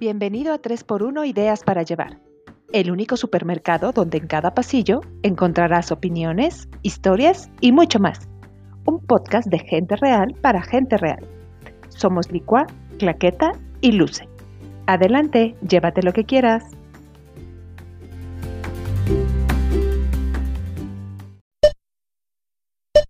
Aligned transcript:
Bienvenido 0.00 0.54
a 0.54 0.62
3x1 0.62 1.28
Ideas 1.28 1.62
para 1.62 1.82
Llevar, 1.82 2.18
el 2.72 2.90
único 2.90 3.18
supermercado 3.18 3.92
donde 3.92 4.16
en 4.16 4.28
cada 4.28 4.54
pasillo 4.54 5.02
encontrarás 5.22 5.92
opiniones, 5.92 6.70
historias 6.80 7.50
y 7.60 7.70
mucho 7.70 7.98
más. 7.98 8.26
Un 8.86 9.04
podcast 9.04 9.48
de 9.48 9.58
gente 9.58 9.96
real 9.96 10.34
para 10.40 10.62
gente 10.62 10.96
real. 10.96 11.28
Somos 11.90 12.32
Licua, 12.32 12.66
Claqueta 12.98 13.52
y 13.82 13.92
Luce. 13.92 14.26
Adelante, 14.86 15.54
llévate 15.68 16.02
lo 16.02 16.14
que 16.14 16.24
quieras. 16.24 16.64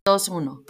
Dos, 0.04 0.28
uno. 0.28 0.64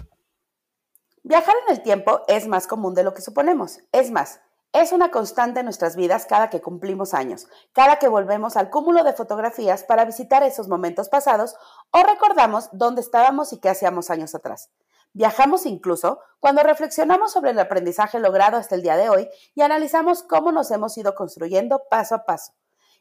Viajar 1.22 1.54
en 1.66 1.76
el 1.76 1.82
tiempo 1.82 2.20
es 2.28 2.46
más 2.46 2.66
común 2.66 2.92
de 2.92 3.04
lo 3.04 3.14
que 3.14 3.22
suponemos. 3.22 3.78
Es 3.92 4.10
más, 4.10 4.42
es 4.72 4.92
una 4.92 5.10
constante 5.10 5.60
en 5.60 5.66
nuestras 5.66 5.96
vidas 5.96 6.26
cada 6.26 6.48
que 6.48 6.60
cumplimos 6.60 7.12
años, 7.12 7.48
cada 7.72 7.96
que 7.96 8.08
volvemos 8.08 8.56
al 8.56 8.70
cúmulo 8.70 9.02
de 9.02 9.12
fotografías 9.12 9.82
para 9.82 10.04
visitar 10.04 10.42
esos 10.42 10.68
momentos 10.68 11.08
pasados 11.08 11.56
o 11.90 12.02
recordamos 12.02 12.68
dónde 12.72 13.00
estábamos 13.00 13.52
y 13.52 13.58
qué 13.58 13.68
hacíamos 13.68 14.10
años 14.10 14.34
atrás. 14.34 14.70
Viajamos 15.12 15.66
incluso 15.66 16.20
cuando 16.38 16.62
reflexionamos 16.62 17.32
sobre 17.32 17.50
el 17.50 17.58
aprendizaje 17.58 18.20
logrado 18.20 18.56
hasta 18.56 18.76
el 18.76 18.82
día 18.82 18.96
de 18.96 19.08
hoy 19.08 19.28
y 19.56 19.62
analizamos 19.62 20.22
cómo 20.22 20.52
nos 20.52 20.70
hemos 20.70 20.96
ido 20.96 21.16
construyendo 21.16 21.82
paso 21.90 22.14
a 22.14 22.24
paso. 22.24 22.52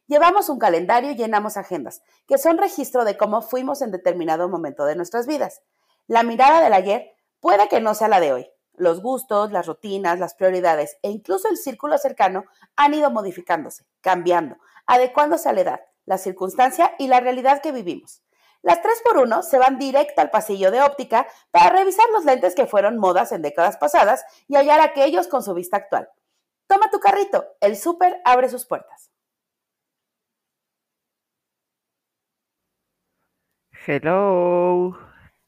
Llevamos 0.07 0.49
un 0.49 0.57
calendario 0.57 1.11
y 1.11 1.15
llenamos 1.15 1.55
agendas, 1.55 2.01
que 2.27 2.39
son 2.39 2.57
registro 2.57 3.05
de 3.05 3.15
cómo 3.15 3.43
fuimos 3.43 3.83
en 3.83 3.91
determinado 3.91 4.49
momento 4.49 4.85
de 4.85 4.95
nuestras 4.95 5.27
vidas. 5.27 5.61
La 6.07 6.23
mirada 6.23 6.61
del 6.61 6.73
ayer 6.73 7.15
puede 7.39 7.67
que 7.67 7.79
no 7.79 7.93
sea 7.93 8.07
la 8.07 8.19
de 8.19 8.33
hoy, 8.33 8.51
los 8.79 9.01
gustos, 9.01 9.51
las 9.51 9.67
rutinas, 9.67 10.19
las 10.19 10.33
prioridades 10.33 10.97
e 11.03 11.09
incluso 11.09 11.49
el 11.49 11.57
círculo 11.57 11.97
cercano 11.97 12.45
han 12.75 12.93
ido 12.93 13.11
modificándose, 13.11 13.85
cambiando, 14.01 14.57
adecuándose 14.87 15.49
a 15.49 15.53
la 15.53 15.61
edad, 15.61 15.81
la 16.05 16.17
circunstancia 16.17 16.95
y 16.97 17.07
la 17.07 17.19
realidad 17.19 17.61
que 17.61 17.71
vivimos. 17.71 18.23
Las 18.61 18.79
3x1 18.81 19.43
se 19.43 19.57
van 19.57 19.77
directo 19.77 20.21
al 20.21 20.31
pasillo 20.31 20.71
de 20.71 20.81
óptica 20.81 21.27
para 21.51 21.69
revisar 21.69 22.05
los 22.11 22.25
lentes 22.25 22.55
que 22.55 22.65
fueron 22.65 22.97
modas 22.97 23.31
en 23.31 23.41
décadas 23.41 23.77
pasadas 23.77 24.25
y 24.47 24.55
hallar 24.55 24.81
aquellos 24.81 25.27
con 25.27 25.43
su 25.43 25.53
vista 25.53 25.77
actual. 25.77 26.09
Toma 26.67 26.89
tu 26.89 26.99
carrito, 26.99 27.45
el 27.61 27.77
súper 27.77 28.21
abre 28.25 28.49
sus 28.49 28.65
puertas. 28.65 29.11
Hello. 33.85 34.97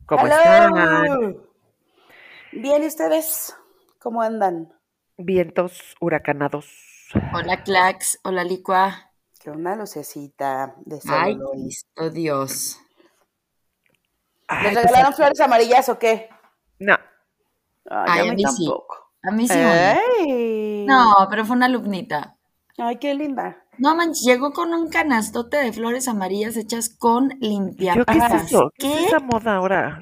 ¿Cómo 0.05 0.25
Hello. 0.25 0.36
están? 0.36 1.50
Bien, 2.52 2.83
¿y 2.83 2.88
ustedes? 2.88 3.55
¿Cómo 3.99 4.21
andan? 4.21 4.73
Vientos 5.17 5.95
huracanados. 6.02 6.67
Hola, 7.33 7.63
Clax. 7.63 8.19
Hola, 8.23 8.43
Licua. 8.43 9.11
Que 9.39 9.49
una 9.52 9.75
lucecita 9.75 10.75
de 10.85 10.99
Ay. 11.08 11.38
Cristo 11.53 12.09
Dios. 12.09 12.77
Ay, 14.47 14.63
¿Les 14.66 14.73
pues, 14.73 14.85
regalaron 14.85 15.13
flores 15.13 15.39
amarillas 15.39 15.89
o 15.89 15.97
qué? 15.97 16.30
No. 16.80 16.95
Ay, 17.89 18.19
Ay, 18.19 18.19
a 18.27 18.31
a 18.31 18.35
mí 18.35 18.43
mí 18.43 18.43
sí. 18.49 18.65
tampoco. 18.65 18.95
A 19.23 19.31
mí 19.31 19.47
sí. 19.47 19.53
Ay. 19.58 20.86
No, 20.88 21.27
pero 21.30 21.45
fue 21.45 21.55
una 21.55 21.67
alumnita. 21.67 22.38
Ay, 22.77 22.97
qué 22.97 23.13
linda. 23.13 23.63
No 23.77 23.95
manches, 23.95 24.23
llegó 24.25 24.52
con 24.52 24.73
un 24.73 24.89
canastote 24.89 25.58
de 25.58 25.73
flores 25.73 26.08
amarillas 26.08 26.58
hechas 26.58 26.89
con 26.89 27.30
¿Yo 27.39 28.05
qué 28.05 28.17
es 28.17 28.43
eso? 28.43 28.71
¿Qué, 28.77 28.91
es 28.93 28.99
¿Qué? 28.99 29.05
esa 29.05 29.19
moda 29.19 29.55
ahora? 29.55 30.02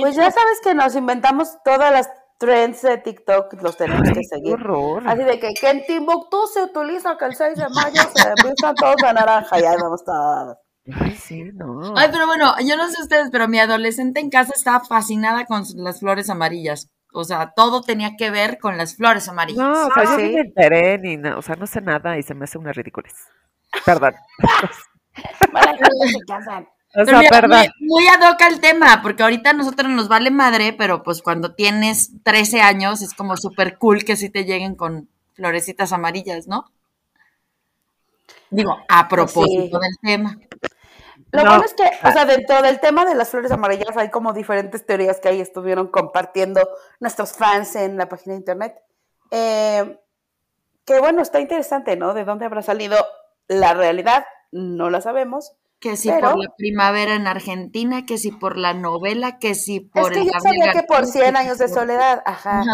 Pues 0.00 0.16
ya 0.16 0.30
sabes 0.30 0.60
que 0.62 0.74
nos 0.74 0.94
inventamos 0.96 1.56
todas 1.64 1.92
las 1.92 2.10
trends 2.38 2.82
de 2.82 2.98
TikTok, 2.98 3.62
los 3.62 3.76
tenemos 3.76 4.10
que 4.10 4.24
seguir. 4.24 4.54
horror. 4.54 5.02
Así 5.06 5.22
de 5.22 5.38
que, 5.38 5.54
que 5.54 5.70
en 5.70 5.86
Timbuktu 5.86 6.46
se 6.52 6.62
utiliza 6.62 7.16
que 7.16 7.24
el 7.26 7.34
6 7.34 7.56
de 7.56 7.68
mayo 7.68 8.02
se 8.14 8.28
empiezan 8.28 8.74
todos 8.74 9.02
a 9.02 9.12
naranja 9.12 9.60
y 9.60 9.64
ahí 9.64 9.76
vamos 9.80 10.04
todos. 10.04 10.56
Ay, 11.00 11.12
sí, 11.12 11.44
no. 11.54 11.94
Ay, 11.96 12.08
pero 12.12 12.26
bueno, 12.26 12.54
yo 12.66 12.76
no 12.76 12.88
sé 12.90 13.00
ustedes, 13.00 13.30
pero 13.32 13.48
mi 13.48 13.58
adolescente 13.58 14.20
en 14.20 14.30
casa 14.30 14.52
estaba 14.54 14.80
fascinada 14.84 15.46
con 15.46 15.64
las 15.76 16.00
flores 16.00 16.28
amarillas. 16.28 16.90
O 17.12 17.24
sea, 17.24 17.52
todo 17.54 17.80
tenía 17.82 18.16
que 18.18 18.30
ver 18.30 18.58
con 18.58 18.76
las 18.76 18.96
flores 18.96 19.28
amarillas. 19.28 19.64
No, 19.64 19.86
o 19.86 19.90
sea, 19.94 20.04
yo 20.04 20.16
sí. 20.16 20.22
ni 20.24 20.34
me 20.34 20.40
enteré 20.40 20.98
ni 20.98 21.16
nada, 21.16 21.38
o 21.38 21.42
sea, 21.42 21.54
no 21.56 21.66
sé 21.66 21.80
nada 21.80 22.18
y 22.18 22.22
se 22.22 22.34
me 22.34 22.44
hace 22.44 22.58
una 22.58 22.72
ridiculez. 22.72 23.14
Perdón. 23.86 24.14
Mala 25.52 25.70
gente 25.72 26.08
se 26.08 26.20
casan. 26.26 26.68
O 26.96 27.04
sea, 27.04 27.18
mira, 27.18 27.42
muy, 27.48 27.88
muy 27.88 28.06
ad 28.06 28.30
hoc 28.30 28.40
al 28.42 28.60
tema, 28.60 29.00
porque 29.02 29.24
ahorita 29.24 29.50
a 29.50 29.54
nosotros 29.54 29.90
nos 29.90 30.08
vale 30.08 30.30
madre, 30.30 30.72
pero 30.72 31.02
pues 31.02 31.22
cuando 31.22 31.54
tienes 31.54 32.22
13 32.22 32.60
años 32.60 33.02
es 33.02 33.14
como 33.14 33.36
súper 33.36 33.78
cool 33.78 34.04
que 34.04 34.16
sí 34.16 34.30
te 34.30 34.44
lleguen 34.44 34.76
con 34.76 35.08
florecitas 35.34 35.92
amarillas, 35.92 36.46
¿no? 36.46 36.70
Digo, 38.50 38.76
a 38.88 39.08
propósito 39.08 39.78
del 39.80 39.98
tema. 40.00 40.38
Lo 41.32 41.42
No. 41.42 41.50
bueno 41.50 41.64
es 41.64 41.74
que, 41.74 41.90
o 42.06 42.12
sea, 42.12 42.24
dentro 42.24 42.62
del 42.62 42.78
tema 42.78 43.04
de 43.04 43.16
las 43.16 43.30
flores 43.30 43.50
amarillas 43.50 43.96
hay 43.96 44.10
como 44.10 44.32
diferentes 44.32 44.86
teorías 44.86 45.18
que 45.18 45.28
ahí 45.28 45.40
estuvieron 45.40 45.88
compartiendo 45.88 46.60
nuestros 47.00 47.32
fans 47.32 47.74
en 47.74 47.96
la 47.96 48.08
página 48.08 48.34
de 48.34 48.38
internet. 48.38 48.76
Eh, 49.32 49.98
que 50.84 51.00
bueno, 51.00 51.22
está 51.22 51.40
interesante, 51.40 51.96
¿no? 51.96 52.14
¿De 52.14 52.24
dónde 52.24 52.44
habrá 52.44 52.62
salido 52.62 52.96
la 53.48 53.74
realidad? 53.74 54.24
No 54.52 54.90
la 54.90 55.00
sabemos. 55.00 55.56
Que 55.84 55.98
si 55.98 56.08
Pero- 56.08 56.30
por 56.30 56.42
la 56.42 56.54
primavera 56.56 57.14
en 57.14 57.26
Argentina, 57.26 58.06
que 58.06 58.16
si 58.16 58.30
por 58.30 58.56
la 58.56 58.72
novela, 58.72 59.38
que 59.38 59.54
si 59.54 59.80
por 59.80 60.12
es 60.12 60.16
que 60.16 60.20
el 60.20 60.32
yo 60.32 60.40
sabía 60.40 60.72
que 60.72 60.82
por 60.84 61.00
García, 61.00 61.24
100 61.24 61.34
que 61.34 61.40
años 61.40 61.58
de 61.58 61.68
soledad, 61.68 62.22
ajá. 62.24 62.64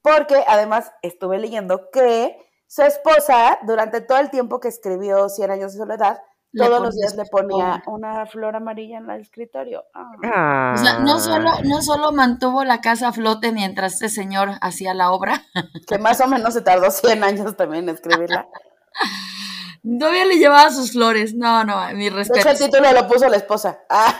Porque 0.00 0.42
además 0.48 0.92
estuve 1.02 1.36
leyendo 1.38 1.90
que 1.92 2.38
su 2.66 2.80
esposa, 2.84 3.58
durante 3.66 4.00
todo 4.00 4.16
el 4.16 4.30
tiempo 4.30 4.60
que 4.60 4.68
escribió 4.68 5.28
100 5.28 5.50
años 5.50 5.74
de 5.74 5.80
soledad, 5.80 6.22
Le 6.52 6.64
todos 6.64 6.80
los 6.80 6.94
días 6.94 7.16
le 7.16 7.26
ponía 7.26 7.82
una 7.86 8.24
flor 8.24 8.56
amarilla 8.56 8.96
en 8.96 9.10
el 9.10 9.20
escritorio. 9.20 9.84
Ah. 9.92 10.72
O 10.74 10.78
sea, 10.78 11.00
no 11.00 11.20
solo, 11.20 11.50
no 11.64 11.82
solo 11.82 12.12
mantuvo 12.12 12.64
la 12.64 12.80
casa 12.80 13.08
a 13.08 13.12
flote 13.12 13.52
mientras 13.52 13.92
este 13.92 14.08
señor 14.08 14.52
hacía 14.62 14.94
la 14.94 15.12
obra, 15.12 15.42
Que 15.86 15.98
más 15.98 16.18
o 16.22 16.28
menos 16.28 16.54
se 16.54 16.62
tardó 16.62 16.90
100 16.90 17.22
años 17.22 17.54
también 17.58 17.90
en 17.90 17.94
escribirla. 17.94 18.48
todavía 19.98 20.24
le 20.24 20.36
llevaba 20.38 20.70
sus 20.70 20.92
flores. 20.92 21.34
No, 21.34 21.64
no, 21.64 21.86
mi 21.94 22.04
De 22.04 22.06
hecho, 22.08 22.16
respeto. 22.16 22.48
el 22.50 22.58
título 22.58 22.92
lo 22.92 23.06
puso 23.08 23.28
la 23.28 23.36
esposa. 23.36 23.80
Ah. 23.90 24.16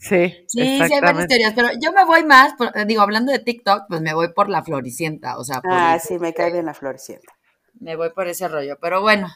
Sí, 0.00 0.32
Sí, 0.46 0.80
sí 0.86 0.94
hay 0.94 1.00
varias 1.00 1.26
teorías, 1.26 1.52
pero 1.54 1.68
yo 1.82 1.92
me 1.92 2.04
voy 2.04 2.24
más, 2.24 2.54
por- 2.54 2.72
digo, 2.86 3.02
hablando 3.02 3.32
de 3.32 3.40
TikTok, 3.40 3.82
pues 3.88 4.00
me 4.00 4.14
voy 4.14 4.32
por 4.32 4.48
la 4.48 4.62
floricienta, 4.62 5.36
o 5.38 5.44
sea, 5.44 5.60
por- 5.60 5.72
Ah, 5.72 5.98
sí, 5.98 6.18
me 6.18 6.32
cae 6.32 6.52
bien 6.52 6.66
la 6.66 6.72
florecienta. 6.74 7.32
me 7.80 7.96
voy 7.96 8.10
por 8.10 8.28
ese 8.28 8.46
rollo, 8.48 8.78
pero 8.80 9.00
bueno, 9.02 9.28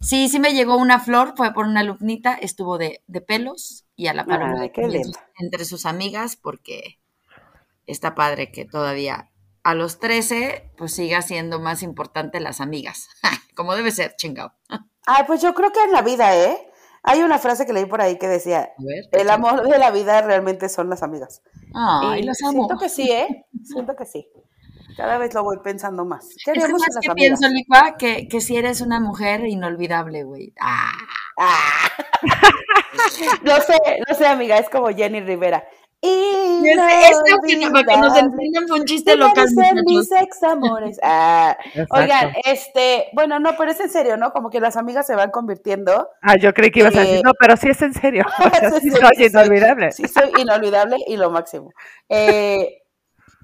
sí, 0.00 0.28
sí 0.28 0.38
me 0.38 0.54
llegó 0.54 0.76
una 0.76 1.00
flor, 1.00 1.34
fue 1.36 1.52
por 1.52 1.66
una 1.66 1.80
alumnita, 1.80 2.34
estuvo 2.34 2.78
de, 2.78 3.02
de 3.08 3.20
pelos 3.20 3.86
y 3.96 4.06
a 4.06 4.14
la 4.14 4.24
par 4.24 4.40
sus, 4.74 5.16
entre 5.38 5.64
sus 5.64 5.84
amigas, 5.84 6.36
porque 6.36 7.00
está 7.86 8.14
padre 8.14 8.52
que 8.52 8.64
todavía 8.64 9.30
a 9.68 9.74
los 9.74 9.98
13, 10.00 10.72
pues 10.78 10.94
siga 10.94 11.20
siendo 11.20 11.60
más 11.60 11.82
importante 11.82 12.40
las 12.40 12.62
amigas, 12.62 13.08
como 13.54 13.74
debe 13.74 13.90
ser, 13.90 14.14
chingado. 14.16 14.54
Ay, 15.06 15.24
pues 15.26 15.42
yo 15.42 15.52
creo 15.52 15.72
que 15.72 15.82
en 15.84 15.92
la 15.92 16.00
vida, 16.00 16.34
¿eh? 16.34 16.70
Hay 17.02 17.20
una 17.20 17.38
frase 17.38 17.66
que 17.66 17.74
leí 17.74 17.84
por 17.84 18.00
ahí 18.00 18.16
que 18.16 18.28
decía, 18.28 18.70
ver. 18.78 19.04
el 19.12 19.28
amor 19.28 19.68
de 19.68 19.78
la 19.78 19.90
vida 19.90 20.22
realmente 20.22 20.70
son 20.70 20.88
las 20.88 21.02
amigas. 21.02 21.42
Ay, 21.74 22.20
Y 22.20 22.22
los 22.22 22.42
amo. 22.42 22.64
Siento 22.64 22.78
que 22.78 22.88
sí, 22.88 23.10
¿eh? 23.10 23.46
Siento 23.62 23.94
que 23.94 24.06
sí. 24.06 24.26
Cada 24.96 25.18
vez 25.18 25.34
lo 25.34 25.44
voy 25.44 25.58
pensando 25.62 26.06
más. 26.06 26.28
¿Qué 26.44 26.52
Es 26.52 26.70
más 26.70 26.80
las 26.80 26.98
que 27.02 27.10
amigas? 27.10 27.38
pienso, 27.38 27.48
Licua, 27.48 27.96
que, 27.98 28.26
que 28.26 28.40
si 28.40 28.56
eres 28.56 28.80
una 28.80 29.00
mujer 29.00 29.46
inolvidable, 29.46 30.24
güey. 30.24 30.54
Ah. 30.60 30.90
Ah. 31.38 31.90
no 33.42 33.56
sé, 33.60 33.78
no 34.08 34.14
sé, 34.14 34.26
amiga, 34.26 34.56
es 34.56 34.70
como 34.70 34.88
Jenny 34.88 35.20
Rivera. 35.20 35.62
Es, 36.00 37.10
es 37.10 37.16
lo 37.30 37.38
que 37.44 37.56
no- 37.56 37.72
para 37.72 37.84
que 37.84 37.96
nos 38.00 38.16
entiendan 38.16 38.68
fue 38.68 38.78
un 38.80 38.84
chiste 38.86 39.16
Déjame 39.16 39.28
local, 39.28 39.84
mis 39.84 40.12
ex 40.12 40.42
amores. 40.44 41.00
Ah, 41.02 41.56
oigan, 41.90 42.32
este, 42.44 43.06
bueno, 43.14 43.38
no, 43.40 43.56
pero 43.56 43.72
es 43.72 43.80
en 43.80 43.90
serio, 43.90 44.16
¿no? 44.16 44.32
Como 44.32 44.48
que 44.50 44.60
las 44.60 44.76
amigas 44.76 45.06
se 45.06 45.14
van 45.16 45.30
convirtiendo. 45.30 46.08
Ah, 46.22 46.36
yo 46.36 46.54
creí 46.54 46.70
que 46.70 46.80
ibas 46.80 46.94
a 46.96 47.00
decir, 47.00 47.16
Eh, 47.16 47.22
no, 47.24 47.32
pero 47.38 47.56
sí 47.56 47.68
es 47.68 47.82
en 47.82 47.94
serio. 47.94 48.24
O 48.38 48.50
sea, 48.54 48.70
sí 48.80 48.90
Sí, 48.90 48.96
soy 48.96 49.16
sí, 49.16 49.24
inolvidable. 49.26 49.92
Sí, 49.92 50.06
soy 50.08 50.30
inolvidable 50.38 50.96
y 51.06 51.16
lo 51.16 51.30
máximo. 51.30 51.72
Eh, 52.08 52.82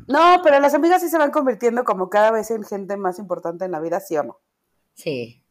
no, 0.07 0.41
pero 0.45 0.61
las 0.61 0.75
amigas 0.75 1.01
sí 1.03 1.09
se 1.09 1.19
van 1.19 1.31
convirtiendo 1.31 1.83
como 1.85 2.09
cada 2.11 2.31
vez 2.31 2.51
en 2.51 2.63
gente 2.63 2.97
más 2.97 3.19
importante 3.19 3.65
en 3.65 3.73
la 3.73 3.81
vida, 3.81 3.99
¿sí 4.01 4.17
o 4.17 4.23
no? 4.23 4.39
Sí. 4.95 5.43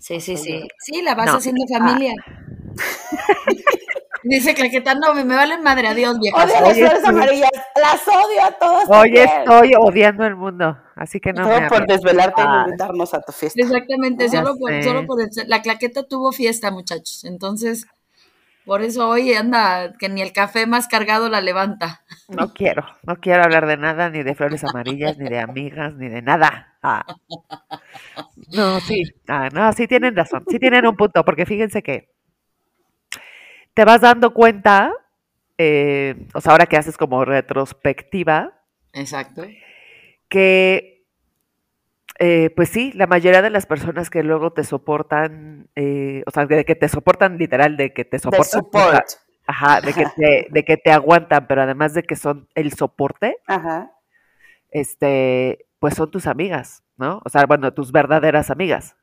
Sí, 0.00 0.20
sí, 0.20 0.36
sí. 0.36 0.66
Sí, 0.78 1.02
la 1.02 1.14
vas 1.14 1.26
No. 1.26 1.36
haciendo 1.38 1.64
familia. 1.72 2.12
Dice 4.24 4.54
Claqueta, 4.54 4.94
no, 4.94 5.14
me 5.14 5.24
valen 5.24 5.62
madre, 5.62 5.86
adiós, 5.88 6.18
viejas. 6.18 6.44
Odio 6.50 6.60
las 6.62 6.76
flores 6.78 7.04
amarillas, 7.04 7.50
las 7.76 8.08
odio 8.08 8.42
a 8.44 8.50
todas. 8.52 8.84
Hoy 8.88 9.12
también. 9.14 9.28
estoy 9.40 9.72
odiando 9.78 10.24
el 10.24 10.34
mundo, 10.36 10.78
así 10.96 11.20
que 11.20 11.32
no 11.34 11.42
Todo 11.46 11.60
me 11.60 11.68
por 11.68 11.82
hables. 11.82 12.00
desvelarte 12.00 12.40
y 12.40 12.44
Ah. 12.46 12.64
invitarnos 12.66 13.12
a 13.12 13.20
tu 13.20 13.32
fiesta. 13.32 13.60
Exactamente, 13.60 14.28
Ya 14.28 14.42
solo 14.42 14.56
por, 14.58 14.82
solo 14.82 15.06
por 15.06 15.20
el- 15.20 15.28
la 15.46 15.60
Claqueta 15.62 16.04
tuvo 16.04 16.32
fiesta, 16.32 16.70
muchachos. 16.70 17.24
Entonces, 17.24 17.86
Por 18.66 18.80
eso 18.80 19.06
hoy 19.10 19.34
anda 19.34 19.92
que 19.98 20.08
ni 20.08 20.22
el 20.22 20.32
café 20.32 20.66
más 20.66 20.88
cargado 20.88 21.28
la 21.28 21.42
levanta. 21.42 22.00
No 22.28 22.54
quiero, 22.54 22.82
no 23.02 23.16
quiero 23.16 23.42
hablar 23.44 23.66
de 23.66 23.76
nada, 23.76 24.08
ni 24.08 24.22
de 24.22 24.34
flores 24.34 24.64
amarillas, 24.64 25.18
ni 25.18 25.28
de 25.28 25.38
amigas, 25.38 25.92
ni 25.96 26.08
de 26.08 26.22
nada. 26.22 26.72
Ah. 26.82 27.04
No, 28.54 28.80
sí, 28.80 29.02
ah, 29.28 29.50
no, 29.52 29.70
sí 29.74 29.86
tienen 29.86 30.16
razón, 30.16 30.44
sí 30.48 30.58
tienen 30.58 30.86
un 30.86 30.96
punto, 30.96 31.22
porque 31.26 31.44
fíjense 31.44 31.82
que 31.82 32.08
te 33.74 33.84
vas 33.84 34.00
dando 34.00 34.32
cuenta, 34.32 34.92
eh, 35.58 36.28
o 36.32 36.40
sea, 36.40 36.52
ahora 36.52 36.66
que 36.66 36.76
haces 36.76 36.96
como 36.96 37.24
retrospectiva. 37.24 38.62
Exacto. 38.92 39.44
Que, 40.28 41.04
eh, 42.20 42.50
pues 42.54 42.68
sí, 42.68 42.92
la 42.94 43.06
mayoría 43.06 43.42
de 43.42 43.50
las 43.50 43.66
personas 43.66 44.10
que 44.10 44.22
luego 44.22 44.52
te 44.52 44.64
soportan, 44.64 45.68
eh, 45.74 46.22
o 46.26 46.30
sea, 46.30 46.46
de 46.46 46.64
que 46.64 46.76
te 46.76 46.88
soportan 46.88 47.36
literal, 47.36 47.76
de 47.76 47.92
que 47.92 48.04
te 48.04 48.18
soportan. 48.18 49.02
Ajá, 49.46 49.82
de 49.82 49.92
que, 49.92 50.06
te, 50.16 50.46
de 50.50 50.64
que 50.64 50.78
te 50.78 50.90
aguantan, 50.90 51.46
pero 51.46 51.60
además 51.60 51.92
de 51.92 52.02
que 52.02 52.16
son 52.16 52.48
el 52.54 52.72
soporte, 52.72 53.36
Ajá. 53.46 53.92
este, 54.70 55.66
pues 55.78 55.96
son 55.96 56.10
tus 56.10 56.26
amigas, 56.26 56.82
¿no? 56.96 57.20
O 57.26 57.28
sea, 57.28 57.44
bueno, 57.44 57.74
tus 57.74 57.92
verdaderas 57.92 58.50
amigas 58.50 58.96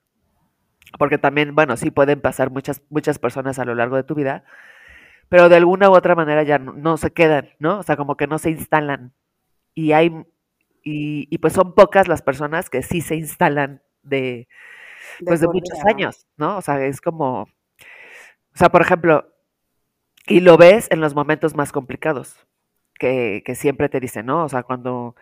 porque 0.98 1.18
también, 1.18 1.56
bueno, 1.56 1.78
sí 1.78 1.92
pueden 1.92 2.22
pasar 2.22 2.52
muchas, 2.52 2.82
muchas 2.90 3.20
personas 3.20 3.60
a 3.60 3.66
lo 3.66 3.76
largo 3.76 3.96
de 3.96 4.04
tu 4.04 4.16
vida, 4.16 4.44
pero 5.30 5.50
de 5.50 5.56
alguna 5.58 5.90
u 5.90 5.94
otra 5.94 6.16
manera 6.16 6.44
ya 6.44 6.60
no, 6.60 6.98
se 6.98 7.12
quedan, 7.12 7.50
¿no? 7.60 7.80
O 7.80 7.84
sea, 7.84 7.98
como 7.98 8.18
que 8.18 8.28
no 8.28 8.38
se 8.38 8.52
instalan. 8.52 9.14
Y 9.76 9.94
hay, 9.94 10.08
y, 10.84 11.28
y, 11.30 11.38
pues 11.40 11.54
son 11.54 11.76
pocas 11.76 12.08
las 12.08 12.22
personas 12.22 12.70
que 12.70 12.84
sí 12.84 13.02
se 13.02 13.16
instalan 13.16 13.82
de, 14.04 14.48
pues 15.26 15.42
de, 15.42 15.48
muchos 15.48 15.84
años, 15.86 16.28
¿no? 16.38 16.58
O 16.58 16.62
sea, 16.62 16.84
es 16.86 17.02
como, 17.02 17.44
o 17.44 17.48
sea, 18.56 18.70
por 18.70 18.82
ejemplo, 18.82 19.34
y 20.28 20.42
lo 20.42 20.58
ves 20.58 20.88
en 20.92 21.02
los 21.02 21.16
momentos 21.16 21.56
más 21.56 21.72
complicados, 21.72 22.36
que, 22.96 23.44
que 23.46 23.56
siempre 23.56 23.90
te 23.90 24.00
dicen, 24.00 24.26
¿no? 24.26 24.44
O 24.44 24.50
sea, 24.50 24.64
cuando 24.64 25.16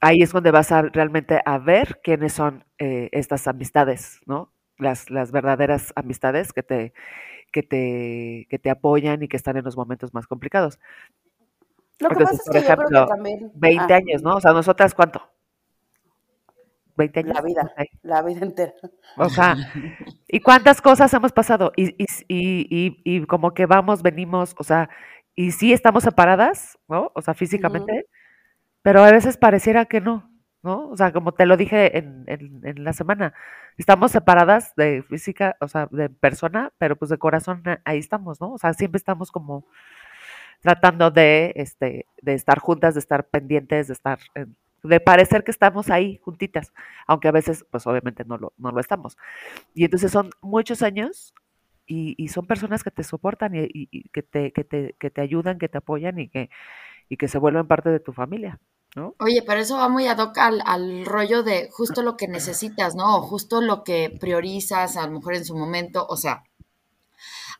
ahí 0.00 0.22
es 0.22 0.32
donde 0.32 0.50
vas 0.50 0.72
a 0.72 0.82
realmente 0.82 1.40
a 1.44 1.58
ver 1.58 2.00
quiénes 2.02 2.32
son 2.32 2.64
eh, 2.78 3.08
estas 3.12 3.46
amistades, 3.48 4.20
¿no? 4.26 4.52
Las, 4.78 5.10
las 5.10 5.32
verdaderas 5.32 5.92
amistades 5.96 6.52
que 6.52 6.62
te, 6.62 6.92
que, 7.52 7.62
te, 7.62 8.46
que 8.50 8.58
te 8.58 8.70
apoyan 8.70 9.22
y 9.22 9.28
que 9.28 9.36
están 9.36 9.56
en 9.56 9.64
los 9.64 9.76
momentos 9.76 10.12
más 10.14 10.26
complicados. 10.26 10.78
Lo 11.98 12.10
que 12.10 12.16
pasa 12.16 12.34
es 12.34 12.42
por 12.44 12.56
ejemplo, 12.56 13.06
también... 13.06 13.50
20 13.54 13.92
ah, 13.92 13.96
años, 13.96 14.22
¿no? 14.22 14.36
O 14.36 14.40
sea, 14.40 14.52
nosotras, 14.52 14.94
¿cuánto? 14.94 15.22
20 16.96 17.20
años. 17.20 17.34
La 17.34 17.42
vida, 17.42 17.74
la 18.02 18.22
vida 18.22 18.40
entera. 18.40 18.74
O 19.16 19.28
sea, 19.28 19.56
¿y 20.28 20.40
cuántas 20.40 20.80
cosas 20.80 21.12
hemos 21.14 21.32
pasado? 21.32 21.72
Y, 21.76 21.94
y, 22.02 22.06
y, 22.28 23.00
y, 23.04 23.26
como 23.26 23.54
que 23.54 23.66
vamos, 23.66 24.02
venimos, 24.02 24.54
o 24.58 24.64
sea, 24.64 24.88
y 25.34 25.52
sí 25.52 25.72
estamos 25.72 26.04
separadas, 26.04 26.78
¿no? 26.88 27.12
O 27.14 27.22
sea, 27.22 27.34
físicamente, 27.34 28.06
pero 28.82 29.02
a 29.02 29.10
veces 29.10 29.36
pareciera 29.36 29.84
que 29.84 30.00
no, 30.00 30.30
¿no? 30.66 30.90
O 30.90 30.96
sea, 30.96 31.12
como 31.12 31.32
te 31.32 31.46
lo 31.46 31.56
dije 31.56 31.96
en, 31.96 32.24
en, 32.26 32.84
la 32.84 32.92
semana, 32.92 33.32
estamos 33.78 34.10
separadas 34.12 34.74
de 34.76 35.02
física, 35.02 35.56
o 35.60 35.68
sea, 35.68 35.88
de 35.90 36.10
persona, 36.10 36.72
pero 36.78 36.96
pues 36.96 37.10
de 37.10 37.18
corazón 37.18 37.62
eh, 37.66 37.78
ahí 37.84 37.98
estamos, 37.98 38.40
¿no? 38.40 38.52
O 38.52 38.58
sea, 38.58 38.74
siempre 38.74 38.98
estamos 38.98 39.30
como 39.30 39.64
tratando 40.60 41.10
de, 41.10 41.52
este, 41.56 42.06
de 42.22 42.34
estar 42.34 42.58
juntas, 42.58 42.94
de 42.94 43.00
estar 43.00 43.28
pendientes, 43.28 43.86
de 43.86 43.92
estar, 43.94 44.18
de 44.82 45.00
parecer 45.00 45.44
que 45.44 45.52
estamos 45.52 45.90
ahí 45.90 46.18
juntitas, 46.22 46.72
aunque 47.06 47.28
a 47.28 47.32
veces, 47.32 47.64
pues 47.70 47.86
obviamente 47.86 48.24
no 48.24 48.36
lo, 48.38 48.52
no 48.58 48.72
lo 48.72 48.80
estamos. 48.80 49.16
Y 49.74 49.84
entonces 49.84 50.10
son 50.12 50.30
muchos 50.42 50.82
años 50.82 51.34
y, 51.86 52.28
son 52.28 52.46
personas 52.46 52.82
que 52.82 52.90
te 52.90 53.04
soportan 53.04 53.54
y, 53.54 53.68
y, 53.72 54.08
que, 54.08 54.22
te, 54.22 54.52
que, 54.52 54.64
te, 54.64 54.96
que 54.98 55.10
te 55.10 55.20
ayudan, 55.20 55.58
que 55.58 55.68
te 55.68 55.78
apoyan 55.78 56.18
y 56.18 56.28
que, 56.28 56.50
y 57.08 57.16
que 57.16 57.28
se 57.28 57.38
vuelven 57.38 57.68
parte 57.68 57.90
de 57.90 58.00
tu 58.00 58.12
familia. 58.12 58.58
Oye, 59.18 59.42
pero 59.46 59.60
eso 59.60 59.76
va 59.76 59.88
muy 59.88 60.06
ad 60.06 60.18
hoc 60.18 60.38
al, 60.38 61.04
rollo 61.04 61.42
de 61.42 61.68
justo 61.70 62.02
lo 62.02 62.16
que 62.16 62.28
necesitas, 62.28 62.94
¿no? 62.94 63.16
O 63.16 63.22
justo 63.22 63.60
lo 63.60 63.84
que 63.84 64.16
priorizas, 64.20 64.96
a 64.96 65.06
lo 65.06 65.12
mejor 65.12 65.34
en 65.34 65.44
su 65.44 65.54
momento, 65.54 66.06
o 66.08 66.16
sea, 66.16 66.44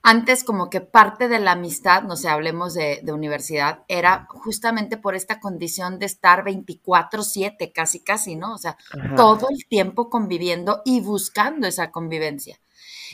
antes 0.03 0.45
como 0.45 0.71
que 0.71 0.81
parte 0.81 1.29
de 1.29 1.39
la 1.39 1.53
amistad, 1.53 2.05
no 2.05 2.17
sé, 2.17 2.29
hablemos 2.29 2.73
de, 2.75 3.03
universidad, 3.13 3.85
era 3.89 4.27
justamente 4.31 4.97
por 4.97 5.15
esta 5.15 5.39
condición 5.41 5.99
de 5.99 6.07
estar 6.07 6.43
24/7, 6.43 7.73
casi, 7.73 8.01
casi, 8.01 8.37
¿no? 8.37 8.55
O 8.55 8.59
sea, 8.59 8.79
todo 9.17 9.49
el 9.51 9.67
tiempo 9.69 10.09
conviviendo 10.09 10.81
y 10.85 11.01
buscando 11.01 11.67
esa 11.67 11.91
convivencia. 11.91 12.59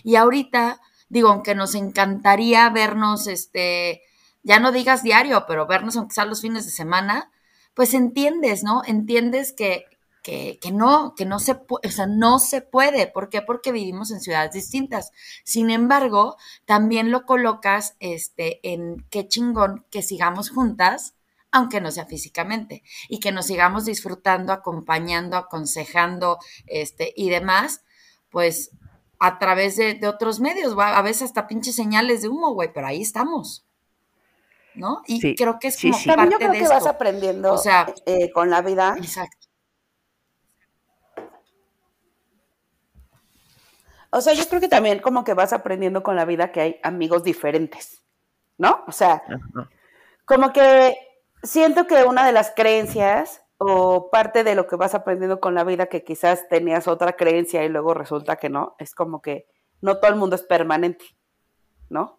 Y 0.05 0.15
ahorita, 0.17 0.81
digo, 1.09 1.29
aunque 1.29 1.55
nos 1.55 1.75
encantaría 1.75 2.69
vernos, 2.71 3.27
este, 3.27 4.03
ya 4.43 4.61
no 4.61 4.71
digas 4.71 5.03
diario, 5.03 5.45
pero 5.49 5.67
vernos 5.67 5.97
aunque 5.97 6.15
sea 6.15 6.25
los 6.25 6.41
fines 6.41 6.67
de 6.67 6.71
semana, 6.71 7.33
pues 7.75 7.95
entiendes, 7.95 8.63
¿no? 8.63 8.83
Entiendes 8.87 9.53
que, 9.53 9.87
que, 10.23 10.59
que, 10.61 10.73
no, 10.73 11.15
que 11.17 11.25
no 11.25 11.39
se 11.39 11.55
puede, 11.55 11.89
o 11.89 11.91
sea, 11.91 12.07
no 12.07 12.39
se 12.39 12.61
puede. 12.61 13.07
¿Por 13.07 13.29
qué? 13.29 13.43
Porque 13.43 13.73
vivimos 13.73 14.11
en 14.11 14.21
ciudades 14.21 14.53
distintas. 14.53 15.11
Sin 15.45 15.71
embargo, 15.71 16.37
también 16.65 17.11
lo 17.11 17.25
colocas 17.27 17.97
este, 18.01 18.61
en 18.63 19.05
qué 19.11 19.27
chingón 19.27 19.85
que 19.91 20.03
sigamos 20.03 20.51
juntas, 20.51 21.15
aunque 21.51 21.81
no 21.81 21.91
sea 21.91 22.07
físicamente, 22.07 22.83
y 23.09 23.21
que 23.21 23.33
nos 23.33 23.47
sigamos 23.47 23.85
disfrutando, 23.85 24.53
acompañando, 24.53 25.37
aconsejando, 25.37 26.39
este, 26.67 27.13
y 27.15 27.29
demás, 27.29 27.83
pues 28.31 28.71
a 29.19 29.39
través 29.39 29.77
de, 29.77 29.95
de 29.95 30.09
otros 30.09 30.41
medios, 30.41 30.75
a 30.79 31.03
veces 31.03 31.23
hasta 31.23 31.47
pinches 31.47 31.77
señales 31.77 32.23
de 32.23 32.29
humo, 32.29 32.55
güey, 32.55 32.73
pero 32.73 32.87
ahí 32.87 33.03
estamos. 33.03 33.65
¿No? 34.75 35.03
Y 35.07 35.35
creo 35.35 35.59
que 35.59 35.69
es 35.69 35.81
como 35.81 35.95
sí, 35.95 36.09
parte 36.09 36.31
yo 36.33 36.39
creo 36.39 36.53
que 36.53 36.69
vas 36.69 36.87
aprendiendo 36.87 37.53
o 37.53 37.59
sea, 37.59 37.93
eh, 38.07 38.31
con 38.31 38.51
la 38.51 38.63
vida. 38.63 38.95
Exacto. 38.99 39.49
O 44.15 44.21
sea, 44.21 44.35
yo 44.35 44.47
creo 44.47 44.61
que 44.61 44.69
también 44.69 44.99
como 44.99 45.25
que 45.25 45.33
vas 45.33 45.55
aprendiendo 45.55 46.03
con 46.03 46.17
la 46.17 46.27
vida 46.27 46.53
que 46.53 46.61
hay 46.61 46.81
amigos 46.83 47.25
diferentes, 47.25 48.03
¿no? 48.59 48.85
O 48.87 48.93
sea, 48.93 49.23
como 50.27 50.53
que 50.53 50.95
siento 51.43 51.87
que 51.87 52.05
una 52.05 52.27
de 52.27 52.33
las 52.33 52.53
creencias 52.55 53.43
o 53.57 54.11
parte 54.11 54.45
de 54.45 54.55
lo 54.55 54.67
que 54.67 54.77
vas 54.77 54.95
aprendiendo 54.95 55.41
con 55.41 55.55
la 55.55 55.65
vida 55.65 55.87
que 55.87 56.05
quizás 56.05 56.47
tenías 56.49 56.89
otra 56.89 57.15
creencia 57.15 57.65
y 57.65 57.71
luego 57.71 57.95
resulta 57.95 58.37
que 58.37 58.51
no, 58.51 58.77
es 58.79 58.95
como 58.95 59.23
que 59.23 59.47
no 59.81 59.99
todo 59.99 60.11
el 60.11 60.17
mundo 60.17 60.37
es 60.37 60.43
permanente. 60.43 61.05
¿No? 61.93 62.17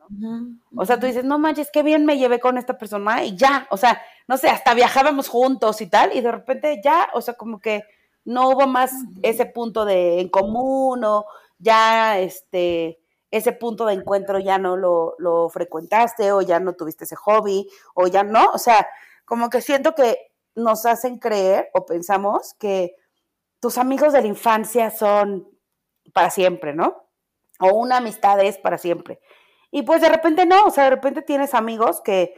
O 0.76 0.86
sea, 0.86 1.00
tú 1.00 1.08
dices, 1.08 1.26
no 1.26 1.40
manches, 1.40 1.70
qué 1.72 1.84
bien 1.84 2.06
me 2.06 2.18
llevé 2.18 2.40
con 2.40 2.58
esta 2.58 2.78
persona 2.78 3.24
y 3.24 3.36
ya, 3.36 3.68
o 3.72 3.78
sea, 3.78 4.02
no 4.28 4.38
sé, 4.38 4.50
hasta 4.50 4.74
viajábamos 4.74 5.28
juntos 5.28 5.82
y 5.82 5.88
tal, 5.88 6.16
y 6.16 6.22
de 6.22 6.32
repente 6.32 6.80
ya, 6.84 7.10
o 7.14 7.22
sea, 7.22 7.34
como 7.34 7.60
que 7.60 7.84
no 8.24 8.50
hubo 8.50 8.68
más 8.68 8.92
ese 9.22 9.46
punto 9.46 9.84
de 9.84 10.22
en 10.22 10.30
común 10.30 11.04
o 11.04 11.26
ya, 11.58 12.20
este, 12.20 13.00
ese 13.32 13.52
punto 13.52 13.86
de 13.86 13.96
encuentro 13.96 14.40
ya 14.40 14.58
no 14.58 14.78
lo, 14.78 15.16
lo 15.18 15.50
frecuentaste 15.50 16.32
o 16.32 16.42
ya 16.42 16.60
no 16.60 16.74
tuviste 16.74 17.04
ese 17.06 17.16
hobby 17.16 17.68
o 17.96 18.08
ya 18.08 18.24
no, 18.24 18.52
o 18.54 18.58
sea, 18.58 18.88
como 19.26 19.50
que 19.50 19.62
siento 19.62 19.96
que 19.96 20.32
nos 20.56 20.86
hacen 20.86 21.18
creer 21.18 21.70
o 21.74 21.86
pensamos 21.86 22.54
que 22.60 22.96
tus 23.60 23.78
amigos 23.78 24.14
de 24.14 24.22
la 24.22 24.28
infancia 24.28 24.92
son 24.92 25.50
para 26.14 26.30
siempre, 26.30 26.74
¿no? 26.74 27.08
O 27.60 27.74
una 27.74 27.98
amistad 27.98 28.40
es 28.42 28.58
para 28.58 28.78
siempre. 28.78 29.20
Y 29.76 29.82
pues 29.82 30.02
de 30.02 30.10
repente 30.10 30.46
no, 30.46 30.66
o 30.66 30.70
sea, 30.70 30.84
de 30.84 30.92
repente 30.92 31.24
tienes 31.24 31.56
amigos 31.56 32.00
que 32.02 32.36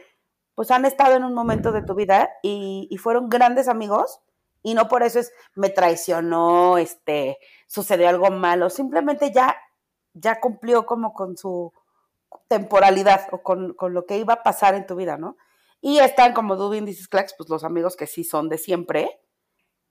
pues 0.54 0.70
han 0.70 0.86
estado 0.86 1.16
en 1.16 1.22
un 1.22 1.34
momento 1.34 1.70
de 1.70 1.82
tu 1.82 1.94
vida 1.94 2.30
y, 2.42 2.88
fueron 2.98 3.28
grandes 3.28 3.68
amigos 3.68 4.20
y 4.62 4.72
no 4.72 4.88
por 4.88 5.02
eso 5.02 5.18
es 5.18 5.34
me 5.54 5.68
traicionó, 5.68 6.78
este, 6.78 7.36
sucedió 7.66 8.08
algo 8.08 8.30
malo, 8.30 8.70
simplemente 8.70 9.32
ya, 9.32 9.54
ya 10.14 10.40
cumplió 10.40 10.86
como 10.86 11.12
con 11.12 11.36
su 11.36 11.74
temporalidad 12.48 13.28
o 13.32 13.42
con, 13.42 13.74
con 13.74 13.92
lo 13.92 14.06
que 14.06 14.16
iba 14.16 14.32
a 14.32 14.42
pasar 14.42 14.74
en 14.74 14.86
tu 14.86 14.96
vida, 14.96 15.18
¿no? 15.18 15.36
Y 15.82 15.98
están, 15.98 16.32
como 16.32 16.56
tú 16.56 16.70
bien 16.70 16.86
dices, 16.86 17.06
Clax, 17.06 17.34
pues 17.36 17.50
los 17.50 17.64
amigos 17.64 17.96
que 17.96 18.06
sí 18.06 18.24
son 18.24 18.48
de 18.48 18.56
siempre, 18.56 19.20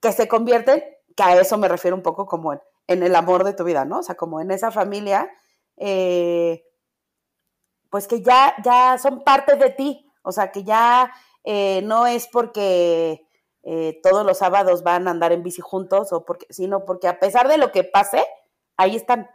que 0.01 0.11
se 0.13 0.27
convierten, 0.27 0.83
que 1.15 1.23
a 1.23 1.39
eso 1.39 1.59
me 1.59 1.67
refiero 1.67 1.95
un 1.95 2.01
poco 2.01 2.25
como 2.25 2.53
en, 2.53 2.61
en 2.87 3.03
el 3.03 3.15
amor 3.15 3.43
de 3.43 3.53
tu 3.53 3.63
vida, 3.65 3.85
¿no? 3.85 3.99
O 3.99 4.03
sea, 4.03 4.15
como 4.15 4.41
en 4.41 4.49
esa 4.49 4.71
familia 4.71 5.29
eh, 5.77 6.63
pues 7.89 8.07
que 8.07 8.21
ya, 8.21 8.53
ya 8.63 8.97
son 8.97 9.23
parte 9.23 9.55
de 9.55 9.69
ti, 9.69 10.11
o 10.23 10.31
sea, 10.31 10.51
que 10.51 10.63
ya 10.63 11.11
eh, 11.43 11.81
no 11.83 12.07
es 12.07 12.27
porque 12.27 13.25
eh, 13.63 13.99
todos 14.03 14.25
los 14.25 14.37
sábados 14.37 14.83
van 14.83 15.07
a 15.07 15.11
andar 15.11 15.31
en 15.31 15.43
bici 15.43 15.61
juntos, 15.61 16.13
o 16.13 16.23
porque, 16.23 16.45
sino 16.49 16.85
porque 16.85 17.07
a 17.07 17.19
pesar 17.19 17.47
de 17.47 17.57
lo 17.57 17.71
que 17.71 17.83
pase, 17.83 18.25
ahí 18.77 18.95
están. 18.95 19.29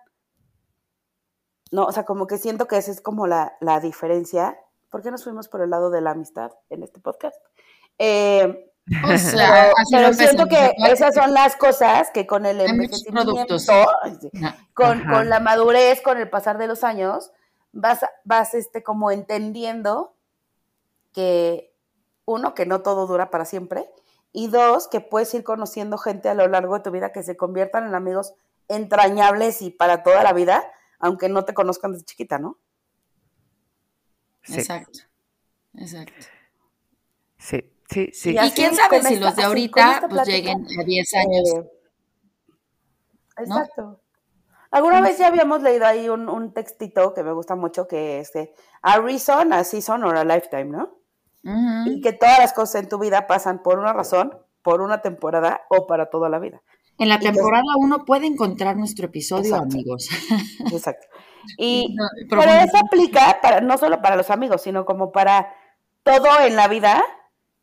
No, 1.73 1.87
o 1.87 1.93
sea, 1.93 2.05
como 2.05 2.27
que 2.27 2.39
siento 2.39 2.67
que 2.67 2.77
esa 2.77 2.91
es 2.91 3.01
como 3.01 3.27
la, 3.27 3.57
diferencia. 3.83 4.59
¿Por 4.91 5.03
qué 5.03 5.11
nos 5.11 5.25
fuimos 5.25 5.49
por 5.49 5.63
el 5.63 5.71
lado 5.71 5.91
de 5.91 6.01
la 6.01 6.11
amistad 6.11 6.51
en 6.69 6.83
este 6.83 7.01
podcast? 7.01 7.37
Eh, 7.99 8.73
o 9.05 9.19
sea, 9.19 9.73
pero, 9.91 10.13
siento 10.13 10.47
que 10.47 10.75
esas 10.89 11.15
son 11.15 11.33
las 11.33 11.55
cosas 11.55 12.11
que 12.13 12.27
con 12.27 12.45
el 12.45 12.61
envejecimiento, 12.61 13.35
con, 14.75 15.05
con 15.05 15.29
la 15.29 15.39
madurez, 15.39 16.03
con 16.03 16.19
el 16.19 16.29
pasar 16.29 16.59
de 16.59 16.67
los 16.67 16.83
años, 16.83 17.31
vas, 17.73 18.01
vas 18.25 18.55
este, 18.55 18.83
como 18.83 19.11
entendiendo 19.11 20.15
que, 21.13 21.75
uno, 22.25 22.55
que 22.55 22.67
no 22.67 22.83
todo 22.83 23.07
dura 23.07 23.31
para 23.31 23.45
siempre, 23.45 23.91
y 24.33 24.49
dos, 24.49 24.89
que 24.89 25.01
puedes 25.01 25.33
ir 25.35 25.43
conociendo 25.43 25.99
gente 25.99 26.29
a 26.29 26.35
lo 26.35 26.47
largo 26.47 26.77
de 26.77 26.83
tu 26.83 26.91
vida 26.91 27.13
que 27.13 27.23
se 27.23 27.37
conviertan 27.37 27.87
en 27.87 27.95
amigos 27.95 28.35
entrañables 28.69 29.63
y 29.63 29.71
para 29.71 30.03
toda 30.03 30.23
la 30.23 30.33
vida, 30.33 30.63
aunque 31.01 31.29
no 31.29 31.45
te 31.45 31.55
conozcan 31.55 31.93
desde 31.93 32.05
chiquita, 32.05 32.39
¿no? 32.39 32.59
Exacto, 34.49 35.01
exacto. 35.77 36.27
Sí, 37.37 37.73
sí, 37.89 38.11
sí. 38.13 38.37
Y, 38.41 38.51
quién 38.53 38.75
sabe 38.75 39.03
si 39.03 39.17
los 39.17 39.35
de 39.35 39.43
ahorita 39.43 40.07
pues 40.09 40.29
lleguen 40.29 40.67
a 40.79 40.85
10 40.85 41.15
años. 41.15 41.49
Eh, 41.55 41.71
exacto. 43.39 44.01
Alguna 44.71 45.01
vez 45.01 45.19
ya 45.19 45.27
habíamos 45.27 45.63
leído 45.63 45.87
ahí 45.87 46.09
un, 46.09 46.53
textito 46.53 47.13
que 47.13 47.25
me 47.25 47.33
gusta 47.33 47.57
mucho 47.57 47.89
que 47.89 48.21
es 48.21 48.33
de 48.33 48.55
a 48.83 48.99
reason, 48.99 49.53
a 49.53 49.65
season 49.65 50.05
or 50.05 50.17
a 50.17 50.25
lifetime, 50.25 50.67
¿no? 50.67 50.97
Y 51.87 52.01
que 52.01 52.13
todas 52.13 52.39
las 52.39 52.53
cosas 52.53 52.83
en 52.83 52.89
tu 52.89 52.99
vida 52.99 53.27
pasan 53.27 53.63
por 53.63 53.79
una 53.79 53.93
razón, 53.93 54.39
por 54.63 54.81
una 54.81 55.03
temporada 55.03 55.63
o 55.71 55.87
para 55.87 56.11
toda 56.11 56.29
la 56.29 56.39
vida. 56.39 56.63
En 56.99 57.09
la 57.09 57.19
temporada 57.19 57.65
uno 57.79 58.05
puede 58.05 58.27
encontrar 58.27 58.77
nuestro 58.77 59.07
episodio, 59.07 59.57
amigos. 59.57 60.09
Exacto. 60.73 61.07
Y 61.57 61.97
pero 62.29 62.43
eso 62.43 62.77
aplica 62.77 63.41
para, 63.41 63.61
no 63.61 63.77
solo 63.79 64.03
para 64.03 64.17
los 64.17 64.31
amigos, 64.31 64.63
sino 64.63 64.85
como 64.85 65.11
para 65.11 65.53
todo 66.05 66.29
en 66.43 66.57
la 66.57 66.69
vida, 66.69 67.03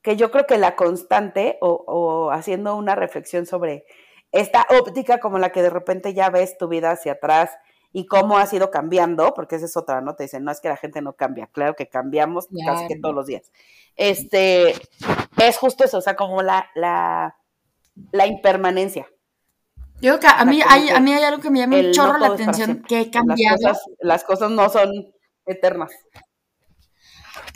que 0.01 0.17
yo 0.17 0.31
creo 0.31 0.45
que 0.45 0.57
la 0.57 0.75
constante 0.75 1.57
o, 1.61 1.69
o 1.87 2.31
haciendo 2.31 2.75
una 2.75 2.95
reflexión 2.95 3.45
sobre 3.45 3.85
esta 4.31 4.65
óptica 4.69 5.19
como 5.19 5.39
la 5.39 5.51
que 5.51 5.61
de 5.61 5.69
repente 5.69 6.13
ya 6.13 6.29
ves 6.29 6.57
tu 6.57 6.67
vida 6.67 6.91
hacia 6.91 7.13
atrás 7.13 7.51
y 7.93 8.05
cómo 8.05 8.37
ha 8.37 8.47
ido 8.51 8.69
cambiando, 8.69 9.33
porque 9.33 9.55
esa 9.55 9.65
es 9.65 9.77
otra, 9.77 10.01
¿no? 10.01 10.15
Te 10.15 10.23
dicen, 10.23 10.43
no 10.43 10.51
es 10.51 10.59
que 10.59 10.69
la 10.69 10.77
gente 10.77 11.01
no 11.01 11.13
cambia, 11.13 11.47
claro 11.47 11.75
que 11.75 11.87
cambiamos 11.87 12.47
casi 12.65 12.87
que 12.87 12.99
todos 12.99 13.15
los 13.15 13.25
días. 13.25 13.51
Este, 13.95 14.75
es 15.41 15.57
justo 15.57 15.83
eso, 15.83 15.97
o 15.97 16.01
sea, 16.01 16.15
como 16.15 16.41
la, 16.41 16.69
la, 16.75 17.37
la 18.11 18.27
impermanencia. 18.27 19.07
Yo 19.99 20.19
que 20.19 20.27
a 20.27 20.45
mí, 20.45 20.61
hay, 20.67 20.89
a 20.89 20.99
mí 20.99 21.11
hay 21.11 21.23
algo 21.23 21.41
que 21.41 21.49
me 21.49 21.59
llama 21.59 21.77
un 21.77 21.91
chorro 21.91 22.19
la 22.19 22.27
atención, 22.27 22.83
que 22.87 23.01
he 23.01 23.11
cambiado. 23.11 23.57
las 23.99 24.23
cosas 24.23 24.51
no 24.51 24.69
son 24.69 24.91
eternas. 25.45 25.91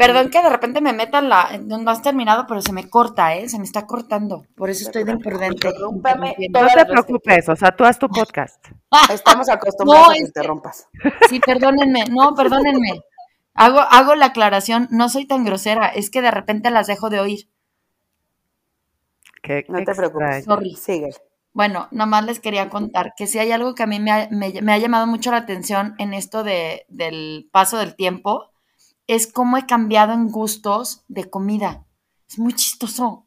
Perdón 0.02 0.32
que 0.32 0.42
de 0.42 0.50
repente 0.50 0.82
me 0.82 0.94
metan 0.94 1.30
la. 1.30 1.60
No 1.64 1.88
has 1.92 2.02
terminado, 2.02 2.48
pero 2.48 2.60
se 2.60 2.74
me 2.74 2.90
corta, 2.90 3.36
¿eh? 3.36 3.48
Se 3.48 3.60
me 3.60 3.66
está 3.66 3.86
cortando. 3.86 4.48
Por 4.56 4.72
eso 4.72 4.86
estoy 4.86 5.04
de 5.04 5.12
imprudente. 5.12 5.72
No 5.78 6.68
te 6.74 6.86
preocupes, 6.88 7.48
o 7.50 7.56
sea, 7.56 7.76
tú 7.76 7.86
haz 7.86 8.00
tu 8.00 8.08
podcast. 8.10 8.66
Estamos 9.14 9.48
acostumbrados 9.48 10.10
a 10.10 10.14
que 10.14 10.22
interrumpas. 10.22 10.88
Sí, 11.30 11.40
perdónenme. 11.40 12.06
No, 12.10 12.34
perdónenme. 12.34 13.04
Hago, 13.54 13.80
hago 13.80 14.16
la 14.16 14.28
aclaración, 14.28 14.88
no 14.90 15.08
soy 15.08 15.28
tan 15.28 15.46
grosera, 15.46 15.90
es 15.90 16.10
que 16.10 16.24
de 16.24 16.32
repente 16.32 16.72
las 16.72 16.88
dejo 16.88 17.12
de 17.12 17.20
oír. 17.20 17.50
no 19.68 19.84
te 19.84 19.94
preocupes. 19.94 20.46
Sorry. 20.46 20.74
Sigue. 20.78 21.12
Bueno, 21.54 21.90
nomás 21.92 22.26
les 22.26 22.40
quería 22.40 22.70
contar 22.70 23.14
que 23.16 23.28
si 23.28 23.38
hay 23.38 23.52
algo 23.52 23.76
que 23.76 23.84
a 23.84 23.88
mí 23.88 24.00
me 24.00 24.12
ha, 24.12 24.30
me 24.32 24.74
ha 24.74 24.78
llamado 24.80 25.06
mucho 25.06 25.30
la 25.30 25.38
atención 25.38 25.94
en 26.00 26.16
esto 26.16 26.44
de, 26.44 26.88
del 26.90 27.48
paso 27.52 27.78
del 27.78 27.96
tiempo, 27.96 28.51
es 29.12 29.30
cómo 29.30 29.58
he 29.58 29.66
cambiado 29.66 30.14
en 30.14 30.30
gustos 30.30 31.04
de 31.10 31.30
comida. 31.30 31.86
Es 32.30 32.40
muy 32.40 32.54
chistoso. 32.54 33.26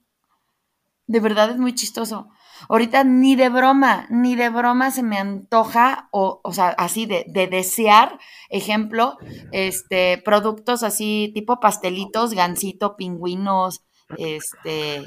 De 1.07 1.21
verdad 1.21 1.51
es 1.51 1.59
muy 1.59 1.75
chistoso. 1.75 2.31
Ahorita 2.71 3.05
ni 3.05 3.37
de 3.37 3.51
broma, 3.51 4.07
ni 4.09 4.35
de 4.35 4.49
broma 4.49 4.91
se 4.91 5.03
me 5.03 5.19
antoja, 5.19 6.09
o, 6.11 6.41
o 6.43 6.53
sea, 6.55 6.69
así 6.69 7.05
de, 7.05 7.27
de, 7.29 7.49
desear, 7.49 8.19
ejemplo, 8.49 9.19
este, 9.53 10.23
productos 10.25 10.83
así 10.85 11.31
tipo 11.35 11.61
pastelitos, 11.61 12.33
gansito, 12.33 12.97
pingüinos, 12.97 13.85
este, 14.17 15.05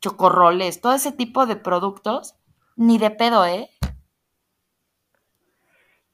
chocorroles, 0.00 0.80
todo 0.80 0.92
ese 0.92 1.10
tipo 1.10 1.46
de 1.46 1.56
productos, 1.56 2.36
ni 2.76 2.98
de 2.98 3.10
pedo, 3.10 3.44
¿eh? 3.44 3.70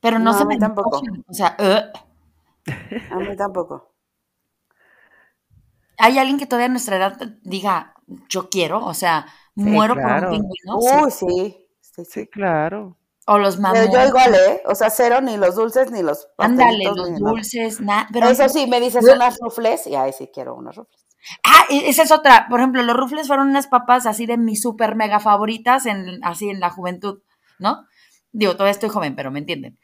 Pero 0.01 0.19
no, 0.19 0.33
se 0.33 0.47
me 0.47 0.57
tampoco. 0.57 1.03
O 1.29 1.35
sea, 1.35 1.59
uh, 1.59 2.14
a 3.11 3.17
mí 3.17 3.37
tampoco. 3.37 3.93
¿Hay 5.99 6.19
alguien 6.19 6.39
que 6.39 6.47
todavía 6.47 6.67
a 6.67 6.71
nuestra 6.71 6.97
edad 6.97 7.19
diga, 7.43 7.95
yo 8.29 8.49
quiero? 8.51 8.85
O 8.85 8.95
sea, 8.95 9.27
muero 9.55 9.95
por 9.95 10.05
un 10.05 10.31
pingüino. 10.31 10.79
Uy, 10.79 11.11
sí. 11.11 11.61
Sí, 12.03 12.27
claro. 12.27 12.97
O 13.27 13.39
los 13.39 13.59
mamones. 13.59 13.89
Pero 13.89 14.03
yo 14.03 14.09
igual, 14.09 14.35
¿eh? 14.35 14.63
O 14.67 14.75
sea, 14.75 14.91
cero 14.91 15.21
ni 15.23 15.37
los 15.37 15.55
dulces 15.55 15.91
ni 15.91 16.03
los 16.03 16.29
Ándale, 16.37 16.85
los 16.85 17.19
dulces, 17.19 17.81
nada. 17.81 18.09
Eso 18.31 18.49
sí, 18.49 18.67
me 18.67 18.81
dices 18.81 19.05
unas 19.05 19.39
rufles 19.39 19.87
y 19.87 19.95
ahí 19.95 20.13
sí 20.13 20.31
quiero 20.33 20.55
unas 20.55 20.77
rufles. 20.77 21.05
Ah, 21.43 21.65
e, 21.71 21.89
esa 21.89 22.03
es 22.03 22.13
otra. 22.13 22.49
Por 22.51 22.61
ejemplo, 22.61 22.83
los 22.83 22.97
rufles 22.97 23.27
fueron 23.29 23.49
unas 23.49 23.67
papas 23.67 24.07
así 24.07 24.27
de 24.27 24.37
mis 24.37 24.61
super 24.61 24.95
mega 24.95 25.21
favoritas 25.21 25.87
en, 25.87 26.23
así 26.23 26.51
en 26.51 26.61
la 26.61 26.69
juventud, 26.69 27.23
¿no? 27.59 27.87
Digo, 28.33 28.53
todavía 28.55 28.73
estoy 28.73 28.91
joven, 28.91 29.15
pero 29.15 29.31
me 29.31 29.39
entienden. 29.39 29.79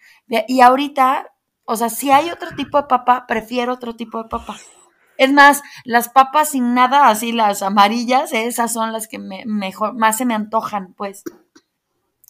Y 0.49 0.61
ahorita 0.61 1.30
o 1.71 1.77
sea, 1.77 1.89
si 1.89 2.11
hay 2.11 2.31
otro 2.31 2.51
tipo 2.57 2.79
de 2.79 2.89
papa, 2.89 3.27
prefiero 3.29 3.75
otro 3.75 3.95
tipo 3.95 4.21
de 4.21 4.29
papa. 4.29 4.57
Es 5.17 5.33
más, 5.33 5.63
las 5.85 6.09
papas 6.09 6.49
sin 6.49 6.75
nada, 6.75 7.09
así 7.09 7.31
las 7.31 7.63
amarillas, 7.63 8.33
esas 8.33 8.73
son 8.73 8.93
las 8.93 9.07
que 9.07 9.21
me, 9.21 9.45
mejor, 9.47 9.95
más 9.95 10.17
se 10.17 10.25
me 10.25 10.35
antojan, 10.35 10.95
pues. 10.95 11.23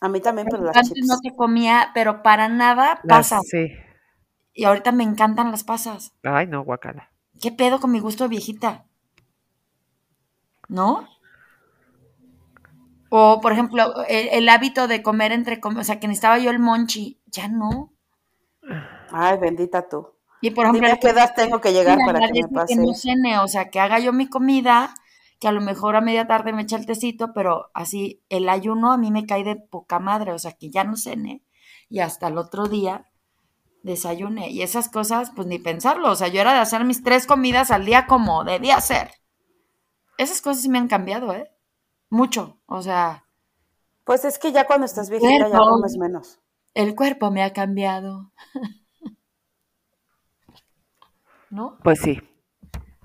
A 0.03 0.11
mí 0.11 0.21
también, 0.21 0.47
pero 0.51 0.65
las 0.65 0.77
Antes 0.77 1.07
no 1.07 1.19
te 1.21 1.35
comía, 1.35 1.91
pero 1.95 2.23
para 2.23 2.51
nada 2.51 3.01
pasas. 3.09 3.47
Sí. 3.49 3.71
Y 4.53 4.65
ahorita 4.65 4.93
me 4.93 5.05
encantan 5.05 5.51
las 5.51 5.65
pasas. 5.65 6.13
Ay, 6.23 6.47
no, 6.47 6.63
guacala. 6.63 7.11
¿Qué 7.41 7.51
pedo 7.51 7.81
con 7.81 7.93
mi 7.93 8.01
gusto 8.01 8.25
de 8.25 8.29
viejita? 8.29 8.85
¿No? 10.69 11.09
O, 13.09 13.41
por 13.41 13.53
ejemplo, 13.53 14.05
el, 14.07 14.49
hábito 14.51 14.87
de 14.87 15.03
comer 15.03 15.33
entre, 15.33 15.59
o 15.63 15.85
sea, 15.85 15.99
que 15.99 16.09
necesitaba 16.09 16.39
yo 16.39 16.51
el 16.51 16.59
monchi, 16.59 17.19
ya 17.27 17.49
no. 17.49 17.95
Ay, 19.13 19.39
bendita 19.39 19.89
tú. 19.89 20.09
Y 20.41 20.51
por 20.51 20.67
ejemplo, 20.67 20.93
¿a 20.93 20.97
qué 20.97 21.09
edad 21.09 21.33
tengo 21.35 21.61
que 21.61 21.73
llegar 21.73 21.99
para 22.05 22.29
que 22.29 22.43
me 22.43 22.49
pase? 22.49 22.75
Que 22.75 22.81
no 22.81 22.95
cene, 22.95 23.39
o 23.41 23.49
sea, 23.49 23.69
que 23.69 23.79
haga 23.79 23.99
yo 23.99 24.13
mi 24.13 24.29
comida, 24.29 24.95
que 25.39 25.49
a 25.49 25.53
lo 25.53 25.61
mejor 25.61 25.97
a 25.97 26.01
media 26.01 26.27
tarde 26.27 26.53
me 26.53 26.63
echa 26.63 26.77
el 26.77 26.87
tecito, 26.87 27.33
pero 27.35 27.71
así 27.75 28.23
el 28.29 28.49
ayuno 28.49 28.93
a 28.93 28.97
mí 28.97 29.11
me 29.11 29.27
cae 29.27 29.45
de 29.45 29.57
poca 29.57 29.99
madre, 29.99 30.33
o 30.33 30.39
sea, 30.39 30.53
que 30.53 30.71
ya 30.71 30.85
no 30.85 30.97
cene 30.97 31.43
y 31.91 32.01
hasta 32.01 32.29
el 32.29 32.39
otro 32.39 32.67
día 32.67 33.11
desayune. 33.83 34.51
Y 34.51 34.63
esas 34.63 34.89
cosas, 34.89 35.33
pues 35.35 35.47
ni 35.47 35.59
pensarlo, 35.59 36.11
o 36.11 36.17
sea, 36.17 36.29
yo 36.29 36.41
era 36.41 36.55
de 36.55 36.61
hacer 36.61 36.85
mis 36.85 37.03
tres 37.03 37.27
comidas 37.27 37.71
al 37.71 37.85
día 37.85 38.07
como 38.07 38.45
debía 38.45 38.81
ser. 38.81 39.11
Esas 40.17 40.41
cosas 40.41 40.63
sí 40.63 40.69
me 40.69 40.79
han 40.79 40.89
cambiado, 40.89 41.33
¿eh? 41.35 41.51
Mucho, 42.09 42.59
o 42.67 42.83
sea. 42.83 43.25
Pues 44.05 44.25
es 44.25 44.39
que 44.39 44.53
ya 44.53 44.67
cuando 44.67 44.87
estás 44.87 45.11
viejita 45.11 45.49
ya 45.49 45.59
comes 45.59 45.97
menos. 45.99 46.41
El 46.75 46.95
cuerpo 46.95 47.31
me 47.31 47.43
ha 47.43 47.53
cambiado. 47.53 48.33
¿no? 51.51 51.79
Pues 51.83 52.01
sí. 52.01 52.21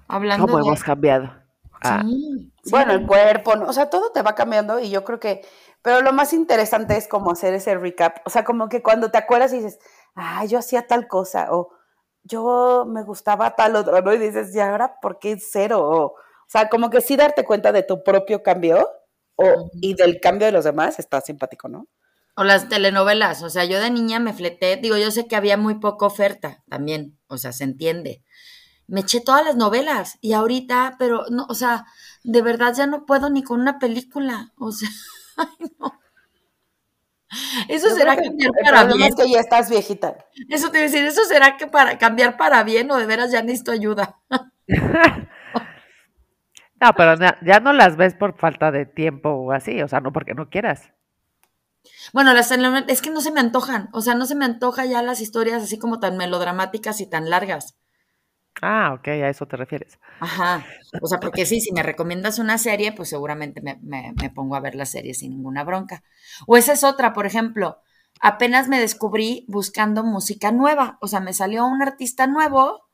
Hablando 0.07 0.47
¿Cómo 0.47 0.59
hemos 0.59 0.83
cambiado? 0.83 1.31
Ah. 1.81 2.01
Sí, 2.03 2.51
Bueno, 2.71 2.93
el 2.93 3.05
cuerpo, 3.05 3.55
¿no? 3.55 3.67
o 3.67 3.73
sea, 3.73 3.89
todo 3.89 4.11
te 4.11 4.21
va 4.21 4.33
cambiando 4.33 4.79
y 4.79 4.89
yo 4.89 5.03
creo 5.03 5.19
que, 5.19 5.41
pero 5.81 6.01
lo 6.01 6.13
más 6.13 6.33
interesante 6.33 6.97
es 6.97 7.07
como 7.07 7.31
hacer 7.31 7.53
ese 7.53 7.75
recap, 7.75 8.17
o 8.25 8.29
sea, 8.29 8.43
como 8.43 8.69
que 8.69 8.81
cuando 8.81 9.11
te 9.11 9.17
acuerdas 9.17 9.53
y 9.53 9.57
dices, 9.57 9.79
ah, 10.15 10.45
yo 10.45 10.59
hacía 10.59 10.87
tal 10.87 11.07
cosa, 11.07 11.47
o 11.51 11.71
yo 12.23 12.85
me 12.87 13.03
gustaba 13.03 13.55
tal 13.55 13.75
otro, 13.75 14.01
¿no? 14.01 14.13
Y 14.13 14.17
dices, 14.17 14.55
¿y 14.55 14.59
ahora 14.59 14.99
por 14.99 15.19
qué 15.19 15.37
cero? 15.39 15.87
O, 15.87 16.05
o 16.05 16.15
sea, 16.47 16.69
como 16.69 16.89
que 16.89 17.01
sí 17.01 17.15
darte 17.15 17.43
cuenta 17.43 17.71
de 17.71 17.83
tu 17.83 18.03
propio 18.03 18.41
cambio 18.41 18.89
o, 19.35 19.69
y 19.81 19.93
del 19.95 20.19
cambio 20.19 20.47
de 20.47 20.51
los 20.51 20.63
demás 20.63 20.97
está 20.97 21.21
simpático, 21.21 21.67
¿no? 21.67 21.87
O 22.35 22.43
las 22.43 22.67
telenovelas, 22.67 23.43
o 23.43 23.49
sea, 23.49 23.63
yo 23.63 23.79
de 23.79 23.89
niña 23.89 24.19
me 24.19 24.33
fleté, 24.33 24.75
digo, 24.75 24.97
yo 24.97 25.09
sé 25.09 25.25
que 25.25 25.37
había 25.37 25.55
muy 25.55 25.75
poca 25.75 26.05
oferta 26.05 26.63
también, 26.69 27.17
o 27.27 27.37
sea, 27.37 27.53
se 27.53 27.63
entiende. 27.63 28.23
Me 28.87 29.01
eché 29.01 29.21
todas 29.21 29.45
las 29.45 29.55
novelas 29.55 30.17
y 30.21 30.33
ahorita, 30.33 30.95
pero 30.99 31.25
no, 31.29 31.45
o 31.49 31.55
sea, 31.55 31.85
de 32.23 32.41
verdad 32.41 32.73
ya 32.75 32.87
no 32.87 33.05
puedo 33.05 33.29
ni 33.29 33.41
con 33.41 33.61
una 33.61 33.79
película, 33.79 34.51
o 34.57 34.71
sea, 34.71 34.89
ay 35.37 35.47
no. 35.79 35.99
Eso 37.67 37.89
será 37.89 38.15
cambiar 38.15 38.51
para 38.63 38.85
bien. 38.85 39.03
Es 39.03 39.15
que 39.15 39.29
ya 39.29 39.39
estás 39.39 39.69
viejita. 39.69 40.15
Eso 40.49 40.71
te 40.71 40.77
iba 40.77 40.87
a 40.87 40.89
decir, 40.89 41.05
eso 41.05 41.23
será 41.25 41.57
que 41.57 41.67
para 41.67 41.97
cambiar 41.97 42.37
para 42.37 42.63
bien 42.63 42.89
o 42.91 42.97
de 42.97 43.05
veras 43.05 43.31
ya 43.31 43.41
necesito 43.41 43.71
ayuda. 43.71 44.19
no, 44.67 44.85
pero 46.95 47.15
ya 47.41 47.59
no 47.59 47.73
las 47.73 47.97
ves 47.97 48.13
por 48.13 48.37
falta 48.37 48.71
de 48.71 48.85
tiempo 48.85 49.29
o 49.29 49.51
así, 49.51 49.81
o 49.81 49.87
sea, 49.87 49.99
no 49.99 50.13
porque 50.13 50.33
no 50.33 50.49
quieras. 50.49 50.91
Bueno, 52.13 52.33
las 52.33 52.51
es 52.51 53.01
que 53.01 53.09
no 53.09 53.21
se 53.21 53.31
me 53.31 53.39
antojan, 53.39 53.89
o 53.93 54.01
sea, 54.01 54.15
no 54.15 54.25
se 54.25 54.35
me 54.35 54.45
antoja 54.45 54.85
ya 54.85 55.01
las 55.01 55.21
historias 55.21 55.63
así 55.63 55.77
como 55.77 55.99
tan 55.99 56.17
melodramáticas 56.17 57.01
y 57.01 57.07
tan 57.07 57.29
largas. 57.29 57.75
Ah, 58.61 58.93
ok, 58.97 59.07
a 59.07 59.29
eso 59.29 59.47
te 59.47 59.57
refieres. 59.57 59.99
Ajá, 60.19 60.65
o 61.01 61.07
sea, 61.07 61.19
porque 61.19 61.45
sí, 61.45 61.59
si 61.59 61.73
me 61.73 61.83
recomiendas 61.83 62.39
una 62.39 62.57
serie, 62.57 62.93
pues 62.93 63.09
seguramente 63.09 63.61
me, 63.61 63.79
pongo 64.33 64.55
a 64.55 64.61
ver 64.61 64.75
la 64.75 64.85
serie 64.85 65.13
sin 65.13 65.31
ninguna 65.31 65.63
bronca. 65.63 66.03
O 66.47 66.55
esa 66.55 66.73
es 66.73 66.83
otra, 66.83 67.13
por 67.13 67.25
ejemplo, 67.25 67.79
apenas 68.21 68.69
me 68.69 68.79
descubrí 68.79 69.45
buscando 69.49 70.03
música 70.03 70.51
nueva. 70.51 70.97
O 71.01 71.07
sea, 71.07 71.19
me 71.19 71.33
salió 71.33 71.65
un 71.65 71.81
artista 71.81 72.27
nuevo 72.27 72.89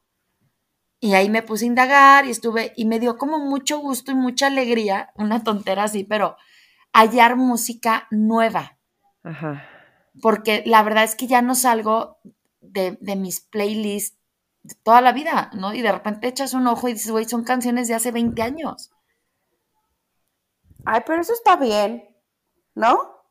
y 0.99 1.13
ahí 1.13 1.29
me 1.29 1.43
puse 1.43 1.65
a 1.65 1.67
indagar 1.67 2.25
y 2.25 2.31
estuve, 2.31 2.73
y 2.75 2.85
me 2.85 2.99
dio 2.99 3.17
como 3.17 3.37
mucho 3.37 3.79
gusto 3.79 4.11
y 4.11 4.15
mucha 4.15 4.47
alegría, 4.47 5.11
una 5.15 5.43
tontera 5.43 5.83
así, 5.83 6.03
pero 6.03 6.37
hallar 6.91 7.35
música 7.35 8.07
nueva. 8.09 8.79
Ajá. 9.23 9.67
Porque 10.21 10.63
la 10.65 10.83
verdad 10.83 11.03
es 11.03 11.15
que 11.15 11.27
ya 11.27 11.41
no 11.41 11.55
salgo 11.55 12.19
de, 12.59 12.97
de 13.01 13.15
mis 13.15 13.39
playlists 13.41 14.17
de 14.63 14.75
toda 14.75 15.01
la 15.01 15.11
vida, 15.11 15.49
¿no? 15.53 15.73
Y 15.73 15.81
de 15.81 15.91
repente 15.91 16.27
echas 16.27 16.53
un 16.53 16.67
ojo 16.67 16.87
y 16.87 16.93
dices, 16.93 17.11
güey, 17.11 17.25
son 17.25 17.43
canciones 17.43 17.87
de 17.87 17.95
hace 17.95 18.11
20 18.11 18.41
años. 18.41 18.91
Ay, 20.85 21.01
pero 21.05 21.21
eso 21.21 21.33
está 21.33 21.55
bien, 21.55 22.07
¿no? 22.75 23.23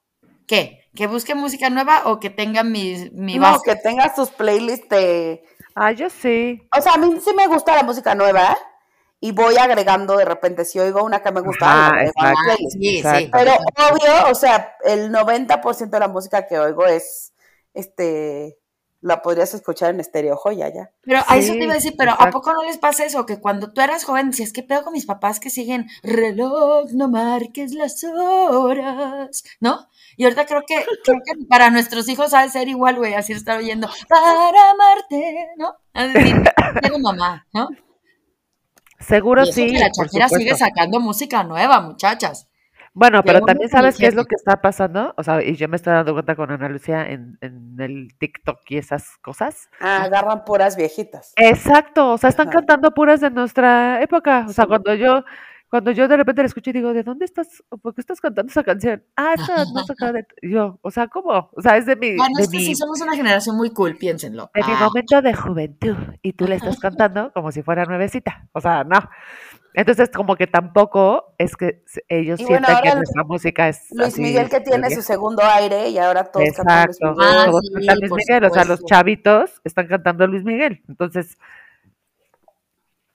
¿Qué? 0.46 0.88
¿Que 0.94 1.06
busque 1.06 1.34
música 1.34 1.70
nueva 1.70 2.02
o 2.06 2.18
que 2.18 2.30
tenga 2.30 2.64
mi, 2.64 3.10
mi 3.12 3.38
No, 3.38 3.60
que 3.62 3.76
tenga 3.76 4.14
sus 4.14 4.30
playlists 4.30 4.88
de... 4.88 5.44
Ah, 5.76 5.92
yo 5.92 6.10
sí. 6.10 6.60
O 6.76 6.80
sea, 6.82 6.94
a 6.94 6.98
mí 6.98 7.14
sí 7.20 7.32
me 7.34 7.46
gusta 7.46 7.76
la 7.76 7.84
música 7.84 8.14
nueva 8.14 8.56
y 9.20 9.32
voy 9.32 9.56
agregando 9.58 10.16
de 10.16 10.24
repente, 10.24 10.64
si 10.64 10.78
oigo 10.78 11.04
una 11.04 11.22
que 11.22 11.30
me 11.30 11.42
gusta, 11.42 11.88
ah, 11.88 12.56
sí, 12.70 13.02
sí. 13.02 13.30
Pero 13.30 13.52
obvio, 13.52 14.30
o 14.30 14.34
sea, 14.34 14.76
el 14.82 15.12
90% 15.12 15.90
de 15.90 16.00
la 16.00 16.08
música 16.08 16.46
que 16.46 16.58
oigo 16.58 16.86
es, 16.86 17.34
este, 17.74 18.58
la 19.02 19.20
podrías 19.20 19.52
escuchar 19.52 19.90
en 19.90 20.00
estéreo 20.00 20.36
joya 20.36 20.68
ya. 20.72 20.90
Pero 21.02 21.20
a 21.26 21.36
eso 21.36 21.52
te 21.52 21.64
iba 21.64 21.72
a 21.72 21.76
decir, 21.76 21.94
pero 21.98 22.12
¿a 22.12 22.30
poco 22.30 22.52
no 22.54 22.62
les 22.64 22.78
pasa 22.78 23.04
eso? 23.04 23.26
Que 23.26 23.40
cuando 23.40 23.72
tú 23.72 23.82
eras 23.82 24.04
joven 24.04 24.30
decías, 24.30 24.52
¿qué 24.52 24.62
pedo 24.62 24.84
con 24.84 24.94
mis 24.94 25.06
papás 25.06 25.38
que 25.38 25.50
siguen 25.50 25.86
reloj, 26.02 26.90
no 26.92 27.08
marques 27.08 27.72
las 27.72 28.02
horas? 28.04 29.42
¿No? 29.60 29.86
Y 30.16 30.24
ahorita 30.24 30.46
creo 30.46 30.62
que, 30.66 30.84
creo 31.04 31.18
que 31.24 31.46
para 31.46 31.70
nuestros 31.70 32.08
hijos 32.08 32.32
ha 32.32 32.42
de 32.42 32.50
ser 32.50 32.68
igual, 32.68 32.96
güey, 32.96 33.14
así 33.14 33.34
estar 33.34 33.58
oyendo, 33.58 33.88
para 34.08 34.70
amarte, 34.70 35.48
¿no? 35.56 35.74
A 35.92 36.06
decir, 36.06 36.36
tengo 36.82 36.98
mamá, 36.98 37.46
¿no? 37.52 37.68
Seguro 39.00 39.46
sí. 39.46 39.72
la 39.72 39.88
Shakira 39.88 40.28
sigue 40.28 40.54
sacando 40.54 41.00
música 41.00 41.42
nueva, 41.42 41.80
muchachas. 41.80 42.46
Bueno, 42.92 43.22
pero 43.22 43.40
también 43.40 43.70
sabes 43.70 43.96
qué 43.96 44.06
es 44.06 44.14
lo 44.14 44.24
que 44.24 44.34
está 44.34 44.60
pasando, 44.60 45.14
o 45.16 45.22
sea, 45.22 45.42
y 45.42 45.54
yo 45.54 45.68
me 45.68 45.76
estoy 45.76 45.92
dando 45.92 46.12
cuenta 46.12 46.34
con 46.34 46.50
Ana 46.50 46.68
Lucía 46.68 47.06
en, 47.08 47.38
el 47.78 48.08
TikTok 48.18 48.58
y 48.68 48.78
esas 48.78 49.16
cosas. 49.22 49.70
Ah, 49.80 50.02
agarran 50.02 50.44
puras 50.44 50.76
viejitas. 50.76 51.32
Exacto, 51.36 52.12
o 52.12 52.18
sea, 52.18 52.30
están 52.30 52.48
cantando 52.48 52.90
puras 52.90 53.20
de 53.20 53.30
nuestra 53.30 54.02
época, 54.02 54.44
o 54.48 54.52
sea, 54.52 54.66
cuando 54.66 54.92
yo 54.94 55.24
cuando 55.70 55.92
yo 55.92 56.08
de 56.08 56.16
repente 56.16 56.42
la 56.42 56.46
escucho 56.46 56.70
y 56.70 56.72
digo, 56.72 56.92
¿de 56.92 57.04
dónde 57.04 57.24
estás? 57.24 57.62
¿Por 57.80 57.94
qué 57.94 58.00
estás 58.00 58.20
cantando 58.20 58.50
esa 58.50 58.64
canción? 58.64 59.04
Ah, 59.16 59.34
esta 59.38 59.64
no 60.06 60.12
de... 60.12 60.26
Yo, 60.42 60.80
o 60.82 60.90
sea, 60.90 61.06
¿cómo? 61.06 61.48
O 61.52 61.62
sea, 61.62 61.76
es 61.76 61.86
de 61.86 61.94
mi... 61.94 62.16
Bueno, 62.16 62.32
de 62.36 62.42
es 62.42 62.50
que 62.50 62.58
sí 62.58 62.74
somos 62.74 63.00
una 63.00 63.14
generación 63.14 63.56
muy 63.56 63.70
cool, 63.70 63.96
piénsenlo. 63.96 64.50
De 64.52 64.64
mi 64.64 64.72
ah. 64.72 64.80
momento 64.80 65.22
de 65.22 65.32
juventud. 65.32 65.96
Y 66.22 66.32
tú 66.32 66.46
le 66.48 66.56
estás 66.56 66.78
cantando 66.80 67.32
como 67.32 67.52
si 67.52 67.62
fuera 67.62 67.84
nuevecita. 67.84 68.48
O 68.52 68.60
sea, 68.60 68.82
no. 68.82 68.98
Entonces, 69.74 70.10
como 70.10 70.34
que 70.34 70.48
tampoco 70.48 71.34
es 71.38 71.54
que 71.54 71.84
ellos 72.08 72.40
sientan 72.40 72.82
que 72.82 72.92
nuestra 72.96 73.22
música 73.22 73.68
es. 73.68 73.86
Luis 73.92 74.18
Miguel 74.18 74.48
que 74.48 74.60
tiene 74.60 74.90
su 74.90 75.02
segundo 75.02 75.44
aire 75.44 75.88
y 75.90 75.98
ahora 75.98 76.24
todos 76.24 76.48
cantan 76.56 76.86
Luis 76.86 76.98
Miguel. 77.00 77.16
Ah, 77.20 77.44
todos 77.46 77.70
cantan 77.72 77.98
Luis 78.00 78.12
Miguel, 78.12 78.44
o 78.44 78.50
sea, 78.50 78.64
los 78.64 78.84
chavitos 78.84 79.60
están 79.62 79.86
cantando 79.86 80.26
Luis 80.26 80.42
Miguel. 80.42 80.82
Entonces, 80.88 81.38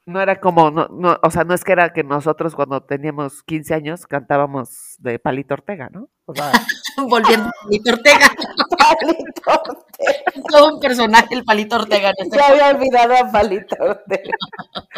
no 0.06 0.22
era 0.22 0.40
como, 0.40 0.70
no, 0.72 0.88
no, 0.90 1.18
o 1.22 1.32
sea, 1.32 1.44
no 1.44 1.54
es 1.54 1.64
que 1.64 1.72
era 1.72 1.92
que 1.92 2.04
nosotros 2.04 2.56
cuando 2.56 2.82
teníamos 2.82 3.42
15 3.44 3.74
años 3.74 4.06
cantábamos 4.06 4.96
de 5.00 5.18
Palito 5.18 5.56
Ortega, 5.56 5.90
¿no? 5.92 6.10
O 6.26 6.36
sea, 6.36 6.52
Volviendo 6.98 7.48
a 7.48 7.52
Palito 7.64 7.92
Ortega. 7.92 8.28
Palito 8.78 9.52
Ortega. 9.52 10.44
Todo 10.50 10.76
un 10.76 10.80
personaje 10.80 11.36
el 11.36 11.44
Palito 11.44 11.76
Ortega. 11.76 12.10
En 12.10 12.26
este 12.26 12.42
había 12.42 12.70
olvidado 12.70 13.16
a 13.16 13.32
Palito 13.32 13.76
Ortega. 13.80 14.38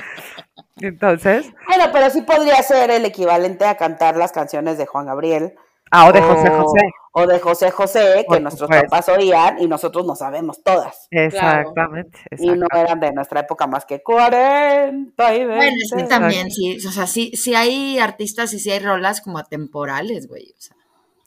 Entonces. 0.79 1.51
Bueno, 1.67 1.85
pero 1.91 2.09
sí 2.09 2.21
podría 2.21 2.61
ser 2.61 2.91
el 2.91 3.05
equivalente 3.05 3.65
a 3.65 3.77
cantar 3.77 4.15
las 4.15 4.31
canciones 4.31 4.77
de 4.77 4.85
Juan 4.85 5.07
Gabriel. 5.07 5.55
Ah, 5.91 6.07
o 6.07 6.11
de 6.11 6.21
José 6.21 6.49
José. 6.49 6.91
O 7.19 7.25
de 7.25 7.39
José 7.39 7.71
José, 7.71 8.25
que 8.29 8.39
nuestros 8.39 8.69
papás 8.69 9.09
oían 9.09 9.57
y 9.59 9.67
nosotros 9.67 10.05
no 10.05 10.15
sabemos 10.15 10.61
todas. 10.63 11.07
Exactamente, 11.09 12.19
Y 12.37 12.51
no 12.51 12.67
eran 12.71 12.99
de 12.99 13.11
nuestra 13.11 13.39
época 13.39 13.65
más 13.65 13.85
que 13.85 14.03
40 14.03 15.35
y 15.35 15.45
20. 15.45 15.55
Bueno, 15.55 15.77
sí, 15.95 16.07
también, 16.07 16.51
sí. 16.51 16.77
O 16.85 16.91
sea, 16.91 17.07
sí, 17.07 17.31
sí 17.35 17.55
hay 17.55 17.97
artistas 17.97 18.53
y 18.53 18.59
sí 18.59 18.69
hay 18.69 18.79
rolas 18.79 19.21
como 19.21 19.39
atemporales, 19.39 20.27
güey. 20.27 20.53
O 20.55 20.61
sea, 20.61 20.75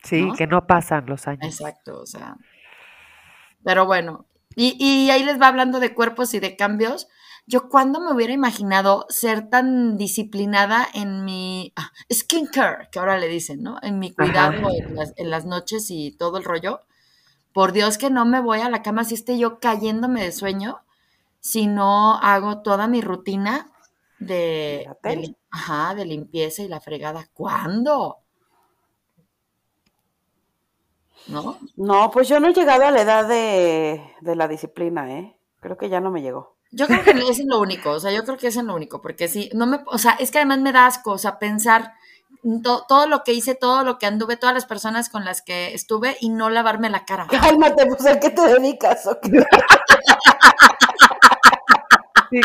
sí, 0.04 0.30
que 0.36 0.46
no 0.46 0.64
pasan 0.66 1.06
los 1.06 1.26
años. 1.26 1.44
Exacto, 1.44 2.00
o 2.00 2.06
sea. 2.06 2.36
Pero 3.64 3.86
bueno. 3.86 4.26
Y, 4.54 4.76
y 4.78 5.10
ahí 5.10 5.24
les 5.24 5.40
va 5.40 5.48
hablando 5.48 5.80
de 5.80 5.94
cuerpos 5.94 6.34
y 6.34 6.40
de 6.40 6.54
cambios. 6.54 7.08
Yo 7.50 7.68
cuando 7.68 7.98
me 7.98 8.12
hubiera 8.12 8.32
imaginado 8.32 9.06
ser 9.08 9.50
tan 9.50 9.96
disciplinada 9.96 10.86
en 10.94 11.24
mi 11.24 11.72
ah, 11.74 11.90
skincare, 12.08 12.88
que 12.92 13.00
ahora 13.00 13.18
le 13.18 13.26
dicen, 13.26 13.60
¿no? 13.60 13.76
En 13.82 13.98
mi 13.98 14.12
cuidado 14.12 14.68
en 15.16 15.30
las, 15.30 15.46
noches 15.46 15.90
y 15.90 16.12
todo 16.12 16.38
el 16.38 16.44
rollo. 16.44 16.78
Por 17.52 17.72
Dios 17.72 17.98
que 17.98 18.08
no 18.08 18.24
me 18.24 18.40
voy 18.40 18.60
a 18.60 18.70
la 18.70 18.82
cama 18.82 19.02
si 19.02 19.14
esté 19.14 19.36
yo 19.36 19.58
cayéndome 19.58 20.22
de 20.22 20.30
sueño, 20.30 20.82
si 21.40 21.66
no 21.66 22.14
hago 22.18 22.62
toda 22.62 22.86
mi 22.86 23.00
rutina 23.00 23.72
de, 24.20 24.88
ajá, 25.50 25.96
de 25.96 26.04
limpieza 26.04 26.62
y 26.62 26.68
la 26.68 26.78
fregada. 26.78 27.26
¿Cuándo? 27.34 28.18
¿No? 31.26 31.58
No, 31.74 32.12
pues 32.12 32.28
yo 32.28 32.38
no 32.38 32.46
he 32.46 32.54
llegado 32.54 32.86
a 32.86 32.92
la 32.92 33.02
edad 33.02 33.26
de, 33.26 34.00
de 34.20 34.36
la 34.36 34.46
disciplina, 34.46 35.18
¿eh? 35.18 35.36
Creo 35.58 35.76
que 35.76 35.88
ya 35.88 36.00
no 36.00 36.12
me 36.12 36.22
llegó. 36.22 36.59
Yo 36.72 36.86
creo 36.86 37.02
que 37.02 37.10
es 37.10 37.44
lo 37.44 37.60
único, 37.60 37.90
o 37.90 38.00
sea, 38.00 38.12
yo 38.12 38.22
creo 38.24 38.36
que 38.36 38.46
es 38.46 38.56
lo 38.56 38.74
único, 38.74 39.02
porque 39.02 39.26
sí, 39.26 39.50
no 39.54 39.66
me, 39.66 39.80
o 39.86 39.98
sea, 39.98 40.12
es 40.12 40.30
que 40.30 40.38
además 40.38 40.60
me 40.60 40.72
da 40.72 40.86
asco, 40.86 41.12
o 41.12 41.18
sea, 41.18 41.38
pensar 41.38 41.94
todo 42.62 43.06
lo 43.06 43.24
que 43.24 43.32
hice, 43.32 43.54
todo 43.54 43.82
lo 43.84 43.98
que 43.98 44.06
anduve, 44.06 44.36
todas 44.36 44.54
las 44.54 44.66
personas 44.66 45.08
con 45.08 45.24
las 45.24 45.42
que 45.42 45.74
estuve 45.74 46.16
y 46.20 46.30
no 46.30 46.48
lavarme 46.48 46.88
la 46.88 47.04
cara. 47.04 47.26
Cálmate, 47.28 47.86
pues 47.86 48.06
¿a 48.06 48.18
qué 48.18 48.30
te 48.30 48.42
dedicas? 48.42 49.06
¿o 49.06 49.18
qué? 49.20 49.44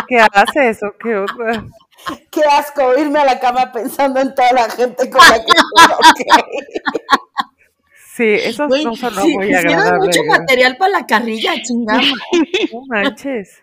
qué 0.07 0.19
haces 0.19 0.81
o 0.83 0.91
qué 0.99 1.17
otra? 1.17 1.65
Qué 2.29 2.41
asco 2.43 2.97
irme 2.97 3.19
a 3.19 3.25
la 3.25 3.39
cama 3.39 3.71
pensando 3.71 4.19
en 4.19 4.35
toda 4.35 4.51
la 4.53 4.69
gente 4.69 5.09
con 5.09 5.21
la 5.21 5.38
que 5.38 5.51
estuve. 5.51 6.65
Sí, 8.15 8.23
eso 8.29 8.67
no 8.67 8.95
son 8.95 9.13
muy 9.33 9.53
agradables. 9.53 10.17
mucho 10.17 10.21
material 10.29 10.77
para 10.77 10.99
la 10.99 11.05
carrilla, 11.05 11.61
chingada. 11.61 12.01
No 12.71 12.81
manches. 12.88 13.61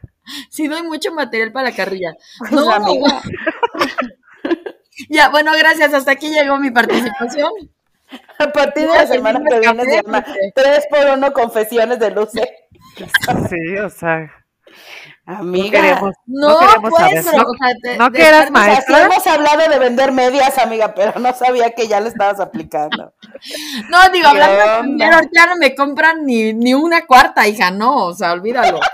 Sí, 0.51 0.69
doy 0.69 0.83
mucho 0.83 1.13
material 1.13 1.53
para 1.53 1.71
la 1.71 1.77
carrilla. 1.77 2.15
No, 2.51 2.65
ya, 5.09 5.29
bueno, 5.31 5.53
gracias. 5.57 5.95
Hasta 5.95 6.13
aquí 6.13 6.31
llegó 6.31 6.59
mi 6.59 6.71
participación. 6.71 7.51
A 8.39 8.49
partir 8.49 8.83
de 8.89 8.95
la 8.95 9.07
semana 9.07 9.41
que 9.49 9.59
viene 9.59 9.85
se 9.85 10.03
llama 10.03 10.25
3 10.55 10.87
por 10.91 11.07
1 11.17 11.33
confesiones 11.33 11.99
de 11.99 12.11
luces. 12.11 12.47
Sí, 13.49 13.77
o 13.79 13.89
sea. 13.89 14.31
Amiga, 15.25 15.79
no 15.79 15.85
queremos, 15.85 16.15
no, 16.27 16.49
no 16.49 16.59
queremos 16.59 16.91
pues, 16.91 17.25
saber. 17.25 17.99
No, 17.99 18.11
que 18.11 18.27
eras 18.27 18.51
maestra. 18.51 19.05
hemos 19.05 19.27
hablado 19.27 19.71
de 19.71 19.79
vender 19.79 20.11
medias, 20.11 20.59
amiga, 20.59 20.95
pero 20.95 21.19
no 21.21 21.33
sabía 21.33 21.71
que 21.71 21.87
ya 21.87 22.01
le 22.01 22.09
estabas 22.09 22.41
aplicando. 22.41 23.15
No, 23.89 24.09
digo, 24.13 24.29
hablando 24.29 24.59
de 24.59 24.83
dinero, 24.89 25.19
ya 25.33 25.47
no 25.47 25.57
me 25.57 25.75
compran 25.75 26.27
ni, 26.27 26.53
ni 26.53 26.75
una 26.75 27.07
cuarta, 27.07 27.47
hija, 27.47 27.71
no, 27.71 28.07
o 28.07 28.15
sea, 28.15 28.33
olvídalo. 28.33 28.81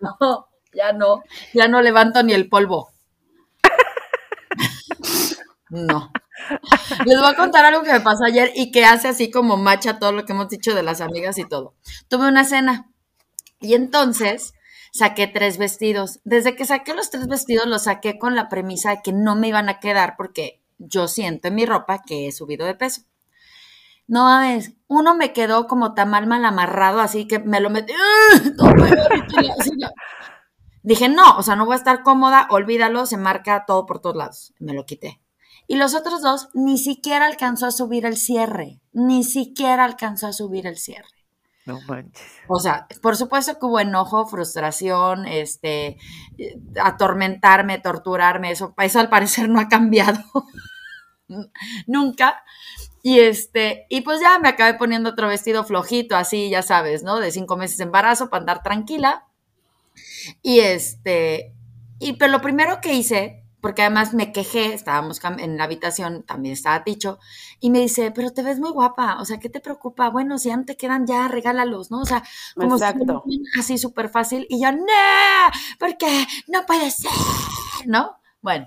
No 0.00 0.51
ya 0.74 0.92
no, 0.92 1.22
ya 1.52 1.68
no 1.68 1.82
levanto 1.82 2.22
ni 2.22 2.32
el 2.32 2.48
polvo. 2.48 2.90
No. 5.70 6.12
Les 7.06 7.18
voy 7.18 7.30
a 7.30 7.34
contar 7.34 7.64
algo 7.64 7.82
que 7.82 7.92
me 7.92 8.00
pasó 8.00 8.24
ayer 8.24 8.52
y 8.54 8.70
que 8.70 8.84
hace 8.84 9.08
así 9.08 9.30
como 9.30 9.56
macha 9.56 9.98
todo 9.98 10.12
lo 10.12 10.24
que 10.24 10.32
hemos 10.32 10.48
dicho 10.48 10.74
de 10.74 10.82
las 10.82 11.00
amigas 11.00 11.38
y 11.38 11.48
todo. 11.48 11.74
Tuve 12.08 12.28
una 12.28 12.44
cena 12.44 12.90
y 13.60 13.74
entonces 13.74 14.52
saqué 14.92 15.26
tres 15.26 15.56
vestidos. 15.58 16.20
Desde 16.24 16.56
que 16.56 16.66
saqué 16.66 16.94
los 16.94 17.10
tres 17.10 17.26
vestidos 17.26 17.66
los 17.66 17.84
saqué 17.84 18.18
con 18.18 18.34
la 18.34 18.48
premisa 18.48 18.90
de 18.90 19.00
que 19.02 19.12
no 19.12 19.34
me 19.34 19.48
iban 19.48 19.68
a 19.68 19.80
quedar 19.80 20.14
porque 20.16 20.60
yo 20.78 21.08
siento 21.08 21.48
en 21.48 21.54
mi 21.54 21.64
ropa 21.64 22.02
que 22.04 22.28
he 22.28 22.32
subido 22.32 22.66
de 22.66 22.74
peso. 22.74 23.02
No 24.08 24.24
mames, 24.24 24.72
uno 24.88 25.14
me 25.14 25.32
quedó 25.32 25.66
como 25.66 25.94
tamal 25.94 26.26
mal 26.26 26.44
amarrado, 26.44 27.00
así 27.00 27.26
que 27.26 27.38
me 27.38 27.60
lo 27.60 27.70
metí. 27.70 27.94
Dije, 30.82 31.08
no, 31.08 31.36
o 31.36 31.42
sea, 31.42 31.56
no 31.56 31.64
voy 31.64 31.74
a 31.74 31.76
estar 31.76 32.02
cómoda, 32.02 32.48
olvídalo, 32.50 33.06
se 33.06 33.16
marca 33.16 33.64
todo 33.66 33.86
por 33.86 34.00
todos 34.00 34.16
lados. 34.16 34.54
Me 34.58 34.74
lo 34.74 34.84
quité. 34.84 35.20
Y 35.68 35.76
los 35.76 35.94
otros 35.94 36.22
dos 36.22 36.48
ni 36.54 36.76
siquiera 36.76 37.26
alcanzó 37.26 37.66
a 37.66 37.70
subir 37.70 38.04
el 38.04 38.16
cierre, 38.16 38.80
ni 38.92 39.22
siquiera 39.24 39.84
alcanzó 39.84 40.26
a 40.26 40.32
subir 40.32 40.66
el 40.66 40.76
cierre. 40.76 41.08
No 41.64 41.80
manches. 41.82 42.26
O 42.48 42.58
sea, 42.58 42.88
por 43.00 43.16
supuesto 43.16 43.58
que 43.58 43.66
hubo 43.66 43.78
enojo, 43.78 44.26
frustración, 44.26 45.26
este, 45.26 45.96
atormentarme, 46.82 47.78
torturarme, 47.78 48.50
eso, 48.50 48.74
eso 48.78 48.98
al 48.98 49.08
parecer 49.08 49.48
no 49.48 49.60
ha 49.60 49.68
cambiado 49.68 50.20
nunca. 51.86 52.42
Y 53.04 53.20
este, 53.20 53.86
y 53.88 54.00
pues 54.00 54.20
ya 54.20 54.38
me 54.40 54.48
acabé 54.48 54.74
poniendo 54.74 55.10
otro 55.10 55.28
vestido 55.28 55.64
flojito, 55.64 56.16
así, 56.16 56.50
ya 56.50 56.62
sabes, 56.62 57.04
¿no? 57.04 57.20
De 57.20 57.30
cinco 57.30 57.56
meses 57.56 57.78
de 57.78 57.84
embarazo 57.84 58.28
para 58.28 58.40
andar 58.40 58.62
tranquila. 58.62 59.28
Y 60.42 60.60
este, 60.60 61.54
y 61.98 62.14
pero 62.14 62.32
lo 62.32 62.40
primero 62.40 62.80
que 62.80 62.94
hice, 62.94 63.44
porque 63.60 63.82
además 63.82 64.12
me 64.12 64.32
quejé, 64.32 64.74
estábamos 64.74 65.20
en 65.38 65.56
la 65.56 65.64
habitación, 65.64 66.24
también 66.24 66.54
estaba 66.54 66.80
dicho, 66.80 67.18
y 67.60 67.70
me 67.70 67.80
dice, 67.80 68.10
pero 68.10 68.32
te 68.32 68.42
ves 68.42 68.58
muy 68.58 68.70
guapa, 68.70 69.20
o 69.20 69.24
sea, 69.24 69.38
¿qué 69.38 69.48
te 69.48 69.60
preocupa? 69.60 70.10
Bueno, 70.10 70.38
si 70.38 70.50
antes 70.50 70.76
te 70.76 70.80
quedan 70.80 71.06
ya, 71.06 71.28
regálalos, 71.28 71.90
¿no? 71.90 72.00
O 72.00 72.06
sea, 72.06 72.22
como 72.56 72.76
así 73.58 73.78
súper 73.78 74.08
fácil, 74.08 74.46
y 74.48 74.60
yo, 74.60 74.72
no, 74.72 74.84
porque 75.78 76.26
no 76.48 76.66
puede 76.66 76.90
ser, 76.90 77.12
¿no? 77.86 78.16
Bueno, 78.40 78.66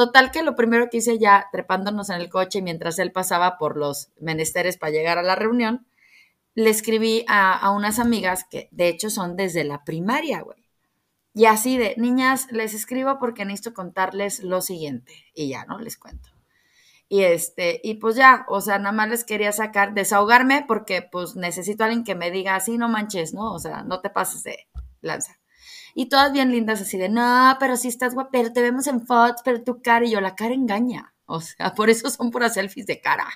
Total 0.00 0.30
que 0.30 0.42
lo 0.42 0.56
primero 0.56 0.88
que 0.88 0.96
hice 0.96 1.18
ya 1.18 1.48
trepándonos 1.52 2.08
en 2.08 2.22
el 2.22 2.30
coche 2.30 2.62
mientras 2.62 2.98
él 2.98 3.12
pasaba 3.12 3.58
por 3.58 3.76
los 3.76 4.08
menesteres 4.18 4.78
para 4.78 4.92
llegar 4.92 5.18
a 5.18 5.22
la 5.22 5.34
reunión, 5.34 5.86
le 6.60 6.70
escribí 6.70 7.24
a, 7.26 7.70
unas 7.70 7.98
amigas 7.98 8.44
que 8.44 8.68
de 8.70 8.88
hecho 8.88 9.10
son 9.10 9.36
desde 9.36 9.64
la 9.64 9.84
primaria, 9.84 10.42
güey. 10.42 10.58
Y 11.32 11.46
así 11.46 11.78
de, 11.78 11.94
niñas, 11.96 12.48
les 12.50 12.74
escribo 12.74 13.18
porque 13.18 13.44
necesito 13.44 13.72
contarles 13.72 14.40
lo 14.40 14.60
siguiente. 14.60 15.14
Y 15.34 15.48
ya, 15.48 15.64
¿no? 15.64 15.78
Les 15.78 15.96
cuento. 15.96 16.28
Y 17.08 17.22
este, 17.22 17.80
y 17.82 17.94
pues 17.94 18.16
ya, 18.16 18.44
o 18.48 18.60
sea, 18.60 18.78
nada 18.78 18.92
más 18.92 19.08
les 19.08 19.24
quería 19.24 19.52
sacar, 19.52 19.94
desahogarme 19.94 20.64
porque 20.66 21.02
pues 21.02 21.34
necesito 21.34 21.82
a 21.82 21.86
alguien 21.86 22.04
que 22.04 22.14
me 22.14 22.30
diga 22.30 22.56
así, 22.56 22.78
no 22.78 22.88
manches, 22.88 23.32
¿no? 23.32 23.52
O 23.52 23.58
sea, 23.58 23.82
no 23.82 24.00
te 24.00 24.10
pases 24.10 24.42
de 24.42 24.68
lanza. 25.00 25.38
Y 25.94 26.08
todas 26.08 26.32
bien 26.32 26.52
lindas 26.52 26.80
así 26.80 26.98
de, 26.98 27.08
no, 27.08 27.56
pero 27.58 27.76
si 27.76 27.88
estás 27.88 28.14
guapa, 28.14 28.30
pero 28.32 28.52
te 28.52 28.62
vemos 28.62 28.86
en 28.86 29.06
fotos, 29.06 29.42
pero 29.44 29.62
tu 29.62 29.82
cara, 29.82 30.04
y 30.04 30.10
yo, 30.10 30.20
la 30.20 30.36
cara 30.36 30.54
engaña. 30.54 31.14
O 31.26 31.40
sea, 31.40 31.72
por 31.74 31.90
eso 31.90 32.10
son 32.10 32.30
puras 32.30 32.54
selfies 32.54 32.86
de 32.86 33.00
cara. 33.00 33.26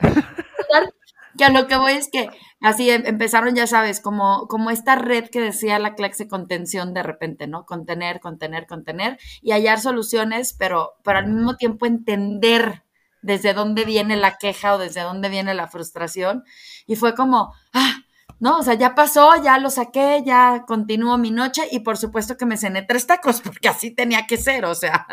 que 1.36 1.44
a 1.44 1.50
lo 1.50 1.66
que 1.66 1.76
voy 1.76 1.92
es 1.92 2.08
que 2.10 2.28
así 2.60 2.90
em, 2.90 3.02
empezaron, 3.06 3.54
ya 3.54 3.66
sabes, 3.66 4.00
como, 4.00 4.46
como 4.48 4.70
esta 4.70 4.96
red 4.96 5.28
que 5.28 5.40
decía 5.40 5.78
la 5.78 5.94
clase 5.94 6.28
contención 6.28 6.94
de 6.94 7.02
repente, 7.02 7.46
¿no? 7.46 7.64
Contener, 7.64 8.20
contener, 8.20 8.66
contener 8.66 9.18
y 9.40 9.52
hallar 9.52 9.80
soluciones, 9.80 10.54
pero, 10.58 10.92
pero 11.02 11.18
al 11.18 11.28
mismo 11.28 11.56
tiempo 11.56 11.86
entender 11.86 12.82
desde 13.22 13.54
dónde 13.54 13.84
viene 13.84 14.16
la 14.16 14.36
queja 14.36 14.74
o 14.74 14.78
desde 14.78 15.00
dónde 15.00 15.28
viene 15.28 15.54
la 15.54 15.68
frustración. 15.68 16.44
Y 16.86 16.96
fue 16.96 17.14
como, 17.14 17.54
ah, 17.72 17.98
¿no? 18.40 18.58
O 18.58 18.62
sea, 18.62 18.74
ya 18.74 18.94
pasó, 18.94 19.30
ya 19.42 19.58
lo 19.58 19.70
saqué, 19.70 20.22
ya 20.26 20.64
continúo 20.66 21.16
mi 21.16 21.30
noche 21.30 21.62
y 21.70 21.80
por 21.80 21.96
supuesto 21.96 22.36
que 22.36 22.46
me 22.46 22.56
cené 22.56 22.82
tres 22.82 23.06
tacos 23.06 23.40
porque 23.44 23.68
así 23.68 23.94
tenía 23.94 24.26
que 24.26 24.36
ser, 24.36 24.64
o 24.64 24.74
sea. 24.74 25.06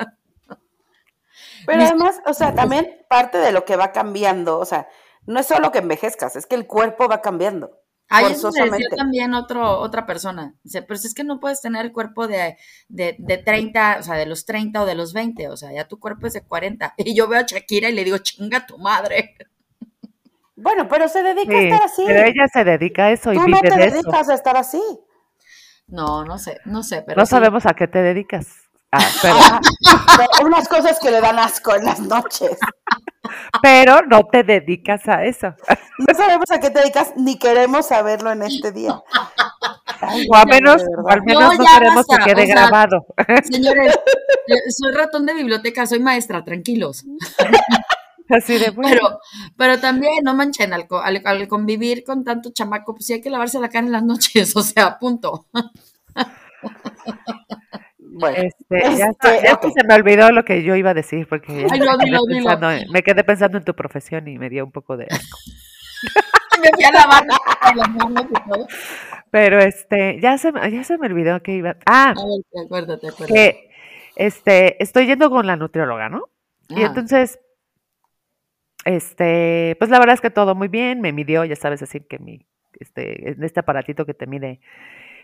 Pero 1.66 1.84
además, 1.84 2.20
o 2.26 2.34
sea, 2.34 2.56
también 2.56 3.06
parte 3.08 3.38
de 3.38 3.52
lo 3.52 3.66
que 3.66 3.76
va 3.76 3.92
cambiando, 3.92 4.58
o 4.58 4.66
sea, 4.66 4.88
no 5.30 5.40
es 5.40 5.46
solo 5.46 5.72
que 5.72 5.78
envejezcas, 5.78 6.36
es 6.36 6.48
que 6.48 6.56
el 6.56 6.66
cuerpo 6.66 7.08
va 7.08 7.22
cambiando. 7.22 7.80
Ahí 8.10 8.30
decía 8.30 8.52
también 8.98 9.36
otro, 9.36 9.80
otra 9.80 10.08
persona. 10.08 10.56
Dice, 10.64 10.82
pero 10.82 10.96
es 10.96 11.14
que 11.14 11.24
no 11.24 11.40
puedes 11.40 11.62
tener 11.62 11.86
el 11.86 11.92
cuerpo 11.92 12.28
de, 12.28 12.58
de, 12.88 13.16
de, 13.20 13.38
30, 13.38 13.98
o 14.00 14.04
sea, 14.04 14.16
de 14.16 14.26
los 14.26 14.48
30 14.48 14.82
o 14.82 14.86
de 14.88 14.96
los 14.96 15.14
20, 15.14 15.48
o 15.50 15.56
sea, 15.56 15.72
ya 15.72 15.88
tu 15.88 16.00
cuerpo 16.00 16.26
es 16.26 16.34
de 16.34 16.42
40. 16.42 16.96
Y 16.98 17.14
yo 17.14 17.28
veo 17.28 17.42
a 17.42 17.44
Shakira 17.44 17.90
y 17.90 17.94
le 17.94 18.04
digo, 18.04 18.18
chinga 18.18 18.66
tu 18.66 18.80
madre. 18.80 19.36
Bueno, 20.56 20.88
pero 20.90 21.08
se 21.08 21.22
dedica 21.22 21.54
a 21.54 21.62
estar 21.62 21.84
así. 21.84 22.04
Pero 22.08 22.28
ella 22.28 22.48
se 22.52 22.64
dedica 22.64 23.06
a 23.06 23.12
eso 23.12 23.32
y 23.32 23.38
Tú 23.38 23.48
no 23.48 23.60
te 23.60 23.78
dedicas 23.78 24.30
a 24.30 24.34
estar 24.34 24.58
así. 24.58 24.82
No, 25.86 26.26
no 26.26 26.40
sé, 26.40 26.58
no 26.66 26.82
sé, 26.82 27.04
pero 27.04 27.22
No 27.22 27.28
sabemos 27.28 27.68
a 27.68 27.76
qué 27.76 27.88
te 27.88 28.02
dedicas. 28.02 28.48
Ah, 28.92 29.00
pero... 30.18 30.48
unas 30.48 30.68
cosas 30.68 31.00
que 31.00 31.12
le 31.12 31.22
dan 31.22 31.38
asco 31.38 31.76
en 31.76 31.86
las 31.86 32.00
noches. 32.00 32.58
Pero 33.62 34.02
no 34.02 34.24
te 34.32 34.44
dedicas 34.44 35.08
a 35.08 35.26
eso. 35.26 35.54
No 36.00 36.16
sabemos 36.16 36.50
a 36.50 36.62
qué 36.62 36.70
te 36.70 36.80
dedicas 36.80 37.12
ni 37.18 37.38
queremos 37.38 37.88
saberlo 37.88 38.32
en 38.32 38.44
este 38.44 38.72
día. 38.72 38.94
o 38.94 40.36
al 40.36 40.48
menos, 40.48 40.82
al 41.10 41.24
menos 41.24 41.58
no, 41.58 41.66
queremos 41.74 42.06
que 42.08 42.24
quede 42.24 42.46
grabado. 42.46 43.06
Señores, 43.44 44.00
soy 44.70 44.94
ratón 44.94 45.26
de 45.26 45.34
biblioteca, 45.34 45.86
soy 45.86 46.00
maestra, 46.00 46.46
tranquilos. 46.46 47.04
Así 48.30 48.60
de 48.60 48.72
Pero, 48.72 49.20
pero 49.58 49.80
también, 49.80 50.24
no 50.24 50.36
manchen, 50.36 50.72
al, 50.72 50.88
al, 51.26 51.48
convivir 51.48 52.04
con 52.04 52.24
tanto 52.24 52.52
chamaco, 52.52 52.94
pues 52.94 53.08
sí 53.08 53.14
hay 53.14 53.22
que 53.22 53.30
lavarse 53.30 53.60
la 53.60 53.70
cara 53.70 53.88
en 53.88 53.92
las 53.92 54.04
noches, 54.04 54.56
o 54.56 54.62
sea, 54.62 55.00
punto. 55.00 55.48
Bueno, 58.20 58.38
este, 58.38 58.98
ya, 58.98 59.12
este, 59.44 59.72
se 59.72 59.88
me 59.88 59.96
olvidó 59.96 60.32
lo 60.32 60.44
que 60.44 60.64
yo 60.64 60.76
iba 60.76 60.92
a 60.92 60.94
decir, 60.94 61.28
porque 61.28 61.68
me, 62.92 63.04
quedé 63.04 63.24
pensando 63.24 63.58
en 63.58 63.64
tu 63.64 63.74
profesión 63.74 64.28
y 64.28 64.38
me 64.38 64.50
dio 64.50 64.66
un 64.66 64.72
poco 64.72 64.98
de 64.98 65.06
asco. 65.10 65.40
me 66.62 66.70
fui 66.74 66.84
a 66.84 66.92
lavar 66.92 67.26
las 67.76 67.90
manos 67.90 68.26
y 68.30 68.50
todo. 68.50 68.68
Pero 69.32 69.60
este, 69.60 70.20
ya 70.20 70.38
se, 70.38 70.52
ya 70.72 70.84
se 70.84 70.98
me 70.98 71.08
olvidó 71.08 71.42
que 71.42 71.54
iba. 71.54 71.78
Ah, 71.86 72.14
acuérdate, 72.66 73.08
acuérdate. 73.08 73.34
Que 73.34 73.72
este, 74.16 74.82
estoy 74.84 75.06
yendo 75.06 75.30
con 75.30 75.48
la 75.48 75.56
nutrióloga, 75.56 76.10
¿no? 76.10 76.30
Y 76.68 76.82
entonces 76.82 77.40
este, 78.86 79.76
pues 79.78 79.92
la 79.92 80.00
verdad 80.00 80.16
es 80.16 80.22
que 80.22 80.30
todo 80.30 80.56
muy 80.56 80.68
bien, 80.68 81.02
me 81.02 81.12
midió, 81.12 81.44
ya 81.46 81.56
sabes, 81.56 81.82
así 81.82 82.00
que 82.00 82.18
mi, 82.20 82.46
este, 82.80 83.32
en 83.32 83.44
este 83.44 83.60
aparatito 83.60 84.06
que 84.06 84.14
te 84.14 84.26
mide, 84.26 84.62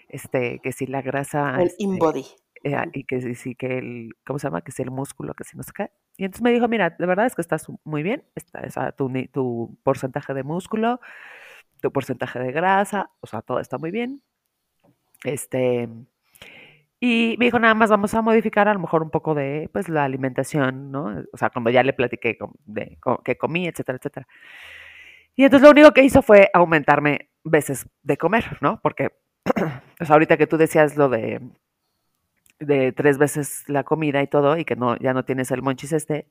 este, 0.10 0.60
que 0.60 0.71
si 0.71 0.88
la 0.88 1.01
grasa. 1.01 1.55
El 1.62 1.67
este, 1.67 1.84
InBody. 1.84 2.25
Eh, 2.65 2.75
y 2.93 3.04
que 3.04 3.36
si 3.36 3.54
que 3.54 3.78
el, 3.78 4.15
¿cómo 4.25 4.39
se 4.39 4.47
llama? 4.47 4.62
Que 4.62 4.71
si 4.71 4.82
el 4.82 4.89
músculo, 4.89 5.36
que 5.36 5.43
si 5.43 5.56
no 5.56 5.62
se 5.62 5.71
cae. 5.71 5.91
Y 6.17 6.25
entonces 6.25 6.41
me 6.41 6.51
dijo, 6.51 6.67
mira, 6.67 6.89
de 6.89 7.06
verdad 7.06 7.28
es 7.28 7.36
que 7.36 7.41
estás 7.41 7.67
muy 7.84 8.01
bien, 8.01 8.23
está, 8.34 8.62
o 8.65 8.91
tu, 8.93 9.12
tu 9.32 9.78
porcentaje 9.84 10.34
de 10.34 10.41
músculo, 10.41 10.99
tu 11.82 11.91
porcentaje 11.91 12.39
de 12.39 12.51
grasa, 12.51 13.12
o 13.21 13.28
sea, 13.28 13.43
todo 13.43 13.60
está 13.60 13.78
muy 13.78 13.91
bien. 13.91 14.23
Este, 15.23 15.88
y 16.99 17.36
me 17.38 17.45
dijo, 17.45 17.60
nada 17.60 17.75
más 17.75 17.91
vamos 17.91 18.15
a 18.15 18.23
modificar 18.23 18.67
a 18.67 18.73
lo 18.73 18.80
mejor 18.80 19.04
un 19.04 19.12
poco 19.12 19.36
de 19.36 19.69
pues 19.71 19.88
la 19.88 20.04
alimentación, 20.04 20.91
¿no? 20.91 21.23
O 21.34 21.38
sea, 21.38 21.51
cuando 21.51 21.69
ya 21.69 21.84
le 21.84 21.93
platiqué 21.93 22.36
de 22.65 22.97
qué 23.23 23.38
comí, 23.38 23.67
etcétera, 23.67 23.97
etcétera. 23.99 24.28
Y 25.36 25.43
entonces 25.43 25.65
lo 25.65 25.71
único 25.71 25.91
que 25.91 26.04
hizo 26.04 26.23
fue 26.23 26.49
aumentarme 26.51 27.30
veces 27.43 27.88
de 28.01 28.17
comer, 28.17 28.58
¿no? 28.62 28.80
Porque 28.82 29.12
pues 29.97 30.10
ahorita 30.10 30.38
que 30.38 30.47
tú 30.47 30.58
decías 30.58 30.97
lo 30.97 31.10
de, 31.10 31.41
de 32.60 32.91
tres 32.91 33.18
veces 33.18 33.63
la 33.68 33.84
comida 33.84 34.22
y 34.22 34.28
todo, 34.28 34.58
y 34.58 34.65
que 34.65 34.76
no, 34.76 34.98
ya 34.98 35.13
no 35.13 35.26
tienes 35.26 35.52
el 35.52 35.62
monchis 35.62 35.94
este, 35.94 36.28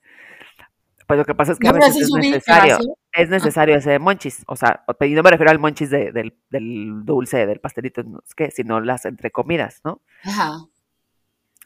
pues 1.06 1.18
lo 1.18 1.24
que 1.24 1.34
pasa 1.34 1.52
es 1.52 1.58
que 1.58 1.68
a 1.68 1.72
veces 1.72 1.96
es 1.96 2.10
necesario, 2.10 2.78
es 3.12 3.28
necesario 3.28 3.76
ese 3.76 3.98
monchis, 3.98 4.42
o 4.46 4.56
sea, 4.56 4.84
no 4.86 5.22
me 5.22 5.30
refiero 5.30 5.50
al 5.50 5.58
monchis 5.58 5.90
del, 5.90 6.34
dulce, 7.04 7.46
del 7.46 7.60
pastelito, 7.60 8.02
no 8.02 8.22
es 8.26 8.34
que, 8.34 8.50
sino 8.50 8.80
las 8.80 9.04
entrecomidas, 9.04 9.80
¿no? 9.84 10.00
Ajá. 10.24 10.64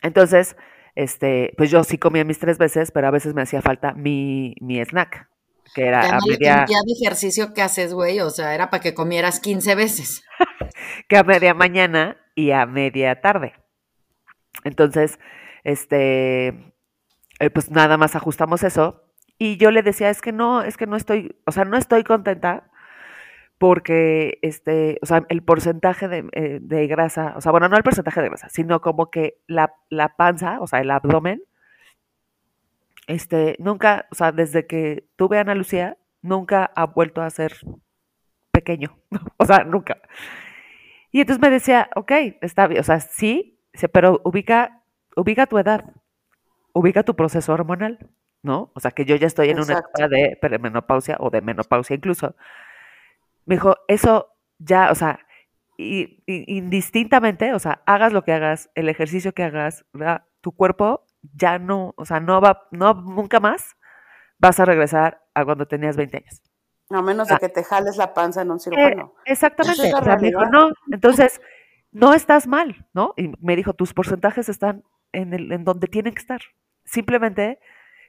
Entonces, 0.02 0.56
este, 0.94 1.52
pues 1.56 1.70
yo 1.70 1.84
sí 1.84 1.98
comía 1.98 2.24
mis 2.24 2.38
tres 2.38 2.58
veces, 2.58 2.90
pero 2.90 3.06
a 3.08 3.12
veces 3.12 3.34
me 3.34 3.42
hacía 3.42 3.62
falta 3.62 3.92
mi, 3.94 4.56
mi 4.60 4.80
snack, 4.80 5.28
que 5.74 5.86
era 5.86 6.16
a 6.16 6.18
media... 6.26 6.66
de 6.66 6.92
ejercicio 7.00 7.54
que 7.54 7.62
haces, 7.62 7.94
güey, 7.94 8.20
o 8.20 8.30
sea, 8.30 8.54
era 8.54 8.70
para 8.70 8.80
que 8.80 8.94
comieras 8.94 9.38
15 9.38 9.74
veces. 9.76 10.24
que 11.08 11.16
a 11.16 11.22
media 11.22 11.54
mañana 11.54 12.16
y 12.34 12.50
a 12.50 12.66
media 12.66 13.20
tarde. 13.20 13.54
Entonces, 14.64 15.18
este, 15.64 16.48
eh, 17.40 17.50
pues 17.52 17.70
nada 17.70 17.96
más 17.96 18.16
ajustamos 18.16 18.62
eso 18.64 19.04
y 19.38 19.56
yo 19.56 19.70
le 19.70 19.82
decía, 19.82 20.10
es 20.10 20.20
que 20.20 20.32
no, 20.32 20.62
es 20.62 20.76
que 20.76 20.86
no 20.86 20.96
estoy, 20.96 21.36
o 21.46 21.52
sea, 21.52 21.64
no 21.64 21.76
estoy 21.76 22.02
contenta 22.04 22.70
porque, 23.58 24.38
este, 24.42 24.98
o 25.02 25.06
sea, 25.06 25.24
el 25.28 25.42
porcentaje 25.42 26.08
de, 26.08 26.28
eh, 26.32 26.58
de 26.60 26.86
grasa, 26.88 27.34
o 27.36 27.40
sea, 27.40 27.52
bueno, 27.52 27.68
no 27.68 27.76
el 27.76 27.82
porcentaje 27.82 28.20
de 28.20 28.28
grasa, 28.28 28.48
sino 28.48 28.80
como 28.80 29.10
que 29.10 29.40
la, 29.46 29.74
la 29.90 30.16
panza, 30.16 30.60
o 30.60 30.66
sea, 30.66 30.80
el 30.80 30.90
abdomen, 30.90 31.42
este, 33.06 33.56
nunca, 33.58 34.06
o 34.10 34.14
sea, 34.14 34.32
desde 34.32 34.66
que 34.66 35.08
tuve 35.16 35.38
a 35.38 35.42
Ana 35.42 35.54
Lucía, 35.54 35.98
nunca 36.22 36.70
ha 36.74 36.86
vuelto 36.86 37.22
a 37.22 37.30
ser 37.30 37.54
pequeño, 38.52 38.98
o 39.38 39.44
sea, 39.44 39.64
nunca. 39.64 39.98
Y 41.10 41.20
entonces 41.20 41.40
me 41.40 41.50
decía, 41.50 41.88
ok, 41.96 42.12
está 42.42 42.66
bien, 42.66 42.80
o 42.80 42.84
sea, 42.84 43.00
sí, 43.00 43.57
pero 43.86 44.20
ubica, 44.24 44.82
ubica 45.14 45.46
tu 45.46 45.58
edad, 45.58 45.84
ubica 46.72 47.04
tu 47.04 47.14
proceso 47.14 47.52
hormonal. 47.52 47.98
¿no? 48.42 48.70
O 48.74 48.80
sea, 48.80 48.92
que 48.92 49.04
yo 49.04 49.16
ya 49.16 49.26
estoy 49.26 49.50
en 49.50 49.60
una 49.60 49.74
etapa 49.74 50.08
de 50.08 50.38
perimenopausia 50.40 51.16
o 51.20 51.30
de 51.30 51.40
menopausia 51.40 51.96
incluso. 51.96 52.34
Me 53.46 53.56
dijo, 53.56 53.76
eso 53.88 54.34
ya, 54.58 54.90
o 54.90 54.94
sea, 54.94 55.20
y, 55.76 56.22
indistintamente, 56.26 57.52
o 57.54 57.58
sea, 57.58 57.82
hagas 57.86 58.12
lo 58.12 58.24
que 58.24 58.32
hagas, 58.32 58.70
el 58.74 58.88
ejercicio 58.88 59.32
que 59.32 59.44
hagas, 59.44 59.84
tu 60.40 60.52
cuerpo 60.52 61.04
ya 61.34 61.58
no, 61.58 61.94
o 61.96 62.04
sea, 62.04 62.20
no 62.20 62.40
va, 62.40 62.66
no, 62.70 62.94
nunca 62.94 63.40
más 63.40 63.76
vas 64.38 64.60
a 64.60 64.64
regresar 64.64 65.22
a 65.34 65.44
cuando 65.44 65.66
tenías 65.66 65.96
20 65.96 66.16
años. 66.18 66.42
A 66.90 67.02
menos 67.02 67.28
de 67.28 67.36
que 67.36 67.48
te 67.48 67.64
jales 67.64 67.96
la 67.96 68.14
panza 68.14 68.42
en 68.42 68.50
un 68.50 68.60
cirujano. 68.60 69.14
Eh, 69.26 69.32
exactamente. 69.32 69.92
O 69.92 70.02
sea, 70.02 70.16
me 70.16 70.28
dijo, 70.28 70.46
no, 70.46 70.70
entonces, 70.90 71.40
no 71.98 72.14
estás 72.14 72.46
mal, 72.46 72.86
¿no? 72.94 73.14
Y 73.16 73.32
me 73.40 73.56
dijo, 73.56 73.72
tus 73.72 73.92
porcentajes 73.92 74.48
están 74.48 74.84
en, 75.12 75.34
el, 75.34 75.52
en 75.52 75.64
donde 75.64 75.88
tienen 75.88 76.14
que 76.14 76.20
estar. 76.20 76.40
Simplemente 76.84 77.58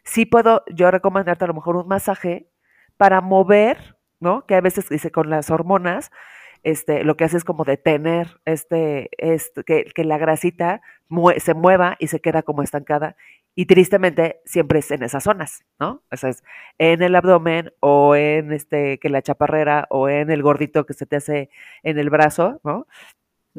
sí 0.03 0.25
puedo 0.25 0.63
yo 0.73 0.91
recomendarte 0.91 1.45
a 1.45 1.47
lo 1.47 1.53
mejor 1.53 1.75
un 1.75 1.87
masaje 1.87 2.47
para 2.97 3.21
mover, 3.21 3.97
¿no? 4.19 4.45
Que 4.45 4.55
a 4.55 4.61
veces 4.61 4.89
dice 4.89 5.11
con 5.11 5.29
las 5.29 5.49
hormonas, 5.49 6.11
este, 6.63 7.03
lo 7.03 7.15
que 7.15 7.23
hace 7.23 7.37
es 7.37 7.45
como 7.45 7.63
detener 7.63 8.41
este, 8.45 9.09
este 9.17 9.63
que, 9.63 9.85
que 9.85 10.03
la 10.03 10.17
grasita 10.17 10.81
se 11.37 11.53
mueva 11.53 11.95
y 11.99 12.07
se 12.07 12.19
queda 12.19 12.43
como 12.43 12.61
estancada. 12.63 13.15
Y 13.55 13.65
tristemente 13.65 14.41
siempre 14.45 14.79
es 14.79 14.91
en 14.91 15.03
esas 15.03 15.23
zonas, 15.23 15.65
¿no? 15.79 16.03
O 16.11 16.17
sea, 16.17 16.29
es 16.29 16.43
en 16.77 17.01
el 17.01 17.15
abdomen 17.15 17.73
o 17.79 18.15
en 18.15 18.53
este, 18.53 18.99
que 18.99 19.09
la 19.09 19.21
chaparrera 19.21 19.87
o 19.89 20.07
en 20.09 20.29
el 20.31 20.43
gordito 20.43 20.85
que 20.85 20.93
se 20.93 21.05
te 21.05 21.17
hace 21.17 21.49
en 21.83 21.97
el 21.97 22.09
brazo, 22.09 22.61
¿no? 22.63 22.87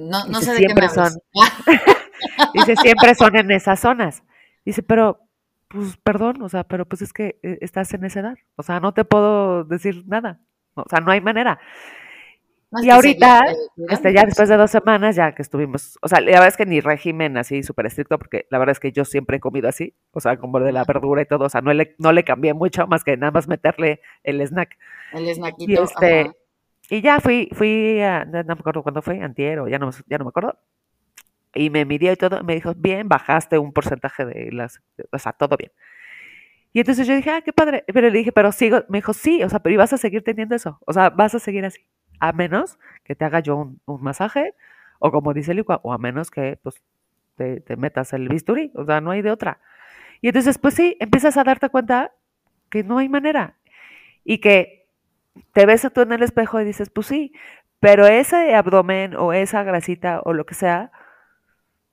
No, 0.00 0.24
no 0.26 0.40
sé 0.40 0.52
de 0.54 0.66
qué 0.66 0.74
me 0.74 0.88
son. 0.88 1.12
dice, 2.54 2.76
siempre 2.76 3.14
son 3.14 3.36
en 3.36 3.50
esas 3.50 3.80
zonas. 3.80 4.22
Dice, 4.64 4.82
pero, 4.82 5.20
pues, 5.68 5.96
perdón, 6.02 6.42
o 6.42 6.48
sea, 6.48 6.64
pero 6.64 6.86
pues 6.86 7.02
es 7.02 7.12
que 7.12 7.38
eh, 7.42 7.58
estás 7.60 7.92
en 7.94 8.04
esa 8.04 8.20
edad. 8.20 8.38
O 8.56 8.62
sea, 8.62 8.80
no 8.80 8.92
te 8.92 9.04
puedo 9.04 9.64
decir 9.64 10.04
nada. 10.06 10.40
O 10.74 10.84
sea, 10.88 11.00
no 11.00 11.12
hay 11.12 11.20
manera 11.20 11.60
y 12.82 12.90
ahorita, 12.90 13.40
este, 13.88 14.12
ya 14.12 14.24
después 14.24 14.48
de 14.48 14.56
dos 14.56 14.70
semanas, 14.70 15.16
ya 15.16 15.34
que 15.34 15.42
estuvimos, 15.42 15.98
o 16.02 16.08
sea, 16.08 16.20
la 16.20 16.30
verdad 16.30 16.48
es 16.48 16.56
que 16.56 16.66
ni 16.66 16.80
régimen 16.80 17.36
así 17.36 17.64
súper 17.64 17.86
estricto, 17.86 18.16
porque 18.16 18.46
la 18.48 18.58
verdad 18.58 18.72
es 18.72 18.80
que 18.80 18.92
yo 18.92 19.04
siempre 19.04 19.38
he 19.38 19.40
comido 19.40 19.68
así, 19.68 19.94
o 20.12 20.20
sea, 20.20 20.36
como 20.36 20.60
de 20.60 20.70
la 20.70 20.84
verdura 20.84 21.22
y 21.22 21.26
todo, 21.26 21.46
o 21.46 21.48
sea, 21.48 21.62
no 21.62 21.72
le, 21.72 21.96
no 21.98 22.12
le 22.12 22.22
cambié 22.22 22.54
mucho, 22.54 22.86
más 22.86 23.02
que 23.02 23.16
nada 23.16 23.32
más 23.32 23.48
meterle 23.48 24.00
el 24.22 24.40
snack. 24.40 24.78
El 25.12 25.34
snackito, 25.34 25.72
y, 25.72 25.74
este, 25.74 26.30
y 26.90 27.00
ya 27.00 27.20
fui, 27.20 27.48
fui, 27.52 28.00
a, 28.00 28.24
no 28.24 28.44
me 28.44 28.52
acuerdo 28.52 28.82
cuándo 28.82 29.02
fue, 29.02 29.20
antier, 29.22 29.60
o 29.60 29.68
ya 29.68 29.78
no, 29.78 29.90
ya 30.06 30.18
no 30.18 30.24
me 30.24 30.28
acuerdo, 30.30 30.58
y 31.54 31.70
me 31.70 31.84
midió 31.84 32.12
y 32.12 32.16
todo, 32.16 32.42
me 32.44 32.54
dijo, 32.54 32.74
bien, 32.76 33.08
bajaste 33.08 33.58
un 33.58 33.72
porcentaje 33.72 34.24
de 34.24 34.52
las, 34.52 34.80
o 35.10 35.18
sea, 35.18 35.32
todo 35.32 35.56
bien. 35.56 35.72
Y 36.72 36.80
entonces 36.80 37.06
yo 37.06 37.14
dije, 37.14 37.30
ah, 37.30 37.42
qué 37.42 37.52
padre, 37.52 37.84
pero 37.86 38.08
le 38.10 38.18
dije, 38.18 38.32
pero 38.32 38.52
sigo, 38.52 38.84
me 38.88 38.98
dijo, 38.98 39.12
sí, 39.12 39.42
o 39.42 39.48
sea, 39.48 39.60
pero 39.60 39.74
ibas 39.74 39.92
a 39.92 39.98
seguir 39.98 40.22
teniendo 40.22 40.54
eso, 40.54 40.78
o 40.86 40.92
sea, 40.92 41.10
vas 41.10 41.34
a 41.34 41.38
seguir 41.38 41.64
así 41.64 41.84
a 42.20 42.32
menos 42.32 42.78
que 43.02 43.16
te 43.16 43.24
haga 43.24 43.40
yo 43.40 43.56
un, 43.56 44.02
masaje, 44.02 44.54
o 44.98 45.10
como 45.10 45.34
dice 45.34 45.54
Licua, 45.54 45.80
o 45.82 45.92
a 45.92 45.98
menos 45.98 46.30
que 46.30 46.58
pues, 46.62 46.82
te, 47.36 47.76
metas 47.76 48.12
el 48.12 48.28
bisturí, 48.28 48.70
o 48.74 48.84
sea, 48.84 49.00
no 49.00 49.10
hay 49.10 49.22
de 49.22 49.30
otra. 49.30 49.58
Y 50.20 50.28
entonces, 50.28 50.58
pues 50.58 50.74
sí, 50.74 50.96
empiezas 51.00 51.38
a 51.38 51.44
darte 51.44 51.70
cuenta 51.70 52.12
que 52.68 52.84
no 52.84 52.98
hay 52.98 53.08
manera. 53.08 53.56
Y 54.22 54.38
que 54.38 54.79
te 55.52 55.66
ves 55.66 55.86
tú 55.94 56.00
en 56.02 56.12
el 56.12 56.22
espejo 56.22 56.60
y 56.60 56.64
dices, 56.64 56.90
pues 56.90 57.06
sí, 57.06 57.32
pero 57.80 58.06
ese 58.06 58.54
abdomen 58.54 59.16
o 59.16 59.32
esa 59.32 59.62
grasita 59.64 60.20
o 60.24 60.32
lo 60.32 60.46
que 60.46 60.54
sea, 60.54 60.92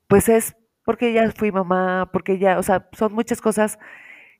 pues 0.07 0.29
es 0.29 0.55
porque 0.85 1.13
ya 1.13 1.29
fui 1.31 1.51
mamá, 1.51 2.09
porque 2.13 2.39
ya, 2.39 2.59
o 2.59 2.63
sea, 2.63 2.87
son 2.93 3.13
muchas 3.13 3.41
cosas 3.41 3.79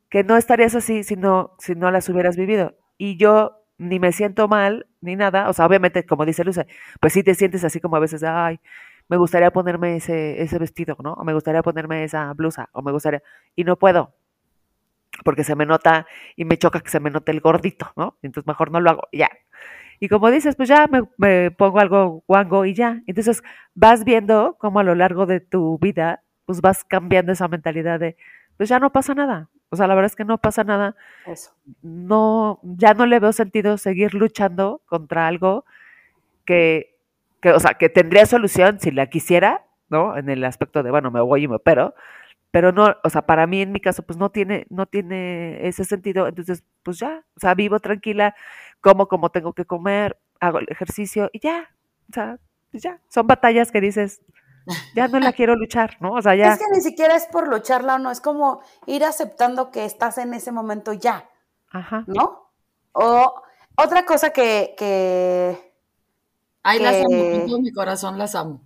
que 0.10 0.24
no 0.24 0.38
estarías 0.38 0.76
así 0.76 1.04
si 1.04 1.16
no, 1.18 1.56
si 1.60 1.76
no 1.76 1.92
las 1.92 2.10
hubieras 2.10 2.38
vivido. 2.38 2.76
Y 2.98 3.18
yo 3.18 3.64
ni 3.78 4.00
me 4.00 4.12
siento 4.12 4.48
mal, 4.48 4.88
ni 5.02 5.16
nada. 5.16 5.50
O 5.50 5.54
sea, 5.54 5.66
obviamente, 5.66 6.06
como 6.06 6.26
dice 6.26 6.44
Luce, 6.44 6.68
pues 7.02 7.14
sí 7.14 7.24
te 7.24 7.36
sientes 7.36 7.64
así 7.64 7.80
como 7.82 7.98
a 7.98 8.00
veces, 8.00 8.24
ay, 8.24 8.60
me 9.10 9.18
gustaría 9.18 9.52
ponerme 9.52 9.98
ese, 9.98 10.42
ese 10.42 10.60
vestido, 10.60 10.98
¿no? 11.04 11.14
O 11.14 11.24
me 11.24 11.34
gustaría 11.34 11.62
ponerme 11.64 12.04
esa 12.04 12.34
blusa, 12.34 12.70
o 12.74 12.82
me 12.82 12.92
gustaría, 12.92 13.24
y 13.56 13.64
no 13.64 13.78
puedo, 13.78 14.16
porque 15.24 15.44
se 15.44 15.56
me 15.56 15.66
nota 15.66 16.08
y 16.36 16.46
me 16.46 16.58
choca 16.58 16.80
que 16.82 16.90
se 16.90 17.00
me 17.00 17.10
note 17.10 17.32
el 17.32 17.42
gordito, 17.42 17.92
¿no? 17.96 18.18
Entonces 18.22 18.48
mejor 18.48 18.72
no 18.72 18.80
lo 18.80 18.90
hago, 18.90 19.08
ya. 19.12 19.30
Y 20.00 20.10
como 20.10 20.30
dices, 20.30 20.56
pues 20.56 20.70
ya 20.70 20.88
me, 20.88 21.02
me 21.18 21.52
pongo 21.52 21.80
algo 21.80 22.24
guango 22.28 22.66
y 22.66 22.74
ya. 22.74 23.02
Entonces 23.08 23.44
vas 23.74 24.04
viendo 24.04 24.56
cómo 24.60 24.80
a 24.80 24.84
lo 24.84 24.96
largo 24.96 25.26
de 25.26 25.40
tu 25.40 25.80
vida, 25.80 26.24
pues 26.46 26.62
vas 26.62 26.84
cambiando 26.84 27.32
esa 27.32 27.48
mentalidad 27.48 28.00
de, 28.00 28.16
pues 28.58 28.70
ya 28.70 28.80
no 28.80 28.92
pasa 28.92 29.14
nada. 29.14 29.50
O 29.70 29.76
sea, 29.76 29.88
la 29.88 29.96
verdad 29.96 30.12
es 30.12 30.16
que 30.16 30.26
no 30.26 30.38
pasa 30.38 30.64
nada. 30.64 30.96
Eso. 31.26 31.52
No, 31.82 32.60
ya 32.64 32.94
no 32.94 33.06
le 33.06 33.20
veo 33.20 33.34
sentido 33.34 33.78
seguir 33.78 34.14
luchando 34.14 34.82
contra 34.86 35.28
algo 35.28 35.66
que, 36.46 36.96
que, 37.42 37.52
o 37.52 37.60
sea, 37.60 37.74
que 37.74 37.90
tendría 37.90 38.26
solución 38.26 38.80
si 38.80 38.92
la 38.92 39.08
quisiera, 39.08 39.66
¿no? 39.90 40.18
En 40.18 40.30
el 40.30 40.44
aspecto 40.46 40.84
de, 40.84 40.92
bueno, 40.92 41.12
me 41.12 41.22
voy 41.22 41.44
y 41.44 41.48
me 41.48 41.56
opero, 41.56 41.96
pero 42.58 42.72
no, 42.72 42.88
o 43.04 43.10
sea, 43.12 43.22
para 43.22 43.46
mí 43.46 43.62
en 43.62 43.72
mi 43.72 43.80
caso, 43.80 44.02
pues 44.02 44.18
no 44.18 44.32
tiene, 44.32 44.66
no 44.72 44.88
tiene 44.88 45.68
ese 45.68 45.86
sentido, 45.86 46.28
entonces, 46.28 46.64
pues 46.82 46.98
ya, 46.98 47.24
o 47.36 47.40
sea, 47.40 47.54
vivo 47.54 47.80
tranquila, 47.80 48.34
como 48.82 49.08
como 49.08 49.30
tengo 49.30 49.54
que 49.54 49.66
comer, 49.66 50.18
hago 50.40 50.58
el 50.58 50.66
ejercicio 50.68 51.30
y 51.34 51.40
ya, 51.40 51.70
o 52.10 52.14
sea, 52.14 52.40
pues 52.72 52.82
ya, 52.82 53.00
son 53.10 53.28
batallas 53.28 53.72
que 53.72 53.80
dices, 53.80 54.24
ya 54.96 55.08
no 55.08 55.20
la 55.20 55.34
quiero 55.34 55.56
luchar, 55.56 55.98
¿no? 56.00 56.14
O 56.14 56.22
sea, 56.24 56.34
ya. 56.34 56.54
Es 56.54 56.58
que 56.58 56.66
ni 56.74 56.82
siquiera 56.82 57.16
es 57.16 57.28
por 57.28 57.48
lucharla 57.48 57.94
o 57.94 58.00
no, 58.00 58.10
es 58.10 58.22
como 58.22 58.64
ir 58.88 59.04
aceptando 59.04 59.70
que 59.70 59.86
estás 59.86 60.18
en 60.18 60.34
ese 60.34 60.52
momento 60.52 60.94
ya. 60.94 61.30
Ajá. 61.70 62.06
¿No? 62.08 62.50
O 62.94 63.36
otra 63.76 64.04
cosa 64.04 64.32
que. 64.32 64.74
que 64.76 65.76
Ay, 66.64 66.80
las 66.80 67.06
amo, 67.06 67.32
con 67.34 67.46
todo 67.46 67.60
mi 67.60 67.72
corazón 67.72 68.18
las 68.18 68.34
amo. 68.34 68.62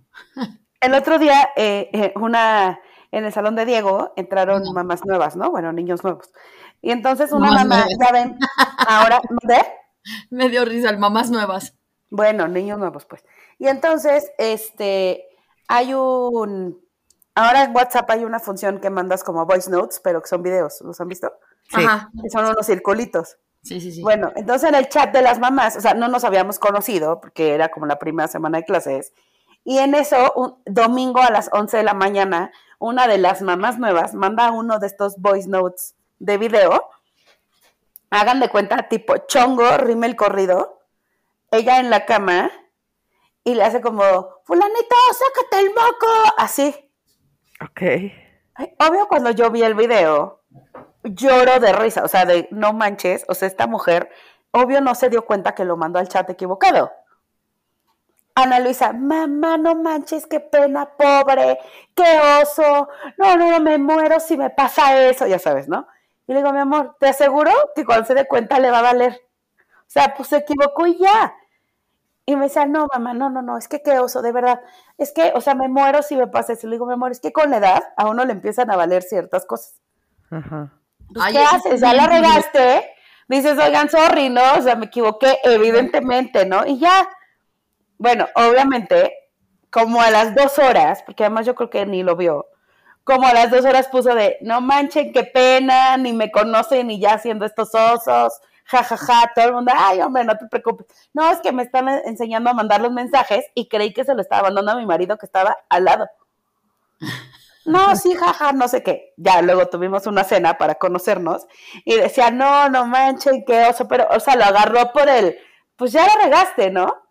El 0.80 0.94
otro 0.94 1.18
día, 1.18 1.50
eh, 1.56 1.90
eh, 1.92 2.14
una. 2.16 2.80
En 3.12 3.24
el 3.26 3.32
salón 3.32 3.54
de 3.54 3.66
Diego 3.66 4.12
entraron 4.16 4.64
mamás 4.72 5.04
nuevas, 5.04 5.36
¿no? 5.36 5.50
Bueno, 5.50 5.72
niños 5.72 6.02
nuevos. 6.02 6.32
Y 6.80 6.90
entonces 6.90 7.30
una 7.30 7.52
mamá, 7.52 7.86
ya 8.00 8.10
ven, 8.10 8.38
ahora, 8.88 9.20
¿de? 9.42 9.62
Me 10.30 10.48
dio 10.48 10.64
risa, 10.64 10.90
mamás 10.96 11.30
nuevas. 11.30 11.76
Bueno, 12.10 12.48
niños 12.48 12.78
nuevos, 12.78 13.04
pues. 13.04 13.24
Y 13.58 13.68
entonces, 13.68 14.32
este, 14.38 15.26
hay 15.68 15.94
un... 15.94 16.82
Ahora 17.34 17.64
en 17.64 17.74
WhatsApp 17.74 18.10
hay 18.10 18.24
una 18.24 18.40
función 18.40 18.80
que 18.80 18.90
mandas 18.90 19.22
como 19.22 19.46
voice 19.46 19.70
notes, 19.70 20.00
pero 20.02 20.20
que 20.20 20.28
son 20.28 20.42
videos, 20.42 20.80
¿los 20.82 21.00
han 21.00 21.08
visto? 21.08 21.32
Sí. 21.70 21.84
Ajá. 21.84 22.10
son 22.30 22.46
unos 22.46 22.66
circulitos. 22.66 23.38
Sí, 23.62 23.80
sí, 23.80 23.92
sí. 23.92 24.02
Bueno, 24.02 24.32
entonces 24.34 24.68
en 24.68 24.74
el 24.74 24.88
chat 24.88 25.12
de 25.12 25.22
las 25.22 25.38
mamás, 25.38 25.76
o 25.76 25.80
sea, 25.80 25.94
no 25.94 26.08
nos 26.08 26.24
habíamos 26.24 26.58
conocido 26.58 27.20
porque 27.20 27.54
era 27.54 27.68
como 27.68 27.86
la 27.86 27.98
primera 27.98 28.28
semana 28.28 28.58
de 28.58 28.64
clases. 28.64 29.12
Y 29.64 29.78
en 29.78 29.94
eso, 29.94 30.32
un 30.34 30.56
domingo 30.66 31.20
a 31.20 31.30
las 31.30 31.48
11 31.52 31.76
de 31.76 31.82
la 31.84 31.94
mañana, 31.94 32.50
una 32.82 33.06
de 33.06 33.16
las 33.16 33.42
mamás 33.42 33.78
nuevas 33.78 34.12
manda 34.12 34.50
uno 34.50 34.80
de 34.80 34.88
estos 34.88 35.16
voice 35.18 35.48
notes 35.48 35.94
de 36.18 36.36
video. 36.36 36.90
Hagan 38.10 38.40
de 38.40 38.48
cuenta, 38.48 38.88
tipo 38.88 39.16
chongo, 39.28 39.76
rime 39.76 40.08
el 40.08 40.16
corrido. 40.16 40.80
Ella 41.52 41.78
en 41.78 41.90
la 41.90 42.06
cama 42.06 42.50
y 43.44 43.54
le 43.54 43.62
hace 43.62 43.80
como, 43.80 44.02
fulanito, 44.44 44.96
sácate 45.12 45.64
el 45.64 45.68
moco, 45.68 46.34
así. 46.36 46.74
Ok. 47.64 47.82
Obvio, 48.80 49.06
cuando 49.08 49.30
yo 49.30 49.50
vi 49.52 49.62
el 49.62 49.74
video, 49.74 50.42
lloro 51.04 51.60
de 51.60 51.72
risa, 51.72 52.02
o 52.02 52.08
sea, 52.08 52.24
de 52.24 52.48
no 52.50 52.72
manches, 52.72 53.24
o 53.28 53.34
sea, 53.34 53.46
esta 53.46 53.68
mujer, 53.68 54.10
obvio 54.50 54.80
no 54.80 54.96
se 54.96 55.08
dio 55.08 55.24
cuenta 55.24 55.54
que 55.54 55.64
lo 55.64 55.76
mandó 55.76 56.00
al 56.00 56.08
chat 56.08 56.28
equivocado. 56.28 56.90
Ana 58.34 58.60
Luisa, 58.60 58.92
mamá, 58.92 59.58
no 59.58 59.74
manches, 59.74 60.26
qué 60.26 60.40
pena, 60.40 60.88
pobre, 60.96 61.58
qué 61.94 62.20
oso, 62.40 62.88
no, 63.18 63.36
no, 63.36 63.50
no, 63.50 63.60
me 63.60 63.76
muero 63.78 64.20
si 64.20 64.36
me 64.36 64.50
pasa 64.50 64.98
eso, 65.02 65.26
ya 65.26 65.38
sabes, 65.38 65.68
¿no? 65.68 65.86
Y 66.26 66.32
le 66.32 66.38
digo, 66.38 66.52
mi 66.52 66.60
amor, 66.60 66.96
te 66.98 67.08
aseguro 67.08 67.50
que 67.74 67.84
cuando 67.84 68.06
se 68.06 68.14
dé 68.14 68.26
cuenta 68.26 68.58
le 68.58 68.70
va 68.70 68.78
a 68.78 68.82
valer. 68.82 69.20
O 69.58 69.90
sea, 69.92 70.14
pues 70.14 70.28
se 70.30 70.38
equivocó 70.38 70.86
y 70.86 70.96
ya. 70.96 71.34
Y 72.24 72.36
me 72.36 72.44
decía, 72.44 72.64
no, 72.64 72.86
mamá, 72.92 73.12
no, 73.14 73.28
no, 73.28 73.42
no, 73.42 73.58
es 73.58 73.68
que 73.68 73.82
qué 73.82 73.98
oso, 73.98 74.22
de 74.22 74.32
verdad. 74.32 74.60
Es 74.96 75.12
que, 75.12 75.32
o 75.34 75.40
sea, 75.40 75.54
me 75.54 75.68
muero 75.68 76.02
si 76.02 76.16
me 76.16 76.28
pasa 76.28 76.52
eso. 76.52 76.68
Le 76.68 76.76
digo, 76.76 76.86
mi 76.86 76.92
amor, 76.92 77.10
es 77.10 77.20
que 77.20 77.32
con 77.32 77.50
la 77.50 77.56
edad 77.56 77.82
a 77.96 78.08
uno 78.08 78.24
le 78.24 78.32
empiezan 78.32 78.70
a 78.70 78.76
valer 78.76 79.02
ciertas 79.02 79.44
cosas. 79.44 79.74
Ajá. 80.30 80.70
Pues, 81.12 81.26
¿Qué 81.32 81.38
haces? 81.38 81.80
Ya 81.80 81.92
la 81.92 82.06
regaste. 82.06 82.88
Dices, 83.28 83.58
oigan, 83.58 83.90
sorry, 83.90 84.30
¿no? 84.30 84.40
O 84.56 84.62
sea, 84.62 84.76
me 84.76 84.86
equivoqué, 84.86 85.38
evidentemente, 85.42 86.46
¿no? 86.46 86.64
Y 86.64 86.78
ya. 86.78 87.08
Bueno, 88.02 88.26
obviamente, 88.34 89.14
como 89.70 90.02
a 90.02 90.10
las 90.10 90.34
dos 90.34 90.58
horas, 90.58 91.04
porque 91.06 91.22
además 91.22 91.46
yo 91.46 91.54
creo 91.54 91.70
que 91.70 91.86
ni 91.86 92.02
lo 92.02 92.16
vio, 92.16 92.48
como 93.04 93.28
a 93.28 93.32
las 93.32 93.48
dos 93.48 93.64
horas 93.64 93.86
puso 93.86 94.12
de, 94.12 94.38
no 94.40 94.60
manchen, 94.60 95.12
qué 95.12 95.22
pena, 95.22 95.96
ni 95.98 96.12
me 96.12 96.32
conocen, 96.32 96.88
ni 96.88 96.98
ya 96.98 97.14
haciendo 97.14 97.46
estos 97.46 97.72
osos 97.76 98.40
jajaja, 98.64 98.96
ja, 98.96 99.20
ja, 99.20 99.32
todo 99.36 99.44
el 99.44 99.52
mundo, 99.52 99.72
ay, 99.76 100.00
hombre, 100.00 100.24
no 100.24 100.36
te 100.36 100.46
preocupes. 100.48 100.88
No, 101.14 101.30
es 101.30 101.38
que 101.42 101.52
me 101.52 101.62
están 101.62 101.88
enseñando 101.88 102.50
a 102.50 102.54
mandar 102.54 102.80
los 102.80 102.90
mensajes 102.90 103.44
y 103.54 103.68
creí 103.68 103.92
que 103.92 104.04
se 104.04 104.14
lo 104.14 104.20
estaba 104.20 104.42
mandando 104.48 104.72
a 104.72 104.76
mi 104.76 104.86
marido 104.86 105.16
que 105.16 105.26
estaba 105.26 105.56
al 105.68 105.84
lado. 105.84 106.08
No, 107.64 107.94
sí, 107.94 108.14
jaja, 108.14 108.52
no 108.52 108.66
sé 108.66 108.82
qué. 108.82 109.14
Ya 109.16 109.42
luego 109.42 109.68
tuvimos 109.68 110.08
una 110.08 110.24
cena 110.24 110.58
para 110.58 110.74
conocernos 110.74 111.46
y 111.84 111.94
decía, 111.94 112.32
no, 112.32 112.68
no 112.68 112.84
manchen, 112.86 113.44
qué 113.44 113.66
oso, 113.66 113.86
pero, 113.86 114.08
o 114.10 114.18
sea, 114.18 114.34
lo 114.34 114.42
agarró 114.42 114.90
por 114.92 115.08
él. 115.08 115.38
Pues 115.76 115.92
ya 115.92 116.04
lo 116.04 116.20
regaste, 116.20 116.72
¿no? 116.72 117.01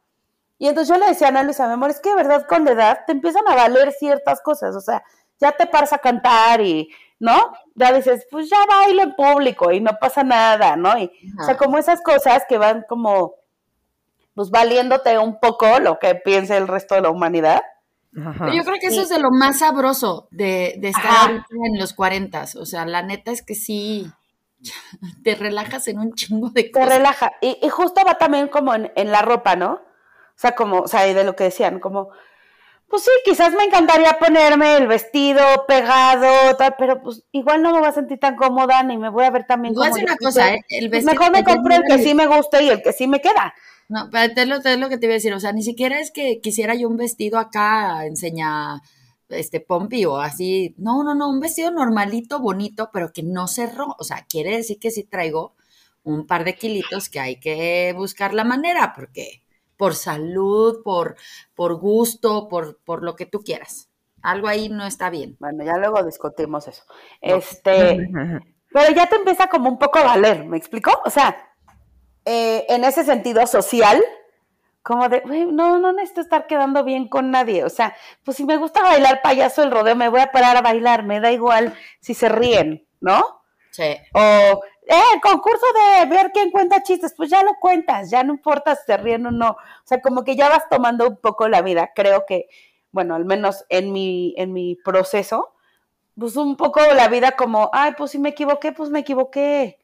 Y 0.62 0.68
entonces 0.68 0.96
yo 0.96 1.04
le 1.04 1.10
decía 1.10 1.26
a 1.26 1.30
Ana 1.32 1.42
Luisa, 1.42 1.66
mi 1.66 1.74
amor, 1.74 1.90
es 1.90 2.00
que 2.00 2.10
de 2.10 2.16
verdad 2.18 2.46
con 2.48 2.64
la 2.64 2.74
edad 2.74 3.00
te 3.08 3.14
empiezan 3.14 3.42
a 3.48 3.56
valer 3.56 3.92
ciertas 3.94 4.42
cosas, 4.42 4.76
o 4.76 4.80
sea, 4.80 5.04
ya 5.40 5.54
te 5.54 5.66
paras 5.66 5.92
a 5.92 5.98
cantar 5.98 6.62
y 6.62 6.88
¿no? 7.18 7.52
Ya 7.74 7.92
dices, 7.92 8.28
pues 8.30 8.48
ya 8.48 8.58
bailo 8.68 9.02
en 9.02 9.16
público 9.16 9.72
y 9.72 9.80
no 9.80 9.98
pasa 10.00 10.22
nada, 10.24 10.76
¿no? 10.76 10.96
Y, 11.00 11.12
o 11.40 11.44
sea, 11.44 11.58
como 11.58 11.80
esas 11.80 12.04
cosas 12.04 12.44
que 12.48 12.60
van 12.60 12.86
como, 12.88 13.34
pues 14.36 14.52
valiéndote 14.52 15.18
un 15.18 15.40
poco 15.40 15.80
lo 15.80 15.98
que 15.98 16.14
piense 16.14 16.56
el 16.56 16.68
resto 16.68 16.94
de 16.94 17.02
la 17.02 17.10
humanidad. 17.10 17.64
Yo 18.12 18.64
creo 18.64 18.78
que 18.80 18.88
eso 18.88 19.02
es 19.02 19.10
de 19.10 19.18
lo 19.18 19.32
más 19.32 19.60
sabroso 19.60 20.28
de, 20.30 20.80
estar 20.84 21.32
en 21.50 21.80
los 21.80 21.94
cuarentas. 21.94 22.56
O 22.56 22.68
sea, 22.68 22.86
la 22.86 23.02
neta 23.02 23.32
es 23.32 23.42
que 23.42 23.56
sí. 23.56 24.12
te 25.24 25.34
relajas 25.34 25.88
en 25.88 25.98
un 25.98 26.14
chingo 26.14 26.52
de 26.52 26.70
cosas. 26.70 26.88
Te 26.88 26.98
relaja. 26.98 27.32
Y, 27.42 27.68
justo 27.70 28.04
va 28.06 28.20
también 28.20 28.48
como 28.48 28.76
en, 28.76 28.92
en, 28.96 29.12
la 29.12 29.24
ropa, 29.24 29.56
¿no? 29.56 29.82
O 30.36 30.40
sea, 30.42 30.54
como, 30.54 30.80
o 30.82 30.88
sea, 30.88 31.06
de 31.06 31.24
lo 31.24 31.36
que 31.36 31.46
decían, 31.46 31.80
como, 31.80 32.10
pues 32.88 33.04
sí, 33.04 33.12
quizás 33.24 33.54
me 33.54 33.64
encantaría 33.64 34.20
ponerme 34.20 34.78
el 34.78 34.88
vestido 34.88 35.42
pegado, 35.68 36.56
tal, 36.58 36.76
pero 36.78 37.02
pues 37.02 37.24
igual 37.32 37.62
no 37.62 37.72
me 37.72 37.80
voy 37.80 37.88
a 37.88 37.94
sentir 37.94 38.20
tan 38.20 38.36
cómoda 38.36 38.84
ni 38.84 38.98
me 38.98 39.10
voy 39.10 39.26
a 39.26 39.32
ver 39.32 39.46
también 39.46 39.74
como. 39.74 39.94
una 39.94 40.18
cosa, 40.18 40.54
¿eh? 40.54 40.60
el 40.68 40.90
pues, 40.90 41.06
vestido. 41.06 41.14
mejor 41.14 41.32
me 41.32 41.44
compro 41.44 41.76
el 41.76 41.84
que 41.84 42.04
sí 42.04 42.14
me 42.14 42.28
gusta 42.28 42.62
y 42.62 42.70
el 42.70 42.82
que 42.82 42.92
sí 42.92 43.08
me 43.08 43.22
queda. 43.22 43.54
No, 43.88 44.10
pero 44.12 44.34
te 44.34 44.46
lo, 44.46 44.62
te 44.62 44.78
lo 44.78 44.90
que 44.90 44.98
te 44.98 45.06
iba 45.06 45.14
a 45.14 45.16
decir, 45.16 45.34
o 45.34 45.40
sea, 45.40 45.52
ni 45.54 45.64
siquiera 45.64 46.00
es 46.00 46.12
que 46.12 46.40
quisiera 46.42 46.76
yo 46.76 46.88
un 46.88 46.98
vestido 46.98 47.40
acá, 47.40 48.06
enseña 48.06 48.82
este 49.30 49.60
pompi 49.60 50.06
o 50.06 50.18
así. 50.18 50.76
No, 50.78 51.04
no, 51.04 51.16
no, 51.16 51.30
un 51.30 51.40
vestido 51.40 51.72
normalito, 51.72 52.40
bonito, 52.40 52.90
pero 52.94 53.12
que 53.14 53.24
no 53.24 53.48
cerró. 53.48 53.96
O 54.00 54.04
sea, 54.04 54.26
quiere 54.30 54.56
decir 54.58 54.80
que 54.80 54.92
sí 54.92 55.04
traigo 55.04 55.56
un 56.04 56.26
par 56.28 56.44
de 56.44 56.56
kilitos 56.56 57.10
que 57.10 57.20
hay 57.20 57.40
que 57.40 57.94
buscar 57.96 58.34
la 58.34 58.44
manera, 58.44 58.94
porque 58.96 59.41
por 59.82 59.96
salud, 59.96 60.84
por, 60.84 61.16
por 61.56 61.74
gusto, 61.74 62.48
por, 62.48 62.78
por 62.84 63.02
lo 63.02 63.16
que 63.16 63.26
tú 63.26 63.40
quieras. 63.40 63.90
Algo 64.22 64.48
ahí 64.48 64.70
no 64.70 64.86
está 64.86 65.10
bien. 65.10 65.38
Bueno, 65.40 65.64
ya 65.64 65.76
luego 65.78 66.04
discutimos 66.04 66.68
eso. 66.68 66.84
Este, 67.20 68.08
pero 68.72 68.94
ya 68.94 69.08
te 69.08 69.16
empieza 69.16 69.48
como 69.48 69.70
un 69.70 69.80
poco 69.80 69.98
a 69.98 70.04
valer, 70.04 70.46
¿me 70.46 70.56
explico? 70.56 70.92
O 71.04 71.10
sea, 71.10 71.36
eh, 72.26 72.64
en 72.70 72.84
ese 72.84 73.04
sentido 73.04 73.48
social, 73.48 74.00
como 74.84 75.10
de, 75.10 75.24
no, 75.52 75.80
no 75.80 75.94
necesito 75.94 76.22
estar 76.22 76.46
quedando 76.46 76.84
bien 76.84 77.08
con 77.08 77.32
nadie. 77.32 77.64
O 77.64 77.70
sea, 77.70 77.96
pues 78.24 78.38
si 78.38 78.46
me 78.46 78.58
gusta 78.58 78.84
bailar 78.84 79.24
payaso 79.24 79.64
el 79.64 79.72
rodeo, 79.72 79.96
me 79.96 80.10
voy 80.10 80.20
a 80.20 80.32
parar 80.32 80.58
a 80.58 80.62
bailar, 80.62 81.06
me 81.06 81.20
da 81.20 81.32
igual 81.32 81.74
si 82.02 82.14
se 82.14 82.30
ríen, 82.30 82.86
¿no? 83.00 83.24
Sí. 83.72 83.96
O, 84.14 84.62
eh, 84.88 85.22
concurso 85.22 85.66
de 85.74 86.06
ver 86.08 86.32
quién 86.34 86.52
cuenta 86.52 86.84
chistes, 86.84 87.14
pues 87.16 87.30
ya 87.30 87.44
lo 87.44 87.56
cuentas, 87.60 88.10
ya 88.10 88.24
no 88.24 88.34
importa 88.34 88.76
si 88.76 88.84
se 88.86 88.98
ríen 88.98 89.26
o 89.26 89.32
no. 89.32 89.52
O 89.52 89.86
sea, 89.86 90.02
como 90.02 90.24
que 90.24 90.36
ya 90.36 90.50
vas 90.50 90.68
tomando 90.70 91.08
un 91.08 91.18
poco 91.18 91.48
la 91.48 91.62
vida. 91.62 91.92
Creo 91.96 92.26
que, 92.28 92.48
bueno, 92.92 93.16
al 93.16 93.26
menos 93.26 93.66
en 93.70 93.92
mi, 93.92 94.34
en 94.38 94.54
mi 94.54 94.76
proceso, 94.76 95.54
pues 96.18 96.36
un 96.36 96.58
poco 96.58 96.82
la 96.94 97.08
vida 97.08 97.34
como, 97.34 97.70
ay, 97.74 97.94
pues 97.98 98.12
si 98.12 98.20
me 98.20 98.30
equivoqué, 98.30 98.72
pues 98.72 98.90
me 98.90 99.00
equivoqué. 99.00 99.80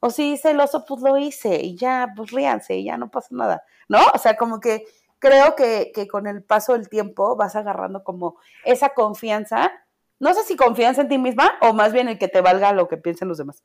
O 0.00 0.10
si 0.10 0.32
hice 0.32 0.50
el 0.50 0.60
oso, 0.60 0.84
pues 0.84 1.00
lo 1.02 1.16
hice 1.16 1.62
y 1.62 1.76
ya, 1.76 2.12
pues 2.16 2.30
ríanse 2.32 2.76
y 2.76 2.84
ya 2.84 2.96
no 2.96 3.10
pasa 3.10 3.28
nada, 3.30 3.64
¿no? 3.88 4.00
O 4.14 4.18
sea, 4.18 4.36
como 4.36 4.60
que 4.60 4.84
creo 5.18 5.54
que, 5.54 5.92
que 5.94 6.08
con 6.08 6.26
el 6.26 6.42
paso 6.42 6.72
del 6.72 6.88
tiempo 6.88 7.36
vas 7.36 7.54
agarrando 7.56 8.02
como 8.02 8.36
esa 8.64 8.90
confianza, 8.90 9.70
no 10.18 10.34
sé 10.34 10.42
si 10.44 10.56
confianza 10.56 11.02
en 11.02 11.08
ti 11.08 11.18
misma 11.18 11.52
o 11.60 11.72
más 11.72 11.92
bien 11.92 12.08
el 12.08 12.18
que 12.18 12.28
te 12.28 12.40
valga 12.40 12.72
lo 12.72 12.88
que 12.88 12.96
piensen 12.96 13.28
los 13.28 13.38
demás. 13.38 13.62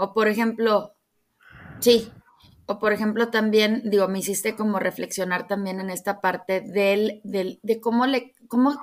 O 0.00 0.14
por 0.14 0.28
ejemplo, 0.28 0.94
sí, 1.80 2.10
o 2.64 2.78
por 2.78 2.94
ejemplo 2.94 3.28
también, 3.28 3.82
digo, 3.84 4.08
me 4.08 4.20
hiciste 4.20 4.56
como 4.56 4.78
reflexionar 4.78 5.46
también 5.46 5.78
en 5.78 5.90
esta 5.90 6.22
parte 6.22 6.62
del, 6.62 7.20
del, 7.22 7.60
de 7.62 7.80
cómo 7.80 8.06
le, 8.06 8.32
cómo 8.48 8.80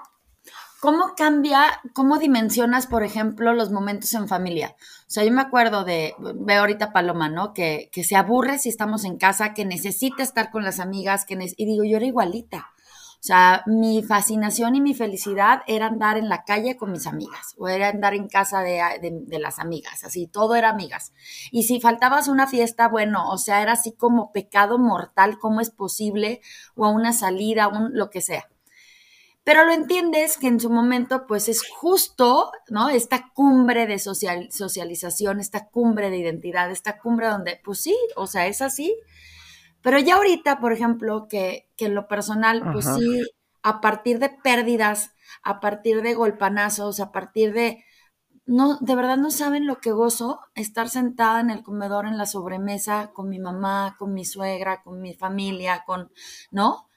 ¿Cómo 0.80 1.16
cambia, 1.18 1.82
cómo 1.94 2.20
dimensionas, 2.20 2.86
por 2.86 3.02
ejemplo, 3.02 3.52
los 3.52 3.72
momentos 3.72 4.14
en 4.14 4.28
familia? 4.28 4.76
O 4.80 5.06
sea, 5.08 5.24
yo 5.24 5.32
me 5.32 5.42
acuerdo 5.42 5.84
de, 5.84 6.14
veo 6.20 6.60
ahorita 6.60 6.94
Paloma, 6.94 7.30
¿no? 7.30 7.52
Que, 7.52 7.90
que 7.92 8.04
se 8.04 8.16
aburre 8.16 8.60
si 8.60 8.70
estamos 8.70 9.04
en 9.04 9.18
casa, 9.18 9.56
que 9.56 9.66
necesita 9.66 10.22
estar 10.22 10.52
con 10.52 10.64
las 10.64 10.80
amigas, 10.80 11.26
que 11.26 11.34
y 11.58 11.66
digo, 11.66 11.84
yo 11.84 11.98
era 11.98 12.06
igualita. 12.06 12.74
O 13.20 13.24
sea, 13.28 13.64
mi 13.66 14.04
fascinación 14.04 14.76
y 14.76 14.82
mi 14.82 14.94
felicidad 14.94 15.62
era 15.68 15.88
andar 15.88 16.18
en 16.18 16.30
la 16.30 16.44
calle 16.44 16.78
con 16.78 16.92
mis 16.92 17.08
amigas 17.08 17.56
o 17.58 17.68
era 17.68 17.90
andar 17.90 18.14
en 18.14 18.28
casa 18.28 18.62
de, 18.62 18.82
de, 19.02 19.40
las 19.40 19.60
amigas, 19.60 20.04
así, 20.04 20.28
todo 20.28 20.56
era 20.56 20.70
amigas. 20.70 21.14
Y 21.52 21.64
si 21.64 21.82
faltabas 21.82 22.28
una 22.28 22.48
fiesta, 22.48 22.88
bueno, 22.88 23.30
o 23.30 23.38
sea, 23.38 23.62
era 23.62 23.74
así 23.74 23.92
como 23.92 24.32
pecado 24.32 24.78
mortal, 24.78 25.40
¿cómo 25.40 25.62
es 25.62 25.72
posible? 25.72 26.42
O 26.76 26.86
a 26.86 26.90
una 26.90 27.12
salida, 27.12 27.68
un, 27.68 27.90
lo 27.94 28.10
que 28.10 28.22
sea 28.22 28.48
pero 29.48 29.64
lo 29.64 29.72
entiendes 29.72 30.38
que 30.38 30.48
en 30.48 30.60
su 30.60 30.70
momento 30.70 31.26
pues 31.26 31.48
es 31.48 31.66
justo, 31.66 32.52
¿no? 32.68 32.90
Esta 32.90 33.32
cumbre 33.34 33.88
de 33.88 33.98
social, 33.98 34.50
socialización, 34.52 35.40
esta 35.40 35.70
cumbre 35.70 36.10
de 36.10 36.18
identidad, 36.18 36.70
esta 36.70 37.00
cumbre 37.00 37.30
donde 37.30 37.58
pues 37.64 37.80
sí, 37.80 37.96
o 38.18 38.28
sea, 38.28 38.48
es 38.48 38.62
así. 38.62 38.94
Pero 39.88 40.00
ya 40.00 40.16
ahorita, 40.16 40.60
por 40.60 40.74
ejemplo, 40.74 41.30
que, 41.30 41.70
que 41.78 41.86
en 41.86 41.96
lo 41.96 42.10
personal, 42.10 42.62
pues 42.74 42.84
sí, 42.84 43.22
a 43.64 43.80
partir 43.80 44.20
de 44.20 44.28
pérdidas, 44.28 45.12
a 45.44 45.62
partir 45.62 46.02
de 46.02 46.14
golpanazos, 46.14 47.00
a 47.00 47.14
partir 47.14 47.54
de... 47.54 47.86
No, 48.46 48.78
de 48.82 48.96
verdad 48.96 49.16
no 49.16 49.32
saben 49.32 49.66
lo 49.66 49.80
que 49.80 49.94
gozo 49.94 50.42
estar 50.56 50.90
sentada 50.90 51.40
en 51.40 51.52
el 51.52 51.64
comedor 51.64 52.06
en 52.06 52.18
la 52.18 52.26
sobremesa 52.26 53.12
con 53.14 53.30
mi 53.30 53.40
mamá, 53.40 53.96
con 53.98 54.14
mi 54.14 54.26
suegra, 54.26 54.82
con 54.84 55.00
mi 55.00 55.14
familia, 55.14 55.86
con, 55.86 56.12
¿no? 56.52 56.90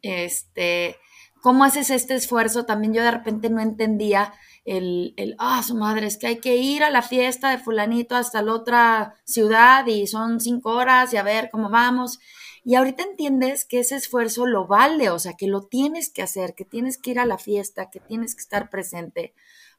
Este, 0.00 0.98
¿Cómo 1.42 1.64
haces 1.64 1.90
este 1.90 2.14
esfuerzo? 2.14 2.64
También 2.64 2.94
yo 2.94 3.02
de 3.02 3.10
repente 3.10 3.50
no 3.50 3.60
entendía 3.60 4.32
el, 4.64 5.14
el, 5.16 5.36
ah, 5.38 5.62
su 5.62 5.74
madre, 5.74 6.06
es 6.06 6.16
que 6.18 6.26
hay 6.26 6.40
que 6.40 6.56
ir 6.56 6.82
a 6.84 6.90
la 6.90 7.02
fiesta 7.02 7.50
de 7.50 7.58
fulanito 7.58 8.14
hasta 8.14 8.42
la 8.42 8.54
otra 8.54 9.14
ciudad 9.24 9.86
y 9.86 10.06
son 10.06 10.40
cinco 10.40 10.72
horas 10.72 11.12
y 11.12 11.16
a 11.16 11.22
ver 11.22 11.50
cómo 11.50 11.70
vamos. 11.70 12.18
Y 12.64 12.74
ahorita 12.74 13.02
entiendes 13.02 13.64
que 13.64 13.80
ese 13.80 13.96
esfuerzo 13.96 14.46
lo 14.46 14.66
vale, 14.66 15.10
o 15.10 15.18
sea, 15.18 15.34
que 15.34 15.46
lo 15.46 15.62
tienes 15.62 16.12
que 16.12 16.22
hacer, 16.22 16.54
que 16.54 16.64
tienes 16.64 16.98
que 16.98 17.12
ir 17.12 17.20
a 17.20 17.26
la 17.26 17.38
fiesta, 17.38 17.90
que 17.90 18.00
tienes 18.00 18.34
que 18.34 18.42
estar 18.42 18.68
presente, 18.68 19.34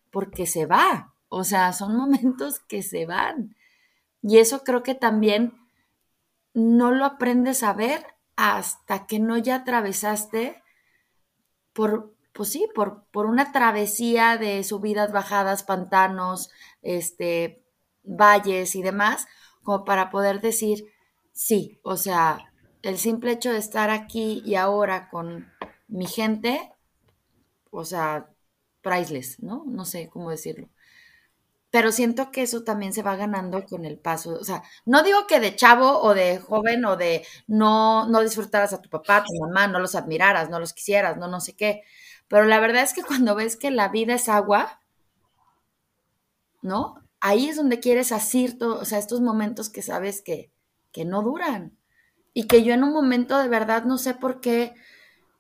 porque 0.09 0.47
se 0.47 0.65
va. 0.65 1.13
O 1.29 1.43
sea, 1.43 1.73
son 1.73 1.95
momentos 1.97 2.59
que 2.59 2.81
se 2.81 3.05
van. 3.05 3.55
Y 4.21 4.39
eso 4.39 4.63
creo 4.63 4.83
que 4.83 4.95
también 4.95 5.53
no 6.53 6.91
lo 6.91 7.05
aprendes 7.05 7.63
a 7.63 7.73
ver 7.73 8.05
hasta 8.35 9.05
que 9.07 9.19
no 9.19 9.37
ya 9.37 9.57
atravesaste 9.57 10.61
por, 11.73 12.10
pues 12.33 12.49
sí, 12.49 12.67
por, 12.73 13.03
por 13.11 13.25
una 13.25 13.51
travesía 13.51 14.37
de 14.37 14.63
subidas, 14.63 15.11
bajadas, 15.11 15.63
pantanos, 15.63 16.49
este, 16.81 17.63
valles 18.03 18.75
y 18.75 18.81
demás, 18.81 19.27
como 19.63 19.85
para 19.85 20.09
poder 20.09 20.41
decir, 20.41 20.85
sí, 21.33 21.79
o 21.83 21.97
sea, 21.97 22.51
el 22.83 22.97
simple 22.97 23.31
hecho 23.33 23.51
de 23.51 23.59
estar 23.59 23.89
aquí 23.89 24.41
y 24.45 24.55
ahora 24.55 25.09
con 25.09 25.51
mi 25.87 26.05
gente, 26.07 26.71
o 27.71 27.85
sea, 27.85 28.29
priceless, 28.81 29.41
¿no? 29.41 29.63
No 29.67 29.85
sé 29.85 30.09
cómo 30.09 30.29
decirlo 30.31 30.69
pero 31.71 31.91
siento 31.93 32.31
que 32.31 32.41
eso 32.43 32.63
también 32.63 32.91
se 32.93 33.01
va 33.01 33.15
ganando 33.15 33.63
con 33.65 33.85
el 33.85 33.97
paso. 33.97 34.33
O 34.39 34.43
sea, 34.43 34.61
no 34.85 35.03
digo 35.03 35.25
que 35.27 35.39
de 35.39 35.55
chavo 35.55 36.01
o 36.01 36.13
de 36.13 36.37
joven 36.39 36.83
o 36.85 36.97
de 36.97 37.25
no, 37.47 38.07
no 38.07 38.21
disfrutaras 38.21 38.73
a 38.73 38.81
tu 38.81 38.89
papá, 38.89 39.17
a 39.17 39.23
tu 39.23 39.33
mamá, 39.39 39.67
no 39.67 39.79
los 39.79 39.95
admiraras, 39.95 40.49
no 40.49 40.59
los 40.59 40.73
quisieras, 40.73 41.17
no 41.17 41.27
no 41.29 41.39
sé 41.39 41.55
qué. 41.55 41.83
Pero 42.31 42.45
la 42.45 42.61
verdad 42.61 42.83
es 42.83 42.93
que 42.93 43.03
cuando 43.03 43.35
ves 43.35 43.57
que 43.57 43.71
la 43.71 43.89
vida 43.89 44.15
es 44.15 44.29
agua, 44.29 44.79
¿no? 46.61 46.95
Ahí 47.19 47.49
es 47.49 47.57
donde 47.57 47.81
quieres 47.81 48.13
asir 48.13 48.57
todo, 48.57 48.79
o 48.79 48.85
sea, 48.85 48.99
estos 48.99 49.19
momentos 49.19 49.69
que 49.69 49.81
sabes 49.81 50.21
que, 50.21 50.49
que 50.93 51.03
no 51.03 51.23
duran. 51.23 51.77
Y 52.33 52.47
que 52.47 52.63
yo 52.63 52.73
en 52.73 52.85
un 52.85 52.93
momento 52.93 53.37
de 53.37 53.49
verdad 53.49 53.83
no 53.83 53.97
sé 53.97 54.13
por 54.13 54.39
qué 54.39 54.73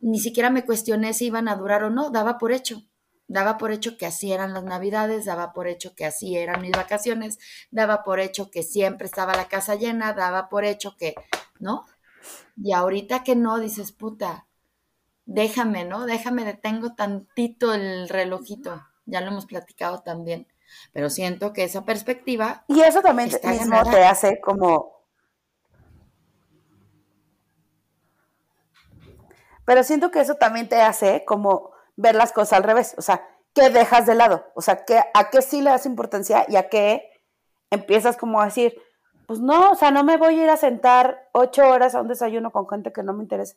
ni 0.01 0.19
siquiera 0.19 0.49
me 0.49 0.65
cuestioné 0.65 1.13
si 1.13 1.27
iban 1.27 1.47
a 1.47 1.55
durar 1.55 1.85
o 1.85 1.89
no, 1.89 2.09
daba 2.09 2.37
por 2.37 2.51
hecho 2.51 2.83
daba 3.29 3.57
por 3.57 3.71
hecho 3.71 3.95
que 3.97 4.05
así 4.05 4.33
eran 4.33 4.53
las 4.53 4.65
navidades, 4.65 5.23
daba 5.23 5.53
por 5.53 5.67
hecho 5.67 5.95
que 5.95 6.03
así 6.03 6.35
eran 6.35 6.61
mis 6.61 6.71
vacaciones, 6.71 7.39
daba 7.71 8.03
por 8.03 8.19
hecho 8.19 8.51
que 8.51 8.61
siempre 8.61 9.05
estaba 9.05 9.37
la 9.37 9.47
casa 9.47 9.75
llena, 9.75 10.11
daba 10.11 10.49
por 10.49 10.65
hecho 10.65 10.97
que, 10.97 11.15
¿no? 11.57 11.85
Y 12.61 12.73
ahorita 12.73 13.23
que 13.23 13.37
no, 13.37 13.59
dices, 13.59 13.93
puta, 13.93 14.47
déjame, 15.25 15.85
¿no? 15.85 16.05
Déjame, 16.05 16.45
detengo 16.45 16.93
tantito 16.93 17.73
el 17.73 18.09
relojito. 18.09 18.81
Ya 19.05 19.21
lo 19.21 19.27
hemos 19.27 19.45
platicado 19.45 20.01
también. 20.01 20.47
Pero 20.93 21.09
siento 21.09 21.53
que 21.53 21.63
esa 21.63 21.83
perspectiva. 21.83 22.63
Y 22.67 22.81
eso 22.81 23.01
también 23.01 23.29
mismo 23.43 23.83
te 23.83 24.03
hace 24.03 24.39
como. 24.39 25.01
Pero 29.65 29.83
siento 29.83 30.11
que 30.11 30.21
eso 30.21 30.35
también 30.35 30.67
te 30.67 30.81
hace 30.81 31.23
como 31.25 31.71
ver 31.95 32.15
las 32.15 32.31
cosas 32.31 32.53
al 32.53 32.63
revés. 32.63 32.95
O 32.97 33.01
sea, 33.01 33.27
¿qué 33.53 33.69
dejas 33.69 34.05
de 34.05 34.15
lado? 34.15 34.51
O 34.55 34.61
sea, 34.61 34.85
¿qué, 34.85 35.01
¿a 35.13 35.29
qué 35.29 35.41
sí 35.41 35.61
le 35.61 35.69
das 35.69 35.85
importancia 35.85 36.45
y 36.47 36.55
a 36.55 36.69
qué 36.69 37.09
empiezas 37.69 38.17
como 38.17 38.41
a 38.41 38.45
decir, 38.45 38.75
pues 39.27 39.39
no, 39.39 39.71
o 39.71 39.75
sea, 39.75 39.91
no 39.91 40.03
me 40.03 40.17
voy 40.17 40.39
a 40.39 40.43
ir 40.43 40.49
a 40.49 40.57
sentar 40.57 41.29
ocho 41.31 41.67
horas 41.67 41.95
a 41.95 42.01
un 42.01 42.07
desayuno 42.07 42.51
con 42.51 42.67
gente 42.67 42.91
que 42.91 43.03
no 43.03 43.13
me 43.13 43.23
interesa. 43.23 43.55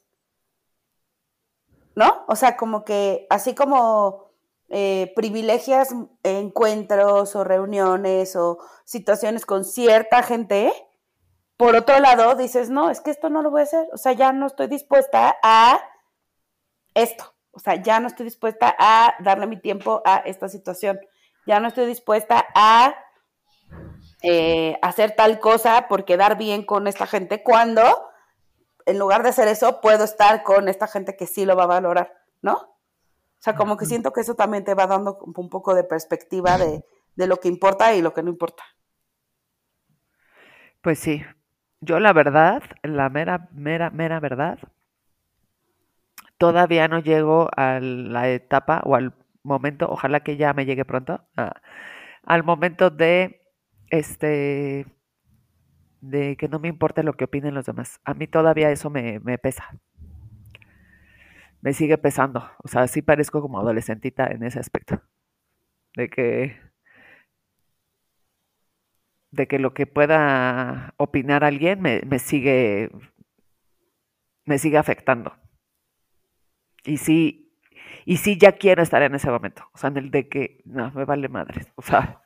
¿No? 1.95 2.25
O 2.27 2.37
sea, 2.37 2.57
como 2.57 2.85
que 2.85 3.27
así 3.31 3.55
como 3.55 4.31
eh, 4.69 5.13
privilegias 5.15 5.95
encuentros 6.23 7.37
o 7.37 7.45
reuniones 7.45 8.35
o 8.35 8.59
situaciones 8.85 9.47
con 9.47 9.65
cierta 9.65 10.23
gente, 10.23 10.73
por 11.57 11.77
otro 11.77 12.01
lado 12.01 12.35
dices, 12.35 12.71
no, 12.71 12.91
es 12.91 13.01
que 13.01 13.11
esto 13.11 13.31
no 13.31 13.43
lo 13.43 13.51
voy 13.51 13.61
a 13.61 13.65
hacer. 13.65 13.87
O 13.93 13.97
sea, 13.97 14.13
ya 14.13 14.33
no 14.33 14.47
estoy 14.47 14.67
dispuesta 14.67 15.37
a 15.43 15.81
esto. 16.95 17.35
O 17.53 17.61
sea, 17.61 17.77
ya 17.77 18.01
no 18.01 18.09
estoy 18.09 18.25
dispuesta 18.25 18.75
a 18.79 19.15
darle 19.21 19.47
mi 19.47 19.61
tiempo 19.61 20.03
a 20.05 20.17
esta 20.17 20.49
situación. 20.49 20.99
Ya 21.47 21.61
no 21.61 21.69
estoy 21.69 21.87
dispuesta 21.87 22.47
a 22.55 22.97
eh, 24.23 24.79
hacer 24.83 25.15
tal 25.15 25.39
cosa 25.39 25.87
por 25.89 26.05
quedar 26.05 26.37
bien 26.37 26.65
con 26.65 26.87
esta 26.87 27.07
gente 27.07 27.43
cuando 27.43 27.83
en 28.87 28.99
lugar 28.99 29.23
de 29.23 29.31
hacer 29.31 29.49
eso 29.49 29.81
puedo 29.81 30.05
estar 30.05 30.43
con 30.43 30.69
esta 30.69 30.87
gente 30.87 31.17
que 31.17 31.27
sí 31.27 31.45
lo 31.45 31.57
va 31.57 31.65
a 31.65 31.69
valorar, 31.69 32.13
¿no? 32.43 32.55
O 32.55 33.41
sea, 33.45 33.55
como 33.55 33.77
que 33.77 33.85
siento 33.85 34.13
que 34.13 34.23
eso 34.23 34.35
también 34.35 34.65
te 34.65 34.75
va 34.75 34.87
dando 34.87 35.19
un 35.19 35.51
poco 35.51 35.75
de 35.75 35.85
perspectiva 35.85 36.57
de, 36.57 36.85
de 37.15 37.27
lo 37.27 37.37
que 37.39 37.49
importa 37.49 37.95
y 37.95 38.03
lo 38.03 38.15
que 38.15 38.23
no 38.23 38.31
importa. 38.31 38.63
Pues 40.81 40.99
sí, 40.99 41.23
yo 41.81 42.01
la 42.01 42.13
verdad, 42.13 42.63
la 42.83 43.09
mera, 43.09 43.49
mera, 43.53 43.91
mera 43.91 44.21
verdad, 44.21 44.59
todavía 46.39 46.89
no 46.89 46.99
llego 47.01 47.49
a 47.57 47.81
la 47.81 48.29
etapa 48.29 48.83
o 48.85 48.97
al 48.97 49.15
momento, 49.43 49.87
ojalá 49.91 50.21
que 50.21 50.37
ya 50.37 50.53
me 50.53 50.65
llegue 50.67 50.85
pronto, 50.85 51.21
al 52.25 52.45
momento 52.45 52.91
de 52.91 53.43
este 53.91 54.87
de 56.05 56.37
que 56.37 56.49
no 56.49 56.59
me 56.59 56.69
importe 56.69 57.03
lo 57.03 57.15
que 57.15 57.25
opinen 57.25 57.55
los 57.55 57.67
demás. 57.67 58.01
A 58.05 58.15
mí 58.15 58.27
todavía 58.27 58.71
eso 58.71 58.91
me, 58.91 59.21
me 59.21 59.39
pesa. 59.39 59.79
Me 61.63 61.73
sigue 61.73 61.99
pesando. 61.99 62.51
O 62.63 62.69
sea, 62.69 62.87
sí 62.89 63.03
parezco 63.03 63.41
como 63.41 63.59
adolescentita 63.59 64.27
en 64.27 64.43
ese 64.45 64.59
aspecto. 64.59 65.03
De 65.97 66.09
que 66.11 66.61
de 69.31 69.49
que 69.49 69.59
lo 69.59 69.75
que 69.75 69.87
pueda 69.87 70.95
opinar 70.97 71.43
alguien 71.43 71.81
me, 71.81 72.03
me 72.07 72.19
sigue 72.21 72.91
me 74.45 74.59
sigue 74.59 74.79
afectando. 74.79 75.37
Y 76.85 76.99
sí, 76.99 77.59
y 78.05 78.19
sí 78.19 78.37
ya 78.39 78.53
quiero 78.53 78.83
estar 78.83 79.03
en 79.03 79.15
ese 79.15 79.31
momento. 79.31 79.65
O 79.73 79.79
sea, 79.79 79.89
en 79.91 79.97
el 79.97 80.11
de 80.11 80.29
que 80.29 80.63
no, 80.67 80.91
me 80.93 81.05
vale 81.07 81.29
madre. 81.29 81.67
O 81.77 81.83
sea, 81.83 82.24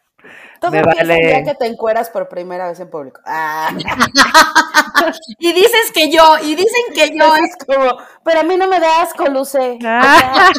todo 0.61 0.71
me 0.73 0.83
vale... 0.83 1.45
que 1.45 1.55
te 1.55 1.67
encueras 1.67 2.11
por 2.11 2.29
primera 2.29 2.69
vez 2.69 2.81
en 2.81 2.91
público. 2.91 3.21
Ah. 3.25 3.71
y 5.39 5.53
dices 5.53 5.93
que 5.95 6.11
yo, 6.11 6.37
y 6.43 6.55
dicen 6.55 6.83
que 6.95 7.17
yo. 7.17 7.37
Es 7.37 7.57
como, 7.65 7.99
pero 8.25 8.41
a 8.41 8.43
mí 8.43 8.57
no 8.57 8.69
me 8.69 8.81
da 8.81 9.03
asco, 9.03 9.27
Luce. 9.27 9.79
Ah. 9.85 10.51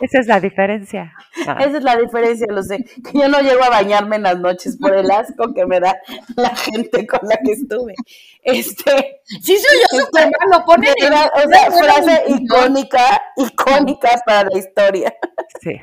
Esa 0.00 0.20
es 0.20 0.26
la 0.26 0.40
diferencia. 0.40 1.14
Ah. 1.46 1.56
Esa 1.60 1.78
es 1.78 1.82
la 1.82 1.96
diferencia, 1.96 2.46
lo 2.50 2.62
sé. 2.62 2.84
Que 2.84 3.18
yo 3.18 3.28
no 3.28 3.40
llego 3.40 3.64
a 3.64 3.70
bañarme 3.70 4.16
en 4.16 4.24
las 4.24 4.38
noches 4.38 4.76
por 4.78 4.94
el 4.94 5.10
asco 5.10 5.54
que 5.54 5.64
me 5.64 5.80
da 5.80 5.96
la 6.36 6.54
gente 6.54 7.06
con 7.06 7.20
la 7.22 7.38
que 7.38 7.52
estuve. 7.52 7.94
Este. 8.42 9.20
Sí, 9.42 9.56
soy 9.56 9.78
yo 9.92 10.00
este, 10.00 10.30
lo 10.52 10.64
ponen 10.64 10.92
en 10.98 11.12
O 11.14 11.48
sea, 11.48 11.70
frase 11.70 12.24
icónica, 12.28 13.22
icónica 13.36 14.10
para 14.26 14.50
la 14.50 14.58
historia. 14.58 15.14
Sí. 15.60 15.80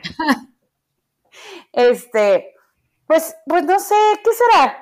Este. 1.74 2.56
Pues, 3.06 3.36
pues 3.46 3.66
no 3.66 3.78
sé, 3.80 3.96
¿qué 4.24 4.32
será? 4.32 4.78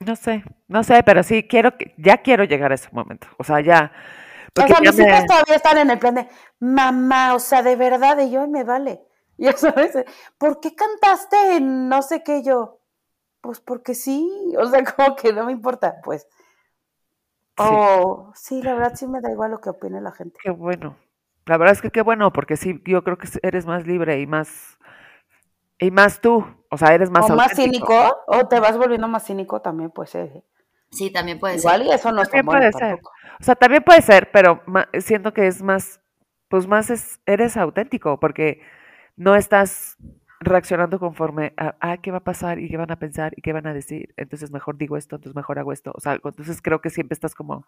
No 0.00 0.16
sé, 0.16 0.44
no 0.66 0.82
sé, 0.82 1.02
pero 1.04 1.22
sí 1.22 1.46
quiero, 1.46 1.72
ya 1.96 2.18
quiero 2.18 2.44
llegar 2.44 2.72
a 2.72 2.74
ese 2.74 2.88
momento. 2.92 3.28
O 3.36 3.44
sea, 3.44 3.60
ya 3.60 3.92
o 4.56 4.66
sea, 4.66 4.80
mis 4.80 4.98
hijos 4.98 5.26
todavía 5.26 5.56
están 5.56 5.78
en 5.78 5.90
el 5.90 5.98
plan 5.98 6.14
de, 6.14 6.28
mamá, 6.58 7.34
o 7.34 7.38
sea, 7.38 7.62
de 7.62 7.76
verdad, 7.76 8.18
y 8.18 8.30
yo, 8.30 8.46
me 8.48 8.64
vale. 8.64 9.04
Y 9.40 9.46
eso 9.46 9.72
¿por 10.36 10.58
qué 10.58 10.74
cantaste 10.74 11.58
en 11.58 11.88
no 11.88 12.02
sé 12.02 12.24
qué 12.24 12.42
yo? 12.42 12.80
Pues 13.40 13.60
porque 13.60 13.94
sí, 13.94 14.28
o 14.58 14.66
sea, 14.66 14.82
como 14.96 15.14
que 15.14 15.32
no 15.32 15.44
me 15.44 15.52
importa, 15.52 16.00
pues. 16.02 16.26
Sí. 17.56 17.64
Oh, 17.64 18.32
sí, 18.34 18.62
la 18.62 18.74
verdad 18.74 18.94
sí 18.96 19.06
me 19.06 19.20
da 19.20 19.30
igual 19.30 19.52
lo 19.52 19.60
que 19.60 19.70
opine 19.70 20.00
la 20.00 20.10
gente. 20.10 20.38
Qué 20.42 20.50
bueno. 20.50 20.96
La 21.46 21.56
verdad 21.56 21.72
es 21.72 21.80
que 21.80 21.92
qué 21.92 22.02
bueno, 22.02 22.32
porque 22.32 22.56
sí, 22.56 22.82
yo 22.84 23.04
creo 23.04 23.16
que 23.16 23.28
eres 23.42 23.64
más 23.64 23.86
libre 23.86 24.20
y 24.20 24.26
más 24.26 24.77
y 25.78 25.90
más 25.90 26.20
tú, 26.20 26.44
o 26.70 26.76
sea, 26.76 26.94
eres 26.94 27.10
más 27.10 27.30
o 27.30 27.36
más 27.36 27.54
cínico, 27.54 28.18
o 28.26 28.46
te 28.48 28.60
vas 28.60 28.76
volviendo 28.76 29.08
más 29.08 29.24
cínico 29.24 29.60
también, 29.60 29.90
pues. 29.90 30.14
Eh. 30.14 30.44
Sí, 30.90 31.10
también 31.10 31.38
puede 31.38 31.58
ser. 31.58 31.60
Igual 31.60 31.86
y 31.86 31.90
eso 31.92 32.12
no 32.12 32.22
es 32.22 32.28
puede 32.44 32.72
ser. 32.72 33.00
O 33.40 33.44
sea, 33.44 33.54
también 33.54 33.82
puede 33.82 34.02
ser, 34.02 34.30
pero 34.30 34.62
siento 35.00 35.32
que 35.32 35.46
es 35.46 35.62
más, 35.62 36.00
pues 36.48 36.66
más 36.66 36.90
es, 36.90 37.20
eres 37.26 37.56
auténtico, 37.56 38.18
porque 38.18 38.60
no 39.16 39.36
estás 39.36 39.96
reaccionando 40.40 40.98
conforme 40.98 41.52
a, 41.56 41.76
ah, 41.80 41.96
¿qué 41.98 42.10
va 42.10 42.18
a 42.18 42.24
pasar? 42.24 42.58
¿Y 42.58 42.68
qué 42.68 42.76
van 42.76 42.90
a 42.90 42.98
pensar? 42.98 43.32
¿Y 43.36 43.42
qué 43.42 43.52
van 43.52 43.66
a 43.66 43.74
decir? 43.74 44.14
Entonces 44.16 44.50
mejor 44.50 44.78
digo 44.78 44.96
esto, 44.96 45.16
entonces 45.16 45.36
mejor 45.36 45.58
hago 45.58 45.72
esto. 45.72 45.92
O 45.94 46.00
sea, 46.00 46.14
entonces 46.14 46.62
creo 46.62 46.80
que 46.80 46.90
siempre 46.90 47.14
estás 47.14 47.34
como 47.34 47.66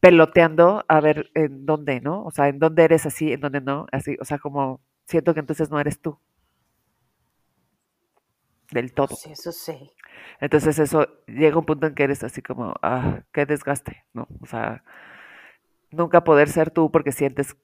peloteando 0.00 0.84
a 0.88 1.00
ver 1.00 1.30
en 1.34 1.64
dónde, 1.66 2.00
¿no? 2.00 2.24
O 2.24 2.30
sea, 2.30 2.48
en 2.48 2.58
dónde 2.58 2.84
eres 2.84 3.06
así, 3.06 3.32
en 3.32 3.40
dónde 3.40 3.60
no, 3.60 3.86
así. 3.92 4.16
O 4.20 4.24
sea, 4.24 4.38
como 4.38 4.80
siento 5.06 5.34
que 5.34 5.40
entonces 5.40 5.70
no 5.70 5.80
eres 5.80 6.00
tú. 6.00 6.18
Del 8.70 8.92
todo. 8.92 9.14
Sí, 9.16 9.32
eso 9.32 9.52
sí. 9.52 9.92
Entonces 10.40 10.78
eso 10.78 11.06
llega 11.26 11.58
un 11.58 11.64
punto 11.64 11.86
en 11.86 11.94
que 11.94 12.04
eres 12.04 12.24
así 12.24 12.42
como, 12.42 12.74
ah, 12.82 13.20
qué 13.32 13.46
desgaste, 13.46 14.04
¿no? 14.12 14.26
O 14.40 14.46
sea, 14.46 14.82
nunca 15.90 16.24
poder 16.24 16.48
ser 16.48 16.70
tú 16.70 16.90
porque 16.90 17.12
sientes, 17.12 17.56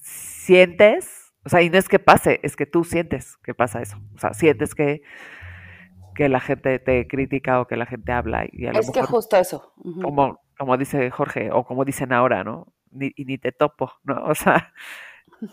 sientes, 0.00 1.32
o 1.44 1.48
sea, 1.48 1.62
y 1.62 1.70
no 1.70 1.78
es 1.78 1.88
que 1.88 1.98
pase, 1.98 2.40
es 2.42 2.56
que 2.56 2.66
tú 2.66 2.84
sientes 2.84 3.36
que 3.38 3.54
pasa 3.54 3.82
eso. 3.82 3.98
O 4.14 4.18
sea, 4.18 4.32
sientes 4.32 4.74
que, 4.74 5.02
que 6.14 6.28
la 6.28 6.40
gente 6.40 6.78
te 6.78 7.06
critica 7.06 7.60
o 7.60 7.66
que 7.66 7.76
la 7.76 7.86
gente 7.86 8.12
habla. 8.12 8.46
Y 8.50 8.66
es 8.66 8.90
que 8.90 9.02
justo 9.02 9.36
eso. 9.36 9.72
Como, 10.02 10.40
como 10.58 10.76
dice 10.76 11.10
Jorge, 11.10 11.50
o 11.52 11.64
como 11.64 11.84
dicen 11.84 12.12
ahora, 12.12 12.44
¿no? 12.44 12.72
Ni, 12.90 13.12
y 13.16 13.24
ni 13.24 13.38
te 13.38 13.52
topo, 13.52 13.92
¿no? 14.04 14.14
O 14.26 14.34
sea... 14.34 14.72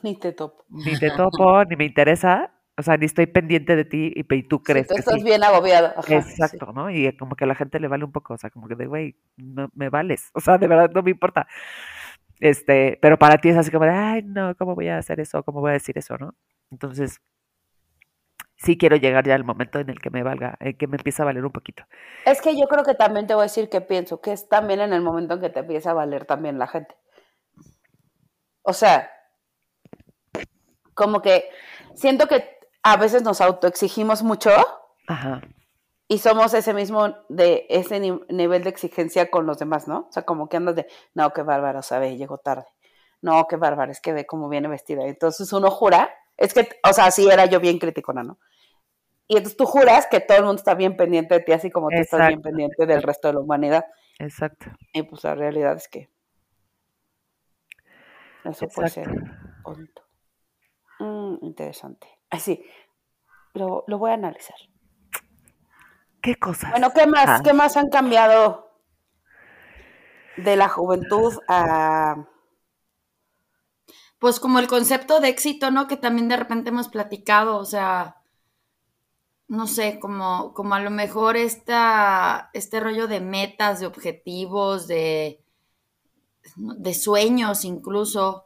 Ni 0.04 0.18
te 0.18 0.32
topo. 0.32 0.64
Ni 0.70 0.98
te 0.98 1.12
topo, 1.18 1.66
ni 1.66 1.76
me 1.76 1.86
interesa, 1.86 2.54
o 2.82 2.84
sea, 2.84 2.98
ni 2.98 3.06
estoy 3.06 3.28
pendiente 3.28 3.76
de 3.76 3.86
ti 3.86 4.12
y, 4.16 4.44
tú 4.44 4.64
crees 4.64 4.88
sí, 4.88 4.96
tú 4.96 5.00
estás 5.00 5.24
bien 5.24 5.44
agobiado. 5.44 5.94
Exacto, 6.08 6.74
¿no? 6.74 6.90
Y 6.90 7.16
como 7.16 7.36
que 7.36 7.44
a 7.44 7.48
la 7.48 7.54
gente 7.54 7.80
le 7.80 7.88
vale 7.88 8.04
un 8.04 8.12
poco, 8.12 8.34
o 8.34 8.38
sea, 8.38 8.50
como 8.50 8.68
que 8.68 8.74
de, 8.74 8.88
güey, 8.88 9.16
no 9.38 9.70
me 9.76 9.90
vales. 9.90 10.32
O 10.34 10.40
sea, 10.42 10.58
de 10.58 10.68
verdad 10.68 10.90
no 10.92 11.04
me 11.04 11.12
importa. 11.12 11.48
Este, 12.40 12.98
pero 13.00 13.20
para 13.20 13.38
ti 13.38 13.50
es 13.50 13.58
así 13.58 13.70
como 13.70 13.86
de, 13.86 13.92
ay, 13.92 14.24
no, 14.24 14.56
¿cómo 14.56 14.74
voy 14.74 14.88
a 14.88 14.98
hacer 14.98 15.20
eso? 15.20 15.44
¿Cómo 15.44 15.62
voy 15.62 15.70
a 15.70 15.74
decir 15.74 15.96
eso, 16.00 16.18
no? 16.18 16.34
Entonces, 16.72 17.22
sí 18.58 18.80
quiero 18.80 18.96
llegar 18.96 19.28
ya 19.28 19.36
al 19.36 19.44
momento 19.44 19.80
en 19.80 19.92
el 19.92 20.00
que 20.00 20.10
me 20.10 20.24
valga, 20.24 20.58
en 20.60 20.76
que 20.76 20.88
me 20.88 20.98
empieza 20.98 21.22
a 21.22 21.28
valer 21.28 21.46
un 21.46 21.52
poquito. 21.52 21.84
Es 22.26 22.42
que 22.42 22.60
yo 22.60 22.68
creo 22.68 22.84
que 22.84 22.96
también 22.96 23.28
te 23.28 23.36
voy 23.36 23.42
a 23.42 23.44
decir 23.44 23.70
que 23.70 23.82
pienso, 23.82 24.20
que 24.20 24.32
es 24.32 24.50
también 24.50 24.80
en 24.80 24.94
el 24.94 25.02
momento 25.02 25.36
en 25.36 25.42
que 25.42 25.50
te 25.52 25.60
empieza 25.60 25.92
a 25.92 25.94
valer 25.94 26.26
también 26.26 26.58
la 26.58 26.66
gente. 26.66 26.96
O 28.64 28.74
sea, 28.74 29.12
como 30.96 31.22
que 31.22 31.48
siento 31.96 32.28
que 32.28 32.61
a 32.84 32.98
veces 32.98 33.24
nos 33.24 33.42
autoexigimos 33.42 34.24
mucho 34.24 34.52
y 36.08 36.18
somos 36.18 36.54
ese 36.54 36.74
mismo, 36.74 37.16
de 37.30 37.66
ese 37.70 38.00
nivel 38.00 38.64
de 38.64 38.70
exigencia 38.70 39.30
con 39.30 39.46
los 39.46 39.60
demás, 39.60 39.88
¿no? 39.88 40.08
O 40.10 40.12
sea, 40.12 40.24
como 40.24 40.50
que 40.50 40.58
andas 40.58 40.76
de, 40.76 40.88
no, 41.14 41.32
qué 41.32 41.42
bárbaro, 41.42 41.82
sabe, 41.82 42.18
llegó 42.18 42.38
tarde. 42.38 42.66
No, 43.22 43.46
qué 43.48 43.56
bárbaro, 43.56 43.92
es 43.92 44.02
que 44.02 44.14
ve 44.14 44.26
cómo 44.26 44.50
viene 44.50 44.68
vestida. 44.68 45.06
Entonces 45.06 45.54
uno 45.54 45.70
jura, 45.70 46.14
es 46.38 46.54
que, 46.54 46.68
o 46.90 46.94
sea, 46.94 47.12
sí 47.12 47.30
era 47.30 47.46
yo 47.46 47.60
bien 47.60 47.78
criticona, 47.78 48.24
¿no? 48.24 48.40
Y 49.28 49.38
entonces 49.38 49.56
tú 49.56 49.66
juras 49.66 50.08
que 50.08 50.20
todo 50.20 50.40
el 50.40 50.44
mundo 50.44 50.60
está 50.60 50.76
bien 50.76 50.98
pendiente 50.98 51.36
de 51.36 51.40
ti, 51.42 51.54
así 51.54 51.72
como 51.72 51.88
tú 51.90 51.96
estás 51.96 52.28
bien 52.28 52.42
pendiente 52.42 52.86
del 52.86 53.04
resto 53.04 53.30
de 53.30 53.36
la 53.36 53.40
humanidad. 53.40 53.86
Exacto. 54.20 54.66
Y 54.92 55.04
pues 55.04 55.24
la 55.24 55.36
realidad 55.36 55.78
es 55.78 55.88
que 55.88 56.10
eso 58.44 58.68
puede 58.68 58.90
ser 58.90 59.08
bonito. 59.64 60.02
Mm, 61.00 61.38
interesante. 61.46 62.21
Así, 62.32 62.66
lo, 63.54 63.84
lo, 63.88 63.98
voy 63.98 64.12
a 64.12 64.16
analizar. 64.16 64.56
¿Qué 66.22 66.36
cosas? 66.36 66.72
Bueno, 66.72 66.92
¿qué 66.94 67.06
más, 67.06 67.28
ah. 67.28 67.42
¿qué 67.44 67.54
más 67.54 67.78
han 67.78 67.90
cambiado 67.90 68.72
de 70.38 70.56
la 70.56 70.70
juventud 70.70 71.38
a... 71.48 72.28
Pues 74.18 74.40
como 74.40 74.60
el 74.60 74.68
concepto 74.68 75.20
de 75.20 75.30
éxito, 75.30 75.72
¿no? 75.72 75.88
Que 75.88 75.98
también 75.98 76.30
de 76.30 76.38
repente 76.38 76.70
hemos 76.70 76.90
platicado, 76.90 77.58
o 77.58 77.66
sea, 77.66 78.22
no 79.48 79.68
sé, 79.68 80.00
como, 80.00 80.54
como 80.54 80.76
a 80.76 80.80
lo 80.80 80.92
mejor 80.92 81.36
esta, 81.36 82.50
este 82.54 82.80
rollo 82.80 83.08
de 83.08 83.20
metas, 83.20 83.80
de 83.80 83.88
objetivos, 83.88 84.88
de, 84.88 85.44
de 86.56 86.94
sueños 86.94 87.66
incluso. 87.66 88.46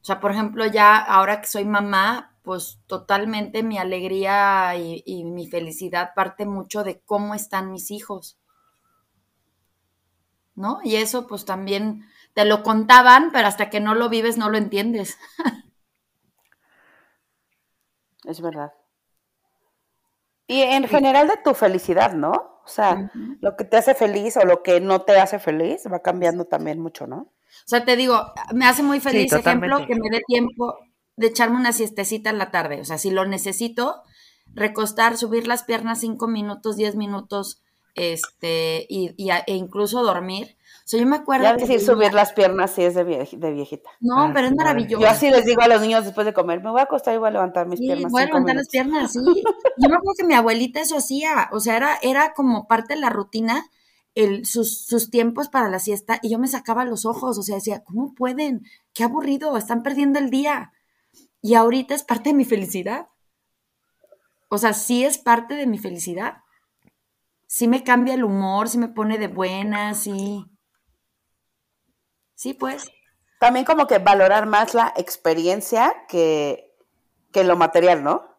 O 0.00 0.04
sea, 0.04 0.18
por 0.18 0.32
ejemplo, 0.32 0.66
ya 0.66 0.96
ahora 0.96 1.40
que 1.40 1.46
soy 1.46 1.64
mamá, 1.66 2.31
pues 2.42 2.80
totalmente 2.86 3.62
mi 3.62 3.78
alegría 3.78 4.74
y, 4.76 5.24
mi 5.24 5.46
felicidad 5.46 6.12
parte 6.14 6.44
mucho 6.44 6.84
de 6.84 7.00
cómo 7.00 7.34
están 7.34 7.70
mis 7.70 7.90
hijos. 7.90 8.38
¿No? 10.54 10.80
Y 10.84 10.96
eso 10.96 11.26
pues 11.26 11.44
también 11.46 12.04
te 12.34 12.44
lo 12.44 12.62
contaban, 12.62 13.30
pero 13.32 13.48
hasta 13.48 13.70
que 13.70 13.80
no 13.80 13.94
lo 13.94 14.08
vives 14.08 14.36
no 14.36 14.50
lo 14.50 14.58
entiendes. 14.58 15.16
es 18.24 18.40
verdad. 18.40 18.72
Y 20.46 20.60
en 20.60 20.86
general 20.88 21.28
de 21.28 21.38
tu 21.42 21.54
felicidad, 21.54 22.12
¿no? 22.12 22.32
O 22.64 22.68
sea, 22.68 23.10
lo 23.40 23.56
que 23.56 23.64
te 23.64 23.76
hace 23.76 23.94
feliz 23.94 24.36
o 24.36 24.44
lo 24.44 24.62
que 24.62 24.80
no 24.80 25.00
te 25.00 25.18
hace 25.18 25.38
feliz 25.38 25.84
va 25.90 26.00
cambiando 26.00 26.44
también 26.44 26.80
mucho, 26.80 27.06
¿no? 27.06 27.16
O 27.16 27.66
sea, 27.66 27.84
te 27.84 27.96
digo, 27.96 28.32
me 28.52 28.66
hace 28.66 28.82
muy 28.82 29.00
feliz, 29.00 29.32
ejemplo, 29.32 29.86
que 29.86 29.94
me 29.94 30.10
dé 30.10 30.20
tiempo 30.26 30.76
de 31.22 31.28
echarme 31.28 31.56
una 31.56 31.72
siestecita 31.72 32.28
en 32.30 32.38
la 32.38 32.50
tarde. 32.50 32.80
O 32.80 32.84
sea, 32.84 32.98
si 32.98 33.10
lo 33.10 33.24
necesito, 33.24 34.02
recostar, 34.54 35.16
subir 35.16 35.46
las 35.46 35.62
piernas 35.62 36.00
cinco 36.00 36.28
minutos, 36.28 36.76
diez 36.76 36.94
minutos, 36.94 37.62
este, 37.94 38.86
y, 38.88 39.14
e 39.18 39.54
incluso 39.54 40.02
dormir. 40.02 40.56
O 40.84 40.88
sea, 40.92 41.00
yo 41.00 41.06
me 41.06 41.16
acuerdo. 41.16 41.44
Ya 41.44 41.54
decir 41.54 41.80
subir 41.80 42.12
las 42.12 42.32
piernas 42.32 42.72
sí 42.72 42.82
es 42.82 42.94
de, 42.94 43.04
viejita. 43.04 43.90
No, 44.00 44.30
pero 44.34 44.48
es 44.48 44.54
maravilloso. 44.54 45.00
Yo 45.02 45.08
así 45.08 45.30
les 45.30 45.44
digo 45.44 45.62
a 45.62 45.68
los 45.68 45.80
niños 45.80 46.04
después 46.04 46.26
de 46.26 46.32
comer, 46.32 46.62
me 46.62 46.70
voy 46.70 46.80
a 46.80 46.84
acostar 46.84 47.14
y 47.14 47.18
voy 47.18 47.28
a 47.28 47.32
levantar 47.32 47.66
mis 47.68 47.80
piernas. 47.80 48.10
Voy 48.10 48.22
a 48.22 48.26
levantar 48.26 48.56
las 48.56 48.68
piernas, 48.68 49.12
sí. 49.12 49.20
Yo 49.78 49.88
me 49.88 49.96
acuerdo 49.96 50.14
que 50.18 50.26
mi 50.26 50.34
abuelita 50.34 50.80
eso 50.80 50.96
hacía, 50.96 51.48
o 51.52 51.60
sea, 51.60 51.76
era, 51.76 51.98
era 52.02 52.32
como 52.34 52.66
parte 52.66 52.94
de 52.94 53.00
la 53.00 53.10
rutina. 53.10 53.66
El, 54.14 54.44
sus, 54.44 54.84
sus 54.84 55.08
tiempos 55.08 55.48
para 55.48 55.70
la 55.70 55.78
siesta 55.78 56.18
y 56.22 56.28
yo 56.28 56.38
me 56.38 56.46
sacaba 56.46 56.84
los 56.84 57.06
ojos, 57.06 57.38
o 57.38 57.42
sea, 57.42 57.54
decía, 57.54 57.82
¿cómo 57.82 58.14
pueden? 58.14 58.66
Qué 58.92 59.04
aburrido, 59.04 59.56
están 59.56 59.82
perdiendo 59.82 60.18
el 60.18 60.28
día. 60.28 60.72
Y 61.42 61.54
ahorita 61.54 61.94
es 61.94 62.04
parte 62.04 62.30
de 62.30 62.34
mi 62.34 62.44
felicidad. 62.44 63.08
O 64.48 64.58
sea, 64.58 64.72
sí 64.72 65.04
es 65.04 65.18
parte 65.18 65.54
de 65.54 65.66
mi 65.66 65.78
felicidad. 65.78 66.38
Sí 67.48 67.68
me 67.68 67.82
cambia 67.82 68.14
el 68.14 68.24
humor, 68.24 68.68
sí 68.68 68.78
me 68.78 68.88
pone 68.88 69.18
de 69.18 69.26
buenas, 69.26 69.98
sí. 69.98 70.46
Sí, 72.34 72.54
pues. 72.54 72.90
También 73.40 73.64
como 73.64 73.86
que 73.86 73.98
valorar 73.98 74.46
más 74.46 74.72
la 74.72 74.92
experiencia 74.96 76.04
que, 76.08 76.72
que 77.32 77.44
lo 77.44 77.56
material, 77.56 78.04
¿no? 78.04 78.32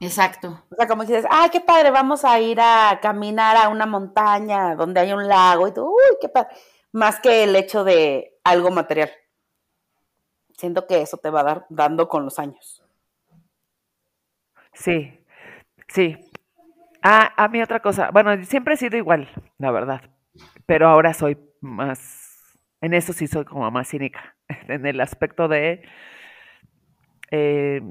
Exacto. 0.00 0.64
O 0.70 0.74
sea, 0.74 0.88
como 0.88 1.04
dices, 1.04 1.24
ay, 1.30 1.50
qué 1.50 1.60
padre, 1.60 1.92
vamos 1.92 2.24
a 2.24 2.40
ir 2.40 2.60
a 2.60 2.98
caminar 3.00 3.56
a 3.56 3.68
una 3.68 3.86
montaña 3.86 4.74
donde 4.74 4.98
hay 4.98 5.12
un 5.12 5.28
lago 5.28 5.68
y 5.68 5.72
todo, 5.72 5.90
uy, 5.90 6.16
qué 6.20 6.28
padre. 6.28 6.48
Más 6.90 7.20
que 7.20 7.44
el 7.44 7.54
hecho 7.54 7.84
de 7.84 8.40
algo 8.42 8.72
material. 8.72 9.12
Siento 10.62 10.86
que 10.86 11.02
eso 11.02 11.16
te 11.16 11.28
va 11.28 11.42
dar, 11.42 11.66
dando 11.70 12.06
con 12.08 12.24
los 12.24 12.38
años. 12.38 12.84
Sí, 14.72 15.12
sí. 15.88 16.16
Ah, 17.02 17.32
a 17.36 17.48
mí 17.48 17.60
otra 17.60 17.80
cosa. 17.80 18.12
Bueno, 18.12 18.44
siempre 18.44 18.74
he 18.74 18.76
sido 18.76 18.96
igual, 18.96 19.28
la 19.58 19.72
verdad. 19.72 20.02
Pero 20.64 20.86
ahora 20.86 21.14
soy 21.14 21.36
más. 21.60 22.60
En 22.80 22.94
eso 22.94 23.12
sí 23.12 23.26
soy 23.26 23.44
como 23.44 23.68
más 23.72 23.88
cínica. 23.88 24.36
En 24.68 24.86
el 24.86 25.00
aspecto 25.00 25.48
de 25.48 25.82
eh, 27.32 27.82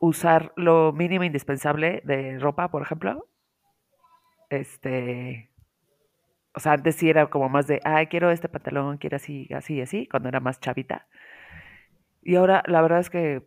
usar 0.00 0.52
lo 0.56 0.92
mínimo 0.92 1.22
indispensable 1.22 2.02
de 2.04 2.36
ropa, 2.40 2.68
por 2.68 2.82
ejemplo. 2.82 3.28
Este. 4.50 5.52
O 6.52 6.58
sea, 6.58 6.72
antes 6.72 6.96
sí 6.96 7.08
era 7.10 7.30
como 7.30 7.48
más 7.48 7.68
de, 7.68 7.80
ay, 7.84 8.08
quiero 8.08 8.32
este 8.32 8.48
pantalón, 8.48 8.98
quiero 8.98 9.14
así, 9.14 9.48
así, 9.54 9.80
así, 9.80 10.08
cuando 10.08 10.28
era 10.28 10.40
más 10.40 10.58
chavita. 10.58 11.06
Y 12.22 12.36
ahora 12.36 12.62
la 12.66 12.82
verdad 12.82 13.00
es 13.00 13.10
que 13.10 13.46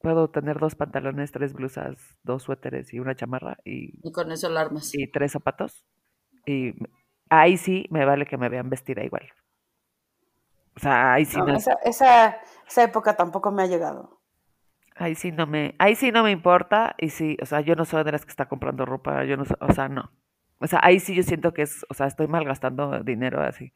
puedo 0.00 0.28
tener 0.28 0.58
dos 0.58 0.74
pantalones, 0.74 1.32
tres 1.32 1.52
blusas, 1.52 1.96
dos 2.22 2.42
suéteres 2.42 2.92
y 2.92 3.00
una 3.00 3.14
chamarra 3.14 3.56
y, 3.64 3.98
y 4.06 4.12
con 4.12 4.30
eso 4.30 4.48
alarmas. 4.48 4.94
Y 4.94 5.06
tres 5.06 5.32
zapatos. 5.32 5.84
Y 6.46 6.74
ahí 7.30 7.56
sí 7.56 7.86
me 7.90 8.04
vale 8.04 8.26
que 8.26 8.36
me 8.36 8.48
vean 8.48 8.68
vestida 8.70 9.02
igual. 9.02 9.26
O 10.76 10.80
sea, 10.80 11.14
ahí 11.14 11.24
sí 11.24 11.38
no. 11.38 11.54
Esa, 11.54 11.74
esa, 11.84 12.36
esa, 12.66 12.82
época 12.82 13.16
tampoco 13.16 13.50
me 13.52 13.62
ha 13.62 13.66
llegado. 13.66 14.20
Ahí 14.96 15.14
sí 15.14 15.32
no 15.32 15.46
me, 15.46 15.74
ahí 15.78 15.96
sí 15.96 16.12
no 16.12 16.22
me 16.22 16.30
importa, 16.30 16.94
y 16.98 17.10
sí, 17.10 17.36
o 17.42 17.46
sea, 17.46 17.60
yo 17.60 17.74
no 17.74 17.84
soy 17.84 18.04
de 18.04 18.12
las 18.12 18.24
que 18.24 18.30
está 18.30 18.46
comprando 18.46 18.84
ropa, 18.84 19.24
yo 19.24 19.36
no 19.36 19.44
o 19.60 19.72
sea, 19.72 19.88
no. 19.88 20.12
O 20.60 20.66
sea, 20.68 20.80
ahí 20.82 21.00
sí 21.00 21.14
yo 21.14 21.22
siento 21.24 21.52
que 21.52 21.62
es, 21.62 21.84
o 21.88 21.94
sea, 21.94 22.06
estoy 22.06 22.28
malgastando 22.28 23.02
dinero 23.02 23.42
así. 23.42 23.72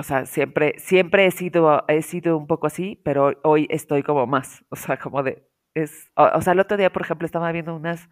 O 0.00 0.02
sea, 0.02 0.24
siempre, 0.24 0.76
siempre 0.78 1.26
he 1.26 1.30
sido, 1.30 1.84
he 1.86 2.00
sido 2.00 2.38
un 2.38 2.46
poco 2.46 2.66
así, 2.66 2.98
pero 3.04 3.32
hoy 3.42 3.66
estoy 3.68 4.02
como 4.02 4.26
más. 4.26 4.64
O 4.70 4.76
sea, 4.76 4.96
como 4.98 5.22
de. 5.22 5.46
Es, 5.74 6.10
o, 6.14 6.40
sea, 6.40 6.54
el 6.54 6.60
otro 6.60 6.78
día, 6.78 6.90
por 6.90 7.02
ejemplo, 7.02 7.26
estaba 7.26 7.52
viendo 7.52 7.76
unas. 7.76 8.08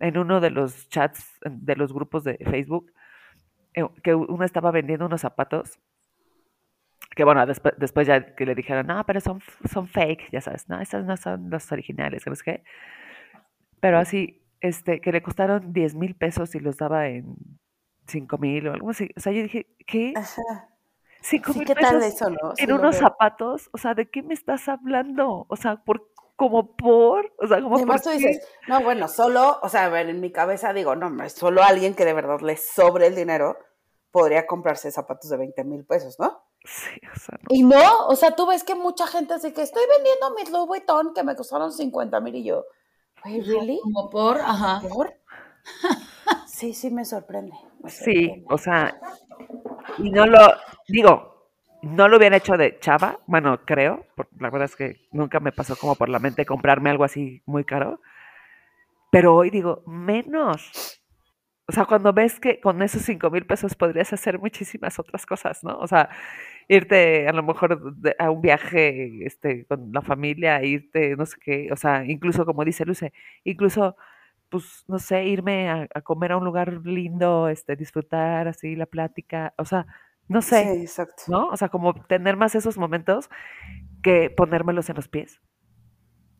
En 0.00 0.18
uno 0.18 0.40
de 0.40 0.50
los 0.50 0.88
chats 0.88 1.38
de 1.44 1.76
los 1.76 1.92
grupos 1.92 2.24
de 2.24 2.36
Facebook, 2.38 2.92
eh, 3.74 3.86
que 4.02 4.14
uno 4.14 4.44
estaba 4.44 4.72
vendiendo 4.72 5.06
unos 5.06 5.20
zapatos. 5.20 5.78
Que 7.14 7.22
bueno, 7.22 7.46
después, 7.46 7.74
después 7.78 8.08
ya 8.08 8.34
que 8.34 8.44
le 8.44 8.56
dijeron, 8.56 8.88
no, 8.88 9.06
pero 9.06 9.20
son, 9.20 9.40
son 9.70 9.86
fake, 9.86 10.30
ya 10.32 10.40
sabes, 10.40 10.68
no, 10.68 10.80
esas 10.80 11.04
no 11.04 11.16
son 11.16 11.50
los 11.50 11.70
originales, 11.70 12.22
¿sabes 12.22 12.42
qué? 12.42 12.64
Pero 13.80 13.98
así, 13.98 14.42
este, 14.60 15.00
que 15.00 15.12
le 15.12 15.22
costaron 15.22 15.72
10 15.72 15.94
mil 15.94 16.14
pesos 16.16 16.54
y 16.54 16.60
los 16.60 16.76
daba 16.76 17.08
en 17.08 17.36
5 18.08 18.38
mil 18.38 18.68
o 18.68 18.72
algo 18.72 18.90
así. 18.90 19.10
O 19.16 19.20
sea, 19.20 19.32
yo 19.32 19.42
dije, 19.42 19.66
¿qué? 19.86 20.14
Ajá. 20.16 20.70
Cinco 21.22 21.52
sí, 21.52 21.64
¿qué 21.64 21.74
tal 21.74 22.02
eso, 22.02 22.30
no? 22.30 22.54
en 22.56 22.72
unos 22.72 22.96
zapatos, 22.96 23.68
o 23.72 23.78
sea, 23.78 23.94
¿de 23.94 24.08
qué 24.08 24.22
me 24.22 24.34
estás 24.34 24.68
hablando? 24.68 25.46
O 25.48 25.56
sea, 25.56 25.76
por 25.76 26.10
como 26.40 26.74
por, 26.74 27.34
o 27.38 27.46
sea, 27.46 27.60
como 27.60 27.76
Además 27.76 28.02
tú 28.02 28.08
dices, 28.08 28.40
no, 28.66 28.82
bueno, 28.82 29.08
solo, 29.08 29.58
o 29.62 29.68
sea, 29.68 29.84
a 29.84 29.88
ver, 29.90 30.08
en 30.08 30.20
mi 30.20 30.32
cabeza 30.32 30.72
digo, 30.72 30.96
no, 30.96 31.28
solo 31.28 31.62
alguien 31.62 31.94
que 31.94 32.06
de 32.06 32.14
verdad 32.14 32.40
le 32.40 32.56
sobre 32.56 33.08
el 33.08 33.14
dinero 33.14 33.58
podría 34.10 34.46
comprarse 34.46 34.90
zapatos 34.90 35.28
de 35.28 35.36
20 35.36 35.64
mil 35.64 35.84
pesos, 35.84 36.18
¿no? 36.18 36.42
Sí, 36.64 36.98
o 37.14 37.18
sea, 37.18 37.38
no. 37.42 37.48
Y 37.50 37.62
no, 37.62 38.06
o 38.06 38.16
sea, 38.16 38.34
tú 38.34 38.46
ves 38.46 38.64
que 38.64 38.74
mucha 38.74 39.06
gente 39.06 39.34
dice 39.34 39.52
que 39.52 39.60
estoy 39.60 39.82
vendiendo 39.94 40.34
mis 40.34 40.50
Louis 40.50 40.66
Vuitton 40.66 41.12
que 41.12 41.22
me 41.22 41.36
costaron 41.36 41.72
50 41.72 42.18
mil 42.20 42.34
y 42.34 42.44
yo, 42.44 42.64
¿really? 43.22 43.78
Como 43.82 44.08
por, 44.08 44.40
ajá. 44.40 44.80
¿Por? 44.88 45.12
Sí, 46.60 46.74
sí 46.74 46.90
me 46.90 47.04
sorprende. 47.06 47.52
Sí, 47.86 48.44
o 48.48 48.58
sea, 48.58 49.00
y 49.98 50.10
no 50.10 50.26
lo, 50.26 50.38
digo, 50.88 51.48
no 51.82 52.06
lo 52.06 52.18
hubiera 52.18 52.36
hecho 52.36 52.58
de 52.58 52.78
chava, 52.78 53.18
bueno, 53.26 53.60
creo, 53.64 54.06
la 54.38 54.50
verdad 54.50 54.66
es 54.66 54.76
que 54.76 55.08
nunca 55.10 55.40
me 55.40 55.52
pasó 55.52 55.74
como 55.76 55.94
por 55.94 56.10
la 56.10 56.18
mente 56.18 56.44
comprarme 56.44 56.90
algo 56.90 57.04
así 57.04 57.42
muy 57.46 57.64
caro, 57.64 58.00
pero 59.10 59.34
hoy 59.34 59.48
digo, 59.50 59.82
menos. 59.86 61.00
O 61.66 61.72
sea, 61.72 61.86
cuando 61.86 62.12
ves 62.12 62.40
que 62.40 62.60
con 62.60 62.82
esos 62.82 63.02
cinco 63.02 63.30
mil 63.30 63.46
pesos 63.46 63.74
podrías 63.74 64.12
hacer 64.12 64.38
muchísimas 64.38 64.98
otras 64.98 65.24
cosas, 65.24 65.64
¿no? 65.64 65.78
O 65.78 65.86
sea, 65.86 66.10
irte 66.68 67.26
a 67.28 67.32
lo 67.32 67.42
mejor 67.42 67.80
a 68.18 68.30
un 68.30 68.42
viaje 68.42 69.24
este, 69.24 69.64
con 69.66 69.90
la 69.92 70.02
familia, 70.02 70.62
irte, 70.62 71.16
no 71.16 71.24
sé 71.26 71.36
qué, 71.42 71.68
o 71.72 71.76
sea, 71.76 72.04
incluso 72.04 72.44
como 72.44 72.64
dice 72.64 72.84
Luce, 72.84 73.12
incluso 73.44 73.96
pues, 74.50 74.84
no 74.88 74.98
sé, 74.98 75.24
irme 75.24 75.70
a, 75.70 76.00
comer 76.02 76.32
a 76.32 76.36
un 76.36 76.44
lugar 76.44 76.80
lindo, 76.84 77.48
este, 77.48 77.76
disfrutar 77.76 78.48
así 78.48 78.76
la 78.76 78.86
plática, 78.86 79.54
o 79.56 79.64
sea, 79.64 79.86
no 80.28 80.42
sé, 80.42 80.74
sí, 80.74 80.80
exacto. 80.82 81.24
¿no? 81.28 81.48
O 81.48 81.56
sea, 81.56 81.68
como 81.68 81.94
tener 81.94 82.36
más 82.36 82.54
esos 82.54 82.78
momentos 82.78 83.30
que 84.02 84.30
ponérmelos 84.30 84.88
en 84.88 84.96
los 84.96 85.08
pies. 85.08 85.40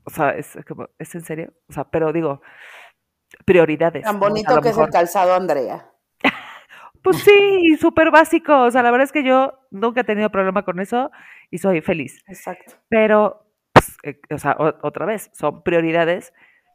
O 0.05 0.11
sea, 0.11 0.31
es 0.31 0.59
como, 0.67 0.89
¿es 0.99 1.15
en 1.15 1.23
serio? 1.23 1.53
O 1.69 1.73
sea, 1.73 1.85
pero 1.85 2.13
digo, 2.13 2.41
prioridades. 3.45 4.05
Tan 4.05 4.21
bonito 4.21 4.61
que 4.61 4.71
es 4.71 4.79
el 4.79 4.89
calzado, 4.91 5.35
Andrea. 5.35 5.91
pues 7.03 7.19
sí, 7.19 7.77
súper 7.81 8.11
básico. 8.11 8.63
O 8.63 8.71
sea, 8.71 8.83
la 8.83 8.91
verdad 8.91 9.05
es 9.05 9.13
que 9.13 9.25
yo 9.25 9.59
nunca 9.71 10.01
he 10.01 10.05
tenido 10.05 10.31
problema 10.31 10.65
con 10.65 10.81
eso 10.81 11.11
y 11.51 11.59
soy 11.59 11.81
feliz. 11.81 12.23
Exacto. 12.27 12.75
Pero, 12.89 13.47
pues, 13.73 13.97
eh, 14.03 14.21
o 14.33 14.39
sea, 14.39 14.57
otra 14.59 15.07
vez, 15.07 15.31
son 15.35 15.63
prioridades 15.63 16.33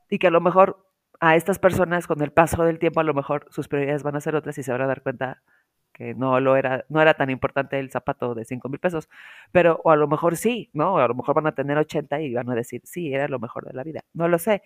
y 0.10 0.20
que 0.20 0.28
a 0.28 0.32
lo 0.32 0.42
mejor 0.42 0.85
a 1.20 1.36
estas 1.36 1.60
personas 1.60 2.08
con 2.08 2.22
el 2.22 2.32
paso 2.32 2.64
del 2.64 2.80
tiempo 2.80 3.00
a 3.00 3.04
lo 3.04 3.14
mejor 3.14 3.48
sus 3.50 3.68
prioridades 3.68 4.04
van 4.04 4.16
a 4.16 4.22
ser 4.22 4.36
otras 4.36 4.58
y 4.58 4.64
se 4.64 4.72
van 4.72 4.82
a 4.82 4.88
dar 4.88 5.02
cuenta 5.02 5.42
que 5.94 6.14
no 6.14 6.40
lo 6.42 6.58
era, 6.58 6.86
no 6.90 7.02
era 7.02 7.14
tan 7.14 7.30
importante 7.30 7.80
el 7.80 7.90
zapato 7.90 8.36
de 8.36 8.44
5 8.46 8.68
mil 8.70 8.80
pesos, 8.80 9.10
pero 9.52 9.80
o 9.84 9.92
a 9.92 9.96
lo 9.96 10.08
mejor 10.08 10.36
sí, 10.36 10.70
¿no? 10.74 10.98
A 10.98 11.08
lo 11.08 11.16
mejor 11.16 11.36
van 11.36 11.48
a 11.48 11.56
tener 11.56 11.78
80 11.78 12.20
y 12.22 12.34
van 12.34 12.50
a 12.50 12.56
decir, 12.56 12.82
sí, 12.84 13.14
era 13.14 13.30
lo 13.30 13.40
mejor 13.40 13.66
de 13.66 13.74
la 13.74 13.84
vida. 13.84 14.04
No 14.14 14.28
lo 14.28 14.38
sé. 14.38 14.62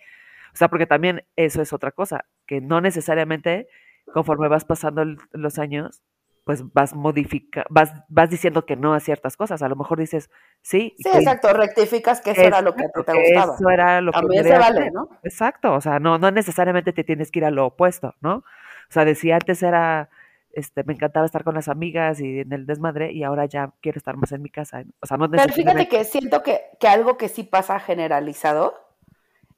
O 0.52 0.56
sea, 0.56 0.68
porque 0.68 0.86
también 0.86 1.24
eso 1.36 1.62
es 1.62 1.72
otra 1.72 1.92
cosa, 1.92 2.24
que 2.46 2.60
no 2.60 2.80
necesariamente 2.80 3.68
conforme 4.12 4.48
vas 4.48 4.64
pasando 4.64 5.04
los 5.32 5.58
años, 5.58 6.02
pues 6.44 6.72
vas 6.72 6.94
modifica, 6.94 7.64
vas, 7.70 7.92
vas 8.08 8.30
diciendo 8.30 8.64
que 8.64 8.76
no 8.76 8.94
a 8.94 9.00
ciertas 9.00 9.36
cosas. 9.36 9.62
A 9.62 9.68
lo 9.68 9.76
mejor 9.76 9.98
dices, 9.98 10.30
sí. 10.62 10.94
Sí, 10.98 11.08
exacto, 11.12 11.52
rectificas 11.52 12.20
que 12.20 12.32
eso 12.32 12.40
era 12.40 12.60
lo 12.60 12.74
que 12.74 12.84
te, 12.88 13.12
gustaba. 13.12 13.54
Eso 13.54 13.70
era 13.70 14.00
lo 14.00 14.12
que 14.12 14.42
se 14.42 14.58
vale, 14.58 14.90
¿no? 14.90 15.08
Exacto, 15.22 15.74
o 15.74 15.80
sea, 15.80 15.98
no, 15.98 16.18
no 16.18 16.30
necesariamente 16.30 16.92
te 16.92 17.04
tienes 17.04 17.30
que 17.30 17.40
ir 17.40 17.44
a 17.44 17.50
lo 17.50 17.66
opuesto, 17.66 18.14
¿no? 18.20 18.36
O 18.36 18.92
sea, 18.92 19.04
decía 19.04 19.34
antes 19.34 19.62
era, 19.62 20.08
este, 20.52 20.82
me 20.84 20.94
encantaba 20.94 21.26
estar 21.26 21.44
con 21.44 21.54
las 21.54 21.68
amigas 21.68 22.20
y 22.20 22.40
en 22.40 22.52
el 22.52 22.66
desmadre 22.66 23.12
y 23.12 23.22
ahora 23.22 23.44
ya 23.46 23.72
quiero 23.80 23.98
estar 23.98 24.16
más 24.16 24.32
en 24.32 24.42
mi 24.42 24.50
casa. 24.50 24.82
O 25.00 25.06
sea, 25.06 25.16
no 25.16 25.30
Pero 25.30 25.52
fíjate 25.52 25.88
que 25.88 26.04
siento 26.04 26.42
que, 26.42 26.62
que 26.80 26.88
algo 26.88 27.16
que 27.16 27.28
sí 27.28 27.44
pasa 27.44 27.78
generalizado, 27.78 28.74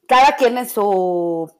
cada 0.07 0.37
quien 0.37 0.59
en 0.59 0.68
su, 0.68 1.51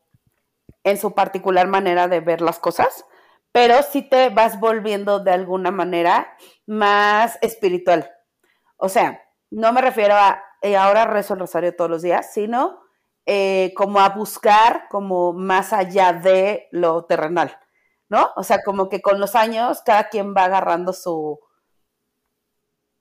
en 0.85 0.99
su 0.99 1.15
particular 1.15 1.69
manera 1.69 2.09
de 2.09 2.21
ver 2.21 2.43
las 2.43 2.59
cosas, 2.59 3.07
pero 3.53 3.83
sí 3.83 4.03
te 4.03 4.31
vas 4.31 4.59
volviendo 4.59 5.21
de 5.21 5.31
alguna 5.31 5.71
manera 5.71 6.35
más 6.67 7.39
espiritual. 7.43 8.11
O 8.77 8.89
sea, 8.89 9.23
no 9.51 9.73
me 9.73 9.83
refiero 9.83 10.15
a 10.15 10.43
eh, 10.63 10.77
ahora 10.77 11.05
rezo 11.05 11.35
el 11.35 11.41
rosario 11.41 11.77
todos 11.77 11.91
los 11.91 12.03
días, 12.03 12.33
sino 12.33 12.81
eh, 13.27 13.73
como 13.77 14.01
a 14.01 14.09
buscar 14.11 14.89
como 14.89 15.33
más 15.33 15.73
allá 15.73 16.13
de 16.13 16.69
lo 16.73 17.05
terrenal, 17.05 17.59
¿no? 18.09 18.31
O 18.37 18.43
sea, 18.43 18.63
como 18.65 18.89
que 18.89 19.03
con 19.03 19.21
los 19.21 19.35
años 19.35 19.83
cada 19.85 20.09
quien 20.09 20.35
va 20.35 20.45
agarrando 20.45 20.93
su, 20.93 21.39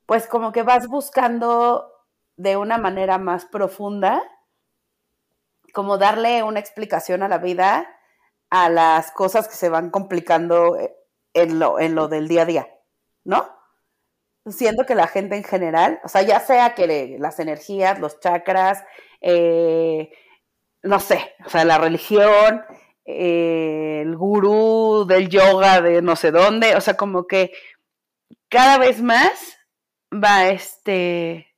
pues 0.05 0.27
como 0.27 0.51
que 0.51 0.63
vas 0.63 0.87
buscando 0.87 1.91
de 2.35 2.57
una 2.57 2.77
manera 2.77 3.17
más 3.17 3.45
profunda 3.45 4.21
como 5.73 5.97
darle 5.97 6.43
una 6.43 6.59
explicación 6.59 7.23
a 7.23 7.27
la 7.27 7.37
vida 7.37 7.87
a 8.51 8.69
las 8.69 9.11
cosas 9.11 9.47
que 9.47 9.55
se 9.55 9.69
van 9.69 9.89
complicando 9.89 10.77
eh, 10.77 10.93
en 11.33 11.57
lo, 11.57 11.79
en 11.79 11.95
lo 11.95 12.07
del 12.09 12.27
día 12.27 12.43
a 12.43 12.45
día, 12.45 12.67
¿no? 13.23 13.49
Siendo 14.45 14.85
que 14.85 14.93
la 14.93 15.07
gente 15.07 15.35
en 15.35 15.43
general, 15.43 15.99
o 16.03 16.09
sea, 16.09 16.21
ya 16.21 16.39
sea 16.41 16.75
que 16.75 17.17
las 17.17 17.39
energías, 17.39 17.99
los 17.99 18.19
chakras, 18.19 18.83
eh, 19.21 20.11
no 20.83 20.99
sé, 20.99 21.33
o 21.45 21.49
sea, 21.49 21.63
la 21.63 21.77
religión, 21.77 22.61
eh, 23.05 24.01
el 24.01 24.17
gurú 24.17 25.05
del 25.07 25.29
yoga 25.29 25.81
de 25.81 26.01
no 26.01 26.15
sé 26.15 26.31
dónde, 26.31 26.75
o 26.75 26.81
sea, 26.81 26.97
como 26.97 27.27
que 27.27 27.53
cada 28.49 28.77
vez 28.77 29.01
más 29.01 29.57
va 30.13 30.49
este, 30.49 31.55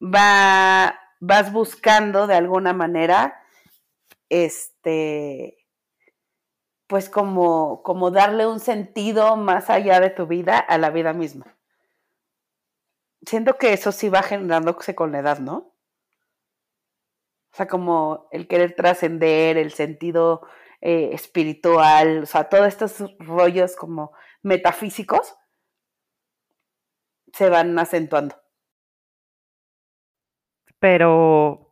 va, 0.00 1.00
vas 1.18 1.52
buscando 1.52 2.28
de 2.28 2.36
alguna 2.36 2.72
manera, 2.72 3.42
este, 4.28 5.63
pues 6.86 7.08
como, 7.08 7.82
como 7.82 8.10
darle 8.10 8.46
un 8.46 8.60
sentido 8.60 9.36
más 9.36 9.70
allá 9.70 10.00
de 10.00 10.10
tu 10.10 10.26
vida 10.26 10.58
a 10.58 10.78
la 10.78 10.90
vida 10.90 11.12
misma. 11.12 11.56
Siento 13.26 13.56
que 13.56 13.72
eso 13.72 13.90
sí 13.92 14.08
va 14.08 14.22
generándose 14.22 14.94
con 14.94 15.12
la 15.12 15.20
edad, 15.20 15.38
¿no? 15.38 15.74
O 17.52 17.56
sea, 17.56 17.68
como 17.68 18.28
el 18.32 18.48
querer 18.48 18.74
trascender, 18.74 19.56
el 19.56 19.72
sentido 19.72 20.42
eh, 20.80 21.10
espiritual, 21.12 22.24
o 22.24 22.26
sea, 22.26 22.48
todos 22.48 22.66
estos 22.66 23.16
rollos 23.18 23.76
como 23.76 24.12
metafísicos 24.42 25.34
se 27.32 27.48
van 27.48 27.78
acentuando. 27.78 28.36
Pero, 30.78 31.63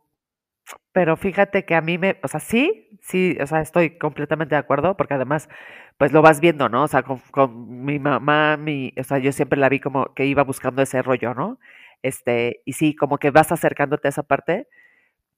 pero 0.93 1.17
fíjate 1.17 1.65
que 1.65 1.75
a 1.75 1.81
mí 1.81 1.97
me, 1.97 2.19
o 2.23 2.27
sea, 2.27 2.39
sí, 2.39 2.97
sí, 3.01 3.37
o 3.41 3.47
sea, 3.47 3.61
estoy 3.61 3.97
completamente 3.97 4.55
de 4.55 4.59
acuerdo, 4.59 4.95
porque 4.95 5.15
además, 5.15 5.49
pues 5.97 6.13
lo 6.13 6.21
vas 6.21 6.39
viendo, 6.39 6.69
¿no? 6.69 6.83
O 6.83 6.87
sea, 6.87 7.03
con, 7.03 7.83
mi 7.85 7.99
mamá, 7.99 8.57
mi, 8.57 8.93
o 8.97 9.03
sea, 9.03 9.17
yo 9.19 9.31
siempre 9.31 9.59
la 9.59 9.69
vi 9.69 9.79
como 9.79 10.13
que 10.13 10.25
iba 10.25 10.43
buscando 10.43 10.81
ese 10.83 11.01
rollo, 11.01 11.33
¿no? 11.33 11.59
Este, 12.03 12.61
y 12.65 12.73
sí, 12.73 12.95
como 12.95 13.17
que 13.17 13.31
vas 13.31 13.51
acercándote 13.51 14.07
a 14.07 14.09
esa 14.09 14.23
parte 14.23 14.67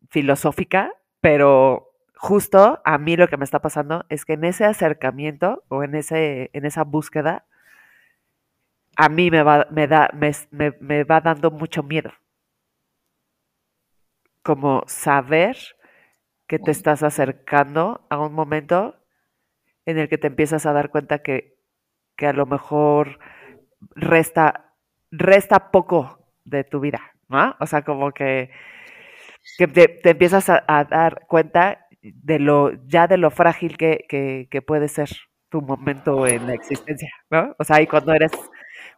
filosófica, 0.10 0.94
pero 1.22 1.92
justo 2.16 2.82
a 2.86 2.98
mí 2.98 3.18
lo 3.18 3.28
que 3.28 3.38
me 3.38 3.46
está 3.46 3.62
pasando 3.62 4.06
es 4.10 4.26
que 4.26 4.34
en 4.34 4.46
ese 4.46 4.66
acercamiento 4.66 5.64
o 5.70 5.84
en, 5.84 5.96
ese, 5.96 6.50
en 6.54 6.66
esa 6.66 6.84
búsqueda, 6.84 7.46
a 8.98 9.10
mí 9.10 9.32
me 9.32 9.44
va, 9.44 9.68
me 9.72 9.88
da, 9.88 10.10
me, 10.14 10.32
me, 10.80 11.04
va 11.04 11.22
dando 11.22 11.52
mucho 11.52 11.84
miedo. 11.84 12.12
Como 14.46 14.84
saber 14.86 15.58
que 16.48 16.60
te 16.60 16.72
estás 16.72 17.02
acercando 17.02 18.06
a 18.10 18.20
un 18.20 18.34
momento 18.34 18.96
en 19.86 19.98
el 19.98 20.08
que 20.08 20.20
te 20.20 20.28
empiezas 20.28 20.66
a 20.66 20.74
dar 20.74 20.92
cuenta 20.92 21.20
que, 21.20 21.58
que 22.16 22.28
a 22.28 22.34
lo 22.34 22.46
mejor 22.46 23.20
resta, 23.96 24.76
resta 25.12 25.72
poco 25.72 26.32
de 26.46 26.64
tu 26.64 26.80
vida, 26.80 27.02
¿no? 27.28 27.56
O 27.60 27.66
sea, 27.66 27.84
como 27.84 28.12
que 28.12 28.52
que 29.58 29.68
te, 29.68 30.10
empiezas 30.10 30.50
a, 30.50 30.64
dar 30.90 31.26
cuenta 31.28 31.88
de 32.02 32.40
lo, 32.40 32.72
ya 32.88 33.08
de 33.08 33.18
lo 33.18 33.32
frágil 33.32 33.78
que, 33.78 34.06
que, 34.10 34.62
puede 34.62 34.88
ser 34.88 35.10
tu 35.50 35.62
momento 35.62 36.28
en 36.28 36.48
la 36.48 36.54
existencia, 36.54 37.10
¿no? 37.30 37.56
O 37.60 37.64
sea, 37.64 37.82
y 37.82 37.88
cuando 37.88 38.14
eres, 38.14 38.32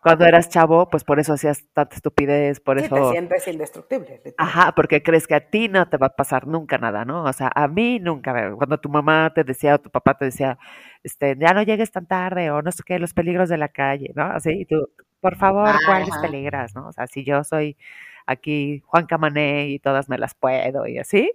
cuando 0.02 0.26
eras 0.26 0.50
chavo, 0.50 0.90
pues 0.90 1.04
por 1.04 1.20
eso 1.20 1.34
hacías 1.34 1.66
tanta 1.74 1.96
estupidez, 1.96 2.60
por 2.60 2.80
eso... 2.80 2.96
te 2.96 3.12
sientes 3.12 3.48
indestructible. 3.48 4.22
Ajá, 4.38 4.74
porque 4.76 5.04
crees 5.04 5.28
que 5.28 5.36
a 5.36 5.50
ti 5.50 5.68
no 5.68 5.88
te 5.90 5.98
va 5.98 6.08
a 6.08 6.16
pasar 6.16 6.48
nunca 6.48 6.78
nada, 6.78 7.06
¿no? 7.06 7.24
O 7.24 7.34
sea, 7.34 7.52
a 7.54 7.68
mí 7.68 8.00
nunca, 8.00 8.54
cuando 8.56 8.80
tu 8.80 8.90
mamá 8.90 9.32
te 9.34 9.44
decía 9.44 9.76
o 9.76 9.80
tu 9.80 9.90
papá 9.90 10.18
te 10.18 10.26
decía, 10.26 10.58
este, 11.04 11.36
ya 11.40 11.54
no 11.54 11.64
llegues 11.64 11.92
tan 11.92 12.06
tarde 12.06 12.52
o 12.52 12.62
no 12.62 12.72
sé 12.72 12.84
qué, 12.86 13.00
los 13.00 13.14
peligros 13.14 13.50
de 13.50 13.58
la 13.58 13.70
calle, 13.70 14.12
¿no? 14.16 14.24
Así, 14.24 14.52
y 14.52 14.66
tú, 14.66 14.90
por 15.20 15.36
favor, 15.38 15.76
¿cuáles 15.86 16.16
peligras, 16.22 16.76
no? 16.76 16.88
O 16.88 16.92
sea, 16.92 17.08
si 17.08 17.24
yo 17.24 17.44
soy 17.44 17.78
aquí 18.26 18.82
Juan 18.86 19.08
Camané 19.08 19.70
y 19.70 19.80
todas 19.80 20.10
me 20.10 20.18
las 20.18 20.36
puedo 20.36 20.86
y 20.88 21.00
así. 21.00 21.32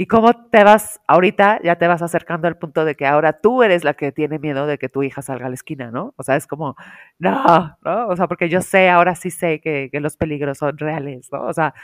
Y 0.00 0.06
cómo 0.06 0.32
te 0.48 0.64
vas, 0.64 0.98
ahorita 1.06 1.60
ya 1.62 1.76
te 1.76 1.86
vas 1.86 2.00
acercando 2.00 2.48
al 2.48 2.56
punto 2.56 2.86
de 2.86 2.94
que 2.94 3.04
ahora 3.04 3.34
tú 3.34 3.62
eres 3.62 3.84
la 3.84 3.92
que 3.92 4.12
tiene 4.12 4.38
miedo 4.38 4.66
de 4.66 4.78
que 4.78 4.88
tu 4.88 5.02
hija 5.02 5.20
salga 5.20 5.44
a 5.44 5.48
la 5.50 5.54
esquina, 5.56 5.90
¿no? 5.90 6.14
O 6.16 6.22
sea, 6.22 6.36
es 6.36 6.46
como, 6.46 6.74
no, 7.18 7.76
¿no? 7.84 8.08
O 8.08 8.16
sea, 8.16 8.26
porque 8.26 8.48
yo 8.48 8.62
sé, 8.62 8.88
ahora 8.88 9.14
sí 9.14 9.30
sé 9.30 9.60
que, 9.60 9.90
los 9.92 10.16
peligros 10.16 10.56
son 10.56 10.78
reales, 10.78 11.28
¿no? 11.30 11.42
O 11.42 11.52
sea, 11.52 11.74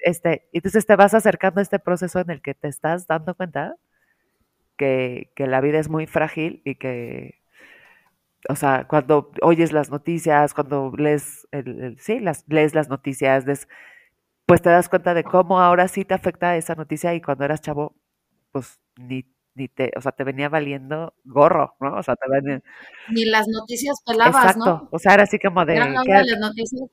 este, 0.00 0.48
entonces 0.52 0.84
te 0.86 0.96
vas 0.96 1.14
acercando 1.14 1.60
a 1.60 1.62
este 1.62 1.78
proceso 1.78 2.18
en 2.18 2.30
el 2.30 2.42
que 2.42 2.54
te 2.54 2.66
estás 2.66 3.06
dando 3.06 3.36
cuenta 3.36 3.76
que, 4.76 5.30
que 5.36 5.46
la 5.46 5.60
vida 5.60 5.78
es 5.78 5.88
muy 5.88 6.08
frágil 6.08 6.62
y 6.64 6.74
que 6.74 7.38
o 8.48 8.56
sea, 8.56 8.88
cuando 8.88 9.30
oyes 9.42 9.72
las 9.72 9.88
noticias, 9.90 10.52
cuando 10.52 10.92
lees, 10.96 11.46
el, 11.52 11.96
sí, 12.00 12.18
las, 12.18 12.44
lees 12.48 12.74
las 12.74 12.88
noticias, 12.88 13.44
pues 14.50 14.62
te 14.62 14.68
das 14.68 14.88
cuenta 14.88 15.14
de 15.14 15.22
cómo 15.22 15.60
ahora 15.60 15.86
sí 15.86 16.04
te 16.04 16.12
afecta 16.12 16.56
esa 16.56 16.74
noticia 16.74 17.14
y 17.14 17.20
cuando 17.20 17.44
eras 17.44 17.60
chavo, 17.60 17.94
pues 18.50 18.80
ni 18.96 19.24
ni 19.54 19.68
te, 19.68 19.90
o 19.96 20.00
sea, 20.00 20.12
te 20.12 20.24
venía 20.24 20.48
valiendo 20.48 21.12
gorro, 21.24 21.76
¿no? 21.80 21.98
O 21.98 22.02
sea, 22.02 22.16
te 22.16 22.26
venía... 22.28 22.62
Ni 23.10 23.24
las 23.26 23.46
noticias 23.48 24.00
pelabas, 24.06 24.56
Exacto. 24.56 24.88
O 24.90 24.98
sea, 24.98 25.14
era 25.14 25.24
así 25.24 25.38
como 25.38 25.64
de, 25.64 25.74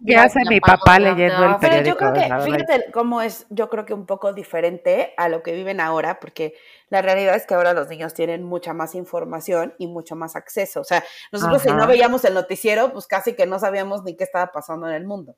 ¿qué, 0.06 0.16
hace 0.16 0.40
mi 0.50 0.60
papá 0.60 1.00
leyendo 1.00 1.46
el 1.46 1.58
periódico? 1.58 1.60
Pero 1.60 1.86
yo 1.86 1.98
creo 1.98 2.14
que, 2.14 2.52
fíjate 2.52 2.92
cómo 2.92 3.22
es, 3.22 3.46
yo 3.50 3.70
creo 3.70 3.86
que 3.86 3.94
un 3.94 4.06
poco 4.06 4.34
diferente 4.34 5.14
a 5.18 5.30
lo 5.30 5.44
que 5.44 5.54
viven 5.54 5.80
ahora, 5.80 6.20
porque 6.20 6.56
la 6.90 7.02
realidad 7.02 7.36
es 7.36 7.46
que 7.46 7.54
ahora 7.54 7.74
los 7.74 7.90
niños 7.90 8.14
tienen 8.14 8.44
mucha 8.44 8.74
más 8.74 8.96
información 8.96 9.74
y 9.78 9.88
mucho 9.88 10.16
más 10.16 10.36
acceso. 10.36 10.82
O 10.82 10.86
sea, 10.86 11.04
nosotros 11.32 11.62
si 11.62 11.70
no 11.72 11.88
veíamos 11.88 12.24
el 12.26 12.34
noticiero, 12.34 12.92
pues 12.92 13.08
casi 13.08 13.34
que 13.34 13.46
no 13.46 13.60
sabíamos 13.60 14.04
ni 14.04 14.16
qué 14.16 14.24
estaba 14.24 14.52
pasando 14.52 14.88
en 14.88 14.96
el 14.96 15.06
mundo. 15.06 15.38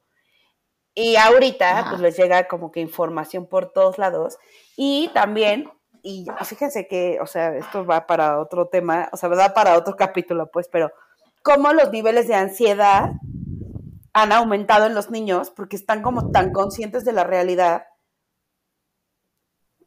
Y 0.93 1.15
ahorita, 1.15 1.87
pues 1.89 2.01
les 2.01 2.17
llega 2.17 2.47
como 2.47 2.71
que 2.71 2.81
información 2.81 3.45
por 3.45 3.71
todos 3.71 3.97
lados. 3.97 4.37
Y 4.75 5.09
también 5.13 5.71
y 6.01 6.25
fíjense 6.45 6.87
que, 6.87 7.19
o 7.21 7.27
sea, 7.27 7.55
esto 7.55 7.85
va 7.85 8.07
para 8.07 8.39
otro 8.39 8.67
tema, 8.67 9.09
o 9.11 9.17
sea, 9.17 9.29
va 9.29 9.53
para 9.53 9.77
otro 9.77 9.95
capítulo, 9.95 10.49
pues, 10.51 10.67
pero 10.69 10.91
cómo 11.43 11.73
los 11.73 11.91
niveles 11.91 12.27
de 12.27 12.35
ansiedad 12.35 13.11
han 14.13 14.31
aumentado 14.31 14.85
en 14.85 14.95
los 14.95 15.09
niños 15.09 15.49
porque 15.49 15.75
están 15.75 16.01
como 16.01 16.31
tan 16.31 16.51
conscientes 16.51 17.05
de 17.05 17.13
la 17.13 17.23
realidad 17.23 17.87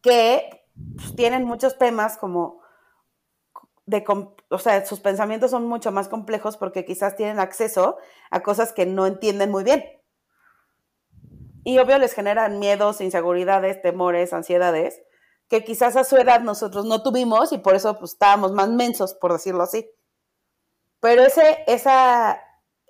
que 0.01 0.65
pues, 0.97 1.15
tienen 1.17 1.45
muchos 1.45 1.79
temas 1.79 2.17
como 2.19 2.61
de, 3.87 4.05
o 4.49 4.59
sea, 4.59 4.85
sus 4.87 5.01
pensamientos 5.01 5.51
son 5.51 5.67
mucho 5.67 5.93
más 5.93 6.09
complejos 6.09 6.57
porque 6.57 6.85
quizás 6.85 7.17
tienen 7.17 7.41
acceso 7.41 7.97
a 8.31 8.43
cosas 8.43 8.73
que 8.73 8.87
no 8.87 9.07
entienden 9.07 9.51
muy 9.51 9.65
bien. 9.65 9.85
Y 11.65 11.79
obvio 11.79 11.99
les 11.99 12.13
generan 12.13 12.59
miedos, 12.59 13.01
inseguridades, 13.01 13.81
temores, 13.83 14.33
ansiedades 14.33 15.01
que 15.53 15.65
quizás 15.65 15.97
a 15.97 16.05
su 16.05 16.17
edad 16.17 16.41
nosotros 16.41 16.87
no 16.87 17.03
tuvimos 17.03 17.53
y 17.53 17.59
por 17.59 17.75
eso 17.75 17.99
pues 17.99 18.13
estábamos 18.13 18.53
más 18.53 18.71
mensos, 18.71 19.13
por 19.13 19.35
decirlo 19.35 19.63
así. 19.63 19.87
Pero 20.99 21.21
ese, 21.23 21.63
esa, 21.67 22.41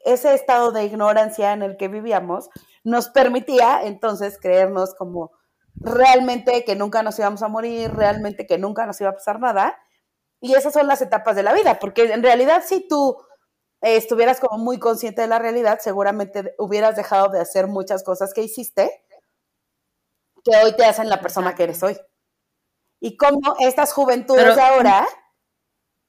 ese 0.04 0.32
estado 0.34 0.70
de 0.70 0.84
ignorancia 0.84 1.54
en 1.54 1.62
el 1.64 1.76
que 1.76 1.88
vivíamos 1.88 2.50
nos 2.84 3.08
permitía 3.08 3.80
entonces 3.82 4.38
creernos 4.40 4.94
como 4.94 5.32
realmente 5.74 6.64
que 6.64 6.76
nunca 6.76 7.02
nos 7.02 7.18
íbamos 7.18 7.42
a 7.42 7.48
morir, 7.48 7.92
realmente 7.92 8.46
que 8.46 8.58
nunca 8.58 8.86
nos 8.86 9.00
iba 9.00 9.10
a 9.10 9.14
pasar 9.14 9.40
nada. 9.40 9.76
Y 10.40 10.54
esas 10.54 10.72
son 10.72 10.86
las 10.86 11.02
etapas 11.02 11.34
de 11.34 11.42
la 11.42 11.54
vida, 11.54 11.80
porque 11.80 12.12
en 12.12 12.22
realidad 12.22 12.62
si 12.64 12.86
tú 12.86 13.16
estuvieras 13.82 14.40
como 14.40 14.62
muy 14.62 14.78
consciente 14.78 15.22
de 15.22 15.28
la 15.28 15.38
realidad, 15.38 15.80
seguramente 15.80 16.54
hubieras 16.58 16.96
dejado 16.96 17.28
de 17.28 17.40
hacer 17.40 17.66
muchas 17.66 18.04
cosas 18.04 18.32
que 18.32 18.42
hiciste 18.42 19.04
que 20.44 20.56
hoy 20.56 20.74
te 20.76 20.84
hacen 20.84 21.08
la 21.08 21.20
persona 21.20 21.54
que 21.54 21.64
eres 21.64 21.82
hoy. 21.82 21.98
Y 23.00 23.16
cómo 23.16 23.56
estas 23.58 23.92
juventudes 23.92 24.56
ahora, 24.58 25.06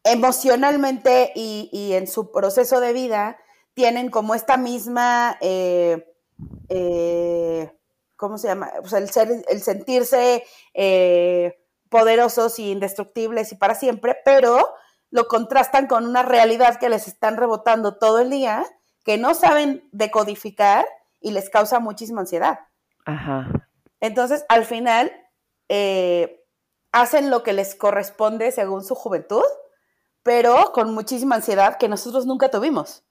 emocionalmente 0.03 1.31
y, 1.35 1.93
en 1.93 2.07
su 2.07 2.31
proceso 2.31 2.79
de 2.79 2.93
vida, 2.93 3.37
tienen 3.73 4.09
como 4.09 4.35
esta 4.35 4.57
misma, 4.57 5.37
eh, 5.41 6.13
eh, 6.69 7.71
¿cómo 8.15 8.37
se 8.37 8.47
llama? 8.47 8.71
el, 8.95 9.09
ser, 9.09 9.43
el 9.49 9.61
sentirse 9.61 10.45
eh, 10.75 11.59
poderosos 11.89 12.59
y 12.59 12.71
indestructibles 12.71 13.51
y 13.51 13.55
para 13.55 13.73
siempre, 13.73 14.17
pero 14.23 14.73
lo 15.13 15.27
contrastan 15.27 15.85
con 15.85 16.07
una 16.07 16.23
realidad 16.23 16.79
que 16.79 16.89
les 16.89 17.07
están 17.07 17.37
rebotando 17.37 17.97
todo 17.99 18.19
el 18.19 18.31
día, 18.31 18.65
que 19.05 19.19
no 19.19 19.35
saben 19.35 19.87
decodificar 19.91 20.87
y 21.21 21.31
les 21.31 21.51
causa 21.51 21.79
muchísima 21.79 22.21
ansiedad. 22.21 22.61
Ajá. 23.05 23.69
Entonces, 23.99 24.43
al 24.49 24.65
final, 24.65 25.11
hacen 26.91 27.29
lo 27.29 27.43
que 27.43 27.53
les 27.53 27.75
corresponde 27.75 28.51
según 28.51 28.83
su 28.83 28.95
juventud, 28.95 29.43
pero 30.23 30.71
con 30.73 30.95
muchísima 30.95 31.35
ansiedad 31.35 31.77
que 31.77 31.89
nosotros 31.89 32.25
nunca 32.25 32.49
tuvimos. 32.49 33.03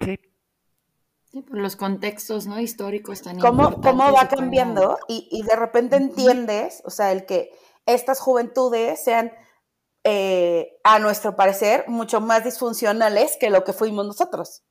Sí. 0.00 1.42
por 1.42 1.58
los 1.58 1.74
contextos 1.74 2.46
¿no? 2.46 2.60
históricos 2.60 3.20
también. 3.20 3.44
¿Cómo, 3.44 3.80
cómo 3.80 4.12
va 4.12 4.28
cambiando? 4.28 4.96
Y, 5.08 5.26
y, 5.32 5.42
de 5.42 5.56
repente 5.56 5.96
entiendes, 5.96 6.82
o 6.84 6.90
sea, 6.90 7.10
el 7.10 7.26
que 7.26 7.50
estas 7.84 8.20
juventudes 8.20 9.02
sean, 9.02 9.32
eh, 10.08 10.78
a 10.84 11.00
nuestro 11.00 11.34
parecer, 11.34 11.84
mucho 11.88 12.20
más 12.20 12.44
disfuncionales 12.44 13.36
que 13.40 13.50
lo 13.50 13.64
que 13.64 13.72
fuimos 13.72 14.06
nosotros. 14.06 14.62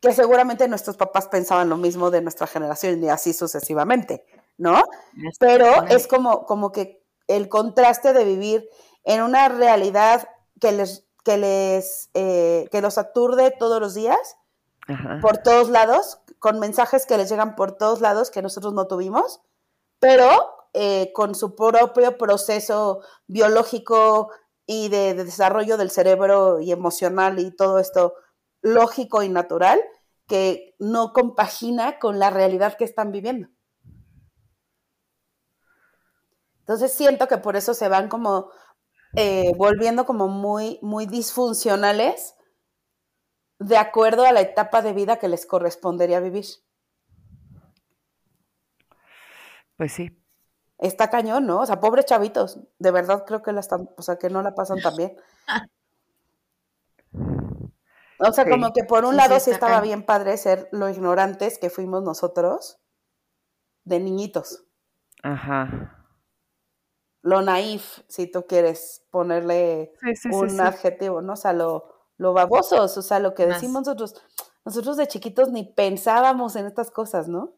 Que 0.00 0.12
seguramente 0.12 0.68
nuestros 0.68 0.96
papás 0.96 1.26
pensaban 1.26 1.68
lo 1.68 1.76
mismo 1.76 2.12
de 2.12 2.20
nuestra 2.20 2.46
generación 2.46 3.02
y 3.02 3.08
así 3.08 3.32
sucesivamente, 3.32 4.24
¿no? 4.56 4.84
Pero 5.40 5.84
es 5.88 6.06
como, 6.06 6.46
como 6.46 6.70
que 6.70 7.02
el 7.26 7.48
contraste 7.48 8.12
de 8.12 8.24
vivir 8.24 8.68
en 9.02 9.22
una 9.22 9.48
realidad 9.48 10.28
que 10.60 10.70
les, 10.70 11.04
que 11.24 11.36
les, 11.36 12.08
eh, 12.14 12.68
que 12.70 12.80
los 12.80 12.98
aturde 12.98 13.50
todos 13.50 13.80
los 13.80 13.94
días 13.94 14.36
por 15.20 15.38
todos 15.38 15.70
lados, 15.70 16.20
con 16.38 16.60
mensajes 16.60 17.04
que 17.04 17.18
les 17.18 17.28
llegan 17.28 17.56
por 17.56 17.72
todos 17.72 18.00
lados 18.00 18.30
que 18.30 18.42
nosotros 18.42 18.74
no 18.74 18.86
tuvimos, 18.86 19.40
pero 19.98 20.55
eh, 20.78 21.10
con 21.14 21.34
su 21.34 21.54
propio 21.54 22.18
proceso 22.18 23.00
biológico 23.26 24.30
y 24.66 24.90
de, 24.90 25.14
desarrollo 25.14 25.78
del 25.78 25.90
cerebro 25.90 26.60
y 26.60 26.70
emocional 26.70 27.38
y 27.38 27.50
todo 27.50 27.78
esto 27.78 28.12
lógico 28.60 29.22
y 29.22 29.30
natural 29.30 29.80
que 30.28 30.74
no 30.78 31.14
compagina 31.14 31.98
con 31.98 32.18
la 32.18 32.28
realidad 32.28 32.76
que 32.76 32.84
están 32.84 33.10
viviendo. 33.10 33.48
Entonces 36.58 36.92
siento 36.92 37.26
que 37.26 37.38
por 37.38 37.56
eso 37.56 37.72
se 37.72 37.88
van 37.88 38.10
como 38.10 38.50
eh, 39.14 39.54
volviendo 39.56 40.04
como 40.04 40.28
muy, 40.28 40.78
muy 40.82 41.06
disfuncionales 41.06 42.34
de 43.60 43.78
acuerdo 43.78 44.26
a 44.26 44.32
la 44.32 44.42
etapa 44.42 44.82
de 44.82 44.92
vida 44.92 45.18
que 45.18 45.28
les 45.28 45.46
correspondería 45.46 46.20
vivir. 46.20 46.44
Pues 49.78 49.92
sí. 49.92 50.25
Está 50.78 51.08
cañón, 51.08 51.46
¿no? 51.46 51.60
O 51.60 51.66
sea, 51.66 51.80
pobres 51.80 52.04
chavitos, 52.04 52.60
de 52.78 52.90
verdad 52.90 53.24
creo 53.26 53.42
que 53.42 53.52
la 53.52 53.60
están, 53.60 53.88
o 53.96 54.02
sea, 54.02 54.16
que 54.16 54.28
no 54.28 54.42
la 54.42 54.54
pasan 54.54 54.80
tan 54.80 54.96
bien. 54.96 55.16
O 58.18 58.32
sea, 58.32 58.48
como 58.48 58.72
que 58.72 58.84
por 58.84 59.04
un 59.04 59.16
lado 59.16 59.38
sí, 59.40 59.50
estaba 59.50 59.80
bien 59.80 60.04
padre 60.04 60.36
ser 60.36 60.68
lo 60.72 60.88
ignorantes 60.88 61.58
que 61.58 61.70
fuimos 61.70 62.02
nosotros 62.02 62.78
de 63.84 64.00
niñitos. 64.00 64.64
Ajá. 65.22 66.06
Lo 67.22 67.42
naif, 67.42 68.00
si 68.08 68.30
tú 68.30 68.46
quieres 68.46 69.04
ponerle 69.10 69.92
un 70.30 70.60
adjetivo, 70.60 71.20
¿no? 71.20 71.34
O 71.34 71.36
sea, 71.36 71.52
lo, 71.52 71.92
lo 72.18 72.32
babosos, 72.32 72.96
o 72.96 73.02
sea, 73.02 73.18
lo 73.18 73.34
que 73.34 73.46
decimos 73.46 73.86
nosotros, 73.86 74.14
nosotros 74.64 74.96
de 74.96 75.08
chiquitos 75.08 75.50
ni 75.50 75.64
pensábamos 75.64 76.56
en 76.56 76.66
estas 76.66 76.90
cosas, 76.90 77.28
¿no? 77.28 77.54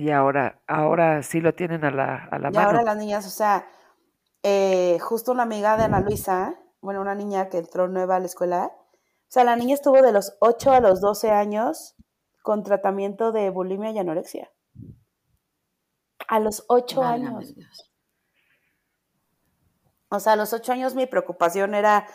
Y 0.00 0.10
ahora, 0.12 0.62
ahora 0.66 1.22
sí 1.22 1.42
lo 1.42 1.54
tienen 1.54 1.84
a 1.84 1.90
la, 1.90 2.24
a 2.30 2.38
la 2.38 2.50
y 2.50 2.56
ahora 2.56 2.82
las 2.82 2.96
niñas, 2.96 3.26
o 3.26 3.28
sea, 3.28 3.68
eh, 4.42 4.98
justo 4.98 5.30
una 5.30 5.42
amiga 5.42 5.76
de 5.76 5.82
Ana 5.82 6.00
Luisa, 6.00 6.58
bueno, 6.80 7.02
una 7.02 7.14
niña 7.14 7.50
que 7.50 7.58
entró 7.58 7.86
nueva 7.86 8.16
a 8.16 8.18
la 8.18 8.24
escuela, 8.24 8.72
o 8.74 9.28
sea, 9.28 9.44
la 9.44 9.56
niña 9.56 9.74
estuvo 9.74 10.00
de 10.00 10.12
los 10.12 10.38
8 10.40 10.72
a 10.72 10.80
los 10.80 11.02
12 11.02 11.32
años 11.32 11.96
con 12.42 12.62
tratamiento 12.62 13.30
de 13.30 13.50
bulimia 13.50 13.90
y 13.90 13.98
anorexia. 13.98 14.50
A 16.28 16.40
los 16.40 16.64
8 16.68 17.02
años. 17.02 17.54
O 20.08 20.18
sea, 20.18 20.32
a 20.32 20.36
los 20.36 20.54
8 20.54 20.72
años 20.72 20.94
mi 20.94 21.04
preocupación 21.04 21.74
era 21.74 22.06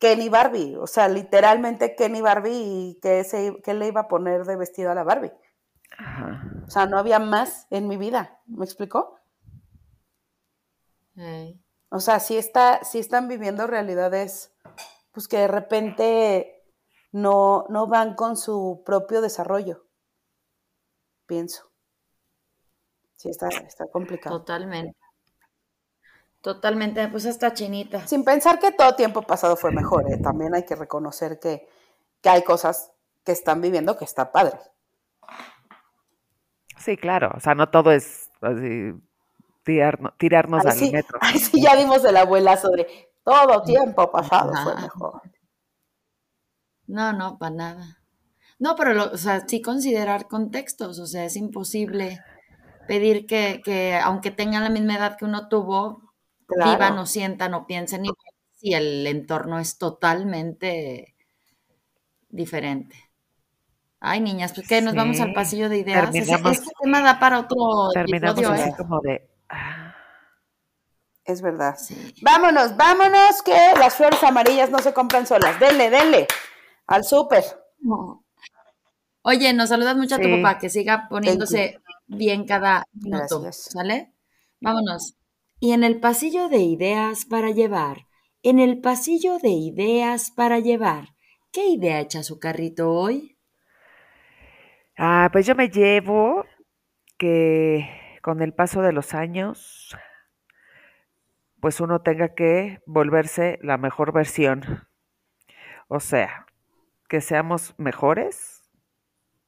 Kenny 0.00 0.28
Barbie, 0.28 0.74
o 0.74 0.88
sea, 0.88 1.06
literalmente 1.06 1.94
Kenny 1.94 2.20
Barbie 2.20 2.50
y 2.50 2.98
qué, 3.00 3.22
se, 3.22 3.62
le 3.64 3.86
iba 3.86 4.00
a 4.00 4.08
poner 4.08 4.44
de 4.44 4.56
vestido 4.56 4.90
a 4.90 4.96
la 4.96 5.04
Barbie. 5.04 5.30
O 6.66 6.70
sea, 6.70 6.86
no 6.86 6.98
había 6.98 7.18
más 7.18 7.66
en 7.70 7.88
mi 7.88 7.96
vida, 7.96 8.40
¿me 8.46 8.64
explicó? 8.64 9.18
O 11.90 12.00
sea, 12.00 12.20
sí, 12.20 12.36
está, 12.36 12.84
sí 12.84 12.98
están 12.98 13.26
viviendo 13.28 13.66
realidades, 13.66 14.52
pues 15.12 15.26
que 15.26 15.38
de 15.38 15.48
repente 15.48 16.64
no, 17.10 17.66
no 17.68 17.86
van 17.86 18.14
con 18.14 18.36
su 18.36 18.82
propio 18.84 19.20
desarrollo, 19.20 19.84
pienso. 21.26 21.70
Sí, 23.16 23.30
está, 23.30 23.48
está 23.48 23.86
complicado. 23.88 24.38
Totalmente. 24.38 24.96
Totalmente, 26.40 27.08
pues 27.08 27.26
hasta 27.26 27.52
chinita. 27.52 28.06
Sin 28.06 28.24
pensar 28.24 28.60
que 28.60 28.70
todo 28.70 28.94
tiempo 28.94 29.22
pasado 29.22 29.56
fue 29.56 29.72
mejor, 29.72 30.10
¿eh? 30.10 30.18
también 30.18 30.54
hay 30.54 30.64
que 30.64 30.76
reconocer 30.76 31.40
que, 31.40 31.68
hay 32.22 32.42
cosas 32.42 32.92
que 33.24 33.32
están 33.32 33.60
viviendo 33.60 33.96
que 33.96 34.04
está 34.04 34.30
padre. 34.30 34.58
Sí, 36.78 36.96
claro, 36.96 37.32
o 37.36 37.40
sea, 37.40 37.54
no 37.54 37.68
todo 37.68 37.92
es 37.92 38.30
así, 38.40 38.94
tirarnos 39.64 40.64
al 40.64 40.92
metro. 40.92 41.18
Ay, 41.20 41.38
sí, 41.38 41.62
ya 41.62 41.76
dimos 41.76 42.04
el 42.04 42.16
abuelazo 42.16 42.70
de 42.70 42.86
todo 43.24 43.62
tiempo 43.62 44.10
pasado 44.10 44.52
fue 44.62 44.74
mejor. 44.80 45.22
No, 46.86 47.12
no, 47.12 47.38
para 47.38 47.54
nada. 47.54 47.98
No, 48.58 48.74
pero, 48.74 49.12
o 49.12 49.16
sea, 49.16 49.46
sí 49.46 49.60
considerar 49.60 50.26
contextos, 50.26 50.98
o 50.98 51.06
sea, 51.06 51.24
es 51.24 51.36
imposible 51.36 52.24
pedir 52.88 53.26
que, 53.26 53.60
que, 53.62 53.94
aunque 53.96 54.30
tengan 54.30 54.64
la 54.64 54.70
misma 54.70 54.96
edad 54.96 55.16
que 55.16 55.26
uno 55.26 55.48
tuvo, 55.48 56.14
vivan 56.48 56.98
o 56.98 57.06
sientan 57.06 57.54
o 57.54 57.66
piensen 57.66 58.06
igual 58.06 58.34
si 58.52 58.74
el 58.74 59.06
entorno 59.06 59.58
es 59.58 59.78
totalmente 59.78 61.14
diferente. 62.30 63.07
Ay, 64.00 64.20
niñas, 64.20 64.52
pues 64.54 64.68
que 64.68 64.80
nos 64.80 64.94
vamos 64.94 65.20
al 65.20 65.32
pasillo 65.32 65.68
de 65.68 65.78
ideas. 65.78 66.14
este 66.14 66.70
tema 66.80 67.02
da 67.02 67.18
para 67.18 67.40
otro 67.40 67.90
terminamos 67.92 68.38
episodio, 68.38 68.64
¿eh? 68.64 68.74
como 68.76 69.00
de... 69.00 69.28
Ah. 69.48 69.94
Es 71.24 71.42
verdad. 71.42 71.76
Vámonos, 72.22 72.74
vámonos, 72.76 73.42
que 73.44 73.52
las 73.78 73.96
flores 73.96 74.22
amarillas 74.24 74.70
no 74.70 74.78
se 74.78 74.94
compran 74.94 75.26
solas. 75.26 75.60
Denle, 75.60 75.90
denle. 75.90 76.26
Al 76.86 77.04
súper. 77.04 77.44
Oye, 79.20 79.52
nos 79.52 79.68
saludas 79.68 79.94
mucho 79.94 80.14
a 80.14 80.20
tu 80.20 80.30
papá, 80.30 80.58
que 80.58 80.70
siga 80.70 81.06
poniéndose 81.10 81.80
bien 82.06 82.46
cada 82.46 82.86
minuto. 82.94 83.44
¿Sale? 83.52 84.14
Vámonos. 84.60 85.16
Y 85.60 85.72
en 85.72 85.84
el 85.84 86.00
pasillo 86.00 86.48
de 86.48 86.60
ideas 86.60 87.26
para 87.26 87.50
llevar, 87.50 88.06
en 88.42 88.58
el 88.58 88.80
pasillo 88.80 89.38
de 89.38 89.50
ideas 89.50 90.30
para 90.30 90.60
llevar, 90.60 91.14
¿qué 91.52 91.66
idea 91.66 92.00
echa 92.00 92.22
su 92.22 92.38
carrito 92.38 92.90
hoy? 92.90 93.37
Ah, 94.98 95.30
pues 95.32 95.46
yo 95.46 95.54
me 95.54 95.68
llevo 95.68 96.44
que 97.16 97.88
con 98.20 98.42
el 98.42 98.52
paso 98.52 98.82
de 98.82 98.92
los 98.92 99.14
años, 99.14 99.96
pues 101.60 101.80
uno 101.80 102.02
tenga 102.02 102.34
que 102.34 102.80
volverse 102.84 103.58
la 103.62 103.78
mejor 103.78 104.12
versión. 104.12 104.88
O 105.88 106.00
sea, 106.00 106.46
que 107.08 107.20
seamos 107.20 107.74
mejores, 107.78 108.68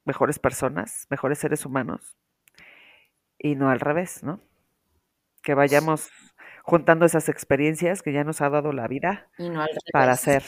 mejores 0.05 0.39
personas, 0.39 1.07
mejores 1.11 1.39
seres 1.39 1.67
humanos, 1.67 2.17
y 3.39 3.57
no 3.57 3.71
al 3.71 3.81
revés, 3.81 4.23
¿no? 4.23 4.41
que 5.43 5.55
vayamos 5.55 6.11
juntando 6.63 7.07
esas 7.07 7.29
experiencias 7.29 8.03
que 8.03 8.13
ya 8.13 8.25
nos 8.25 8.41
ha 8.41 8.51
dado 8.51 8.73
la 8.73 8.87
vida 8.87 9.29
para 9.93 10.17
ser 10.17 10.43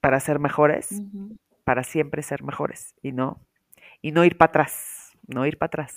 para 0.00 0.20
ser 0.20 0.38
mejores, 0.38 1.02
para 1.64 1.82
siempre 1.82 2.22
ser 2.22 2.42
mejores 2.44 2.94
y 3.02 3.12
no 3.12 3.47
y 4.00 4.12
no 4.12 4.24
ir 4.24 4.36
para 4.38 4.50
atrás, 4.50 5.12
no 5.26 5.46
ir 5.46 5.58
para 5.58 5.68
atrás. 5.68 5.94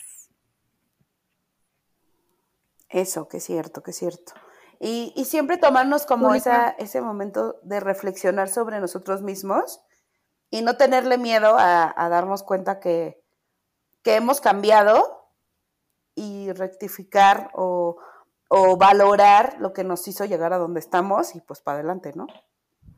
Eso, 2.90 3.28
que 3.28 3.38
es 3.38 3.44
cierto, 3.44 3.84
que 3.84 3.92
es 3.92 3.98
cierto. 3.98 4.34
Y, 4.80 5.14
siempre 5.26 5.58
tomarnos 5.58 6.06
como 6.06 6.34
esa, 6.34 6.70
ese 6.72 7.02
momento 7.02 7.60
de 7.62 7.80
reflexionar 7.80 8.50
sobre 8.50 8.80
nosotros 8.80 9.22
mismos 9.22 9.80
y 10.50 10.64
no 10.64 10.76
tenerle 10.76 11.20
miedo 11.20 11.56
a, 11.58 11.94
darnos 12.10 12.42
cuenta 12.42 12.80
que, 12.80 13.24
que 14.02 14.16
hemos 14.16 14.42
cambiado 14.42 15.30
y 16.16 16.52
rectificar 16.52 17.52
o, 17.54 17.98
o 18.50 18.76
valorar 18.76 19.56
lo 19.60 19.72
que 19.72 19.84
nos 19.84 20.08
hizo 20.08 20.26
llegar 20.26 20.52
a 20.52 20.58
donde 20.58 20.80
estamos 20.80 21.36
y 21.36 21.42
pues 21.42 21.62
para 21.62 21.78
adelante, 21.78 22.12
¿no? 22.16 22.26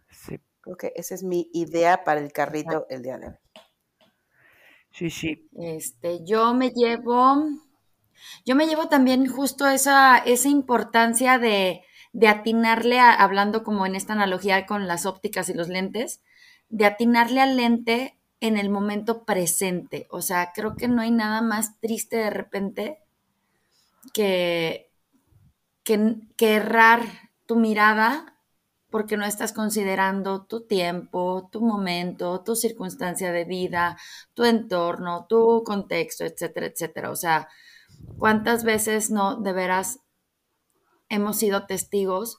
Sí. 0.10 0.40
Creo 0.62 0.78
que 0.78 0.94
esa 0.96 1.14
es 1.14 1.24
mi 1.24 1.50
idea 1.54 2.06
para 2.06 2.22
el 2.22 2.32
carrito 2.32 2.88
el 2.90 3.04
día 3.04 3.18
de 3.18 3.28
hoy. 3.28 3.36
Sí, 4.94 5.10
sí. 5.10 5.50
Este, 5.60 6.24
yo 6.24 6.54
me 6.54 6.70
llevo, 6.70 7.44
yo 8.46 8.56
me 8.56 8.68
llevo 8.68 8.88
también 8.88 9.28
justo 9.28 9.68
esa, 9.68 10.18
esa 10.18 10.50
importancia 10.50 11.38
de, 11.40 11.82
de 12.14 12.28
atinarle, 12.28 13.00
hablando 13.00 13.64
como 13.64 13.86
en 13.86 13.96
esta 13.96 14.14
analogía 14.14 14.66
con 14.66 14.88
las 14.88 15.06
ópticas 15.06 15.50
y 15.50 15.54
los 15.54 15.68
lentes, 15.68 16.22
de 16.70 16.86
atinarle 16.86 17.42
al 17.42 17.58
lente 17.58 18.18
en 18.40 18.58
el 18.58 18.70
momento 18.70 19.26
presente. 19.26 20.08
O 20.10 20.22
sea, 20.22 20.52
creo 20.54 20.76
que 20.76 20.88
no 20.88 21.02
hay 21.02 21.12
nada 21.12 21.42
más 21.42 21.80
triste 21.80 22.18
de 22.18 22.30
repente 22.30 23.00
que 24.14 24.94
que, 25.84 26.56
errar 26.56 27.02
tu 27.46 27.56
mirada 27.56 28.33
porque 28.94 29.18
no 29.18 29.26
estás 29.26 29.54
considerando 29.54 30.46
tu 30.46 30.68
tiempo, 30.68 31.50
tu 31.52 31.62
momento, 31.62 32.44
tu 32.44 32.56
circunstancia 32.56 33.32
de 33.32 33.44
vida, 33.44 33.98
tu 34.36 34.44
entorno, 34.44 35.26
tu 35.28 35.64
contexto, 35.64 36.26
etcétera, 36.26 36.68
etcétera. 36.68 37.10
O 37.10 37.16
sea, 37.16 37.48
¿cuántas 38.20 38.64
veces 38.64 39.10
no 39.10 39.38
de 39.38 39.52
veras 39.52 40.02
hemos 41.10 41.38
sido 41.38 41.66
testigos, 41.66 42.38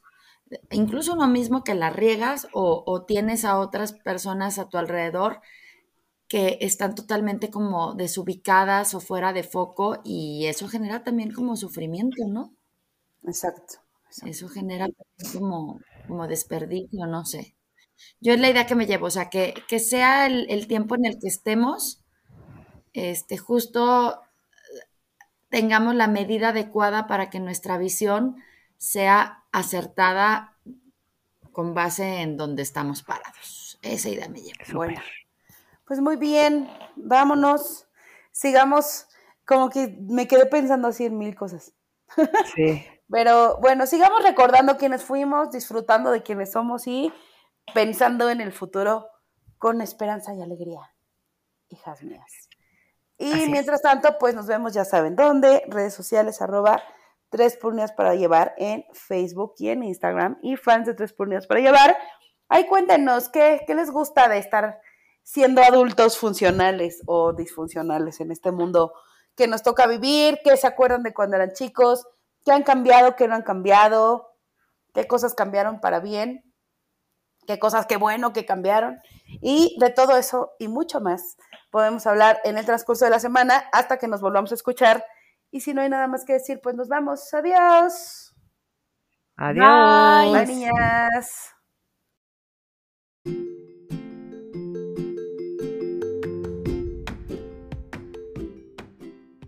incluso 0.70 1.16
lo 1.16 1.26
mismo 1.26 1.64
que 1.64 1.74
la 1.74 1.90
riegas 1.90 2.46
o, 2.52 2.84
o 2.86 3.02
tienes 3.04 3.44
a 3.44 3.58
otras 3.58 3.92
personas 3.92 4.60
a 4.60 4.68
tu 4.68 4.78
alrededor 4.78 5.40
que 6.28 6.58
están 6.60 6.94
totalmente 6.94 7.50
como 7.50 7.94
desubicadas 7.94 8.94
o 8.94 9.00
fuera 9.00 9.32
de 9.32 9.42
foco 9.42 9.98
y 10.04 10.46
eso 10.46 10.68
genera 10.68 11.02
también 11.02 11.32
como 11.32 11.56
sufrimiento, 11.56 12.28
¿no? 12.28 12.54
Exacto. 13.24 13.80
Eso 14.24 14.48
genera 14.48 14.86
como, 15.32 15.80
como 16.06 16.26
desperdicio, 16.26 17.06
no 17.06 17.24
sé. 17.24 17.54
Yo 18.20 18.32
es 18.34 18.40
la 18.40 18.50
idea 18.50 18.66
que 18.66 18.74
me 18.74 18.86
llevo, 18.86 19.06
o 19.06 19.10
sea, 19.10 19.30
que, 19.30 19.54
que 19.68 19.78
sea 19.78 20.26
el, 20.26 20.66
tiempo 20.66 20.94
en 20.96 21.04
el 21.06 21.18
que 21.18 21.28
estemos, 21.28 22.02
este, 22.92 23.38
justo 23.38 24.20
tengamos 25.48 25.94
la 25.94 26.08
medida 26.08 26.48
adecuada 26.48 27.06
para 27.06 27.30
que 27.30 27.38
nuestra 27.38 27.78
visión 27.78 28.36
sea 28.76 29.44
acertada 29.52 30.58
con 31.52 31.74
base 31.74 32.22
en 32.22 32.36
donde 32.36 32.62
estamos 32.62 33.02
parados. 33.02 33.78
Esa 33.82 34.08
idea 34.08 34.28
me 34.28 34.40
lleva. 34.40 34.64
Bueno, 34.72 35.00
pues 35.86 36.00
muy 36.00 36.16
bien, 36.16 36.68
vámonos, 36.96 37.86
sigamos, 38.32 39.06
como 39.44 39.70
que 39.70 39.96
me 40.00 40.26
quedé 40.26 40.46
pensando 40.46 40.88
así 40.88 41.04
en 41.04 41.18
mil 41.18 41.36
cosas. 41.36 41.72
Sí. 42.54 42.84
Pero 43.14 43.58
bueno, 43.58 43.86
sigamos 43.86 44.24
recordando 44.24 44.76
quiénes 44.76 45.04
fuimos, 45.04 45.52
disfrutando 45.52 46.10
de 46.10 46.24
quienes 46.24 46.50
somos 46.50 46.88
y 46.88 47.12
pensando 47.72 48.28
en 48.28 48.40
el 48.40 48.50
futuro 48.50 49.08
con 49.56 49.80
esperanza 49.80 50.34
y 50.34 50.42
alegría, 50.42 50.80
hijas 51.68 52.02
mías. 52.02 52.48
Y 53.16 53.48
mientras 53.50 53.82
tanto, 53.82 54.18
pues 54.18 54.34
nos 54.34 54.48
vemos, 54.48 54.72
ya 54.72 54.84
saben 54.84 55.14
dónde, 55.14 55.62
redes 55.68 55.94
sociales, 55.94 56.42
arroba 56.42 56.82
tres 57.28 57.56
purnias 57.56 57.92
para 57.92 58.16
llevar 58.16 58.52
en 58.58 58.84
Facebook 58.92 59.54
y 59.58 59.68
en 59.68 59.84
Instagram 59.84 60.40
y 60.42 60.56
fans 60.56 60.88
de 60.88 60.94
tres 60.94 61.12
para 61.12 61.60
llevar. 61.60 61.96
Ahí 62.48 62.66
cuéntenos 62.66 63.28
qué, 63.28 63.62
qué 63.64 63.76
les 63.76 63.92
gusta 63.92 64.28
de 64.28 64.38
estar 64.38 64.80
siendo 65.22 65.62
adultos 65.62 66.18
funcionales 66.18 67.00
o 67.06 67.32
disfuncionales 67.32 68.18
en 68.20 68.32
este 68.32 68.50
mundo 68.50 68.92
que 69.36 69.46
nos 69.46 69.62
toca 69.62 69.86
vivir, 69.86 70.40
qué 70.42 70.56
se 70.56 70.66
acuerdan 70.66 71.04
de 71.04 71.14
cuando 71.14 71.36
eran 71.36 71.52
chicos, 71.52 72.08
qué 72.44 72.52
han 72.52 72.62
cambiado, 72.62 73.16
qué 73.16 73.26
no 73.28 73.34
han 73.34 73.42
cambiado, 73.42 74.36
qué 74.92 75.06
cosas 75.06 75.34
cambiaron 75.34 75.80
para 75.80 76.00
bien, 76.00 76.44
qué 77.46 77.58
cosas 77.58 77.86
qué 77.86 77.96
bueno 77.96 78.32
que 78.32 78.46
cambiaron. 78.46 79.00
Y 79.40 79.76
de 79.80 79.90
todo 79.90 80.16
eso 80.16 80.52
y 80.58 80.68
mucho 80.68 81.00
más 81.00 81.36
podemos 81.70 82.06
hablar 82.06 82.40
en 82.44 82.58
el 82.58 82.64
transcurso 82.64 83.04
de 83.04 83.10
la 83.10 83.18
semana 83.18 83.64
hasta 83.72 83.98
que 83.98 84.08
nos 84.08 84.20
volvamos 84.20 84.52
a 84.52 84.54
escuchar. 84.54 85.04
Y 85.50 85.60
si 85.60 85.72
no 85.72 85.82
hay 85.82 85.88
nada 85.88 86.06
más 86.06 86.24
que 86.24 86.34
decir, 86.34 86.60
pues 86.62 86.74
nos 86.74 86.88
vamos. 86.88 87.32
Adiós. 87.32 88.34
Adiós. 89.36 90.32
Bye, 90.32 90.46
niñas. 90.46 91.50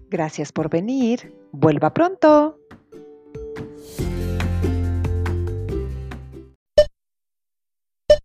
Gracias 0.09 0.53
por 0.53 0.71
venir. 0.71 1.35
Vuelva 1.53 1.93
pronto. 1.93 2.66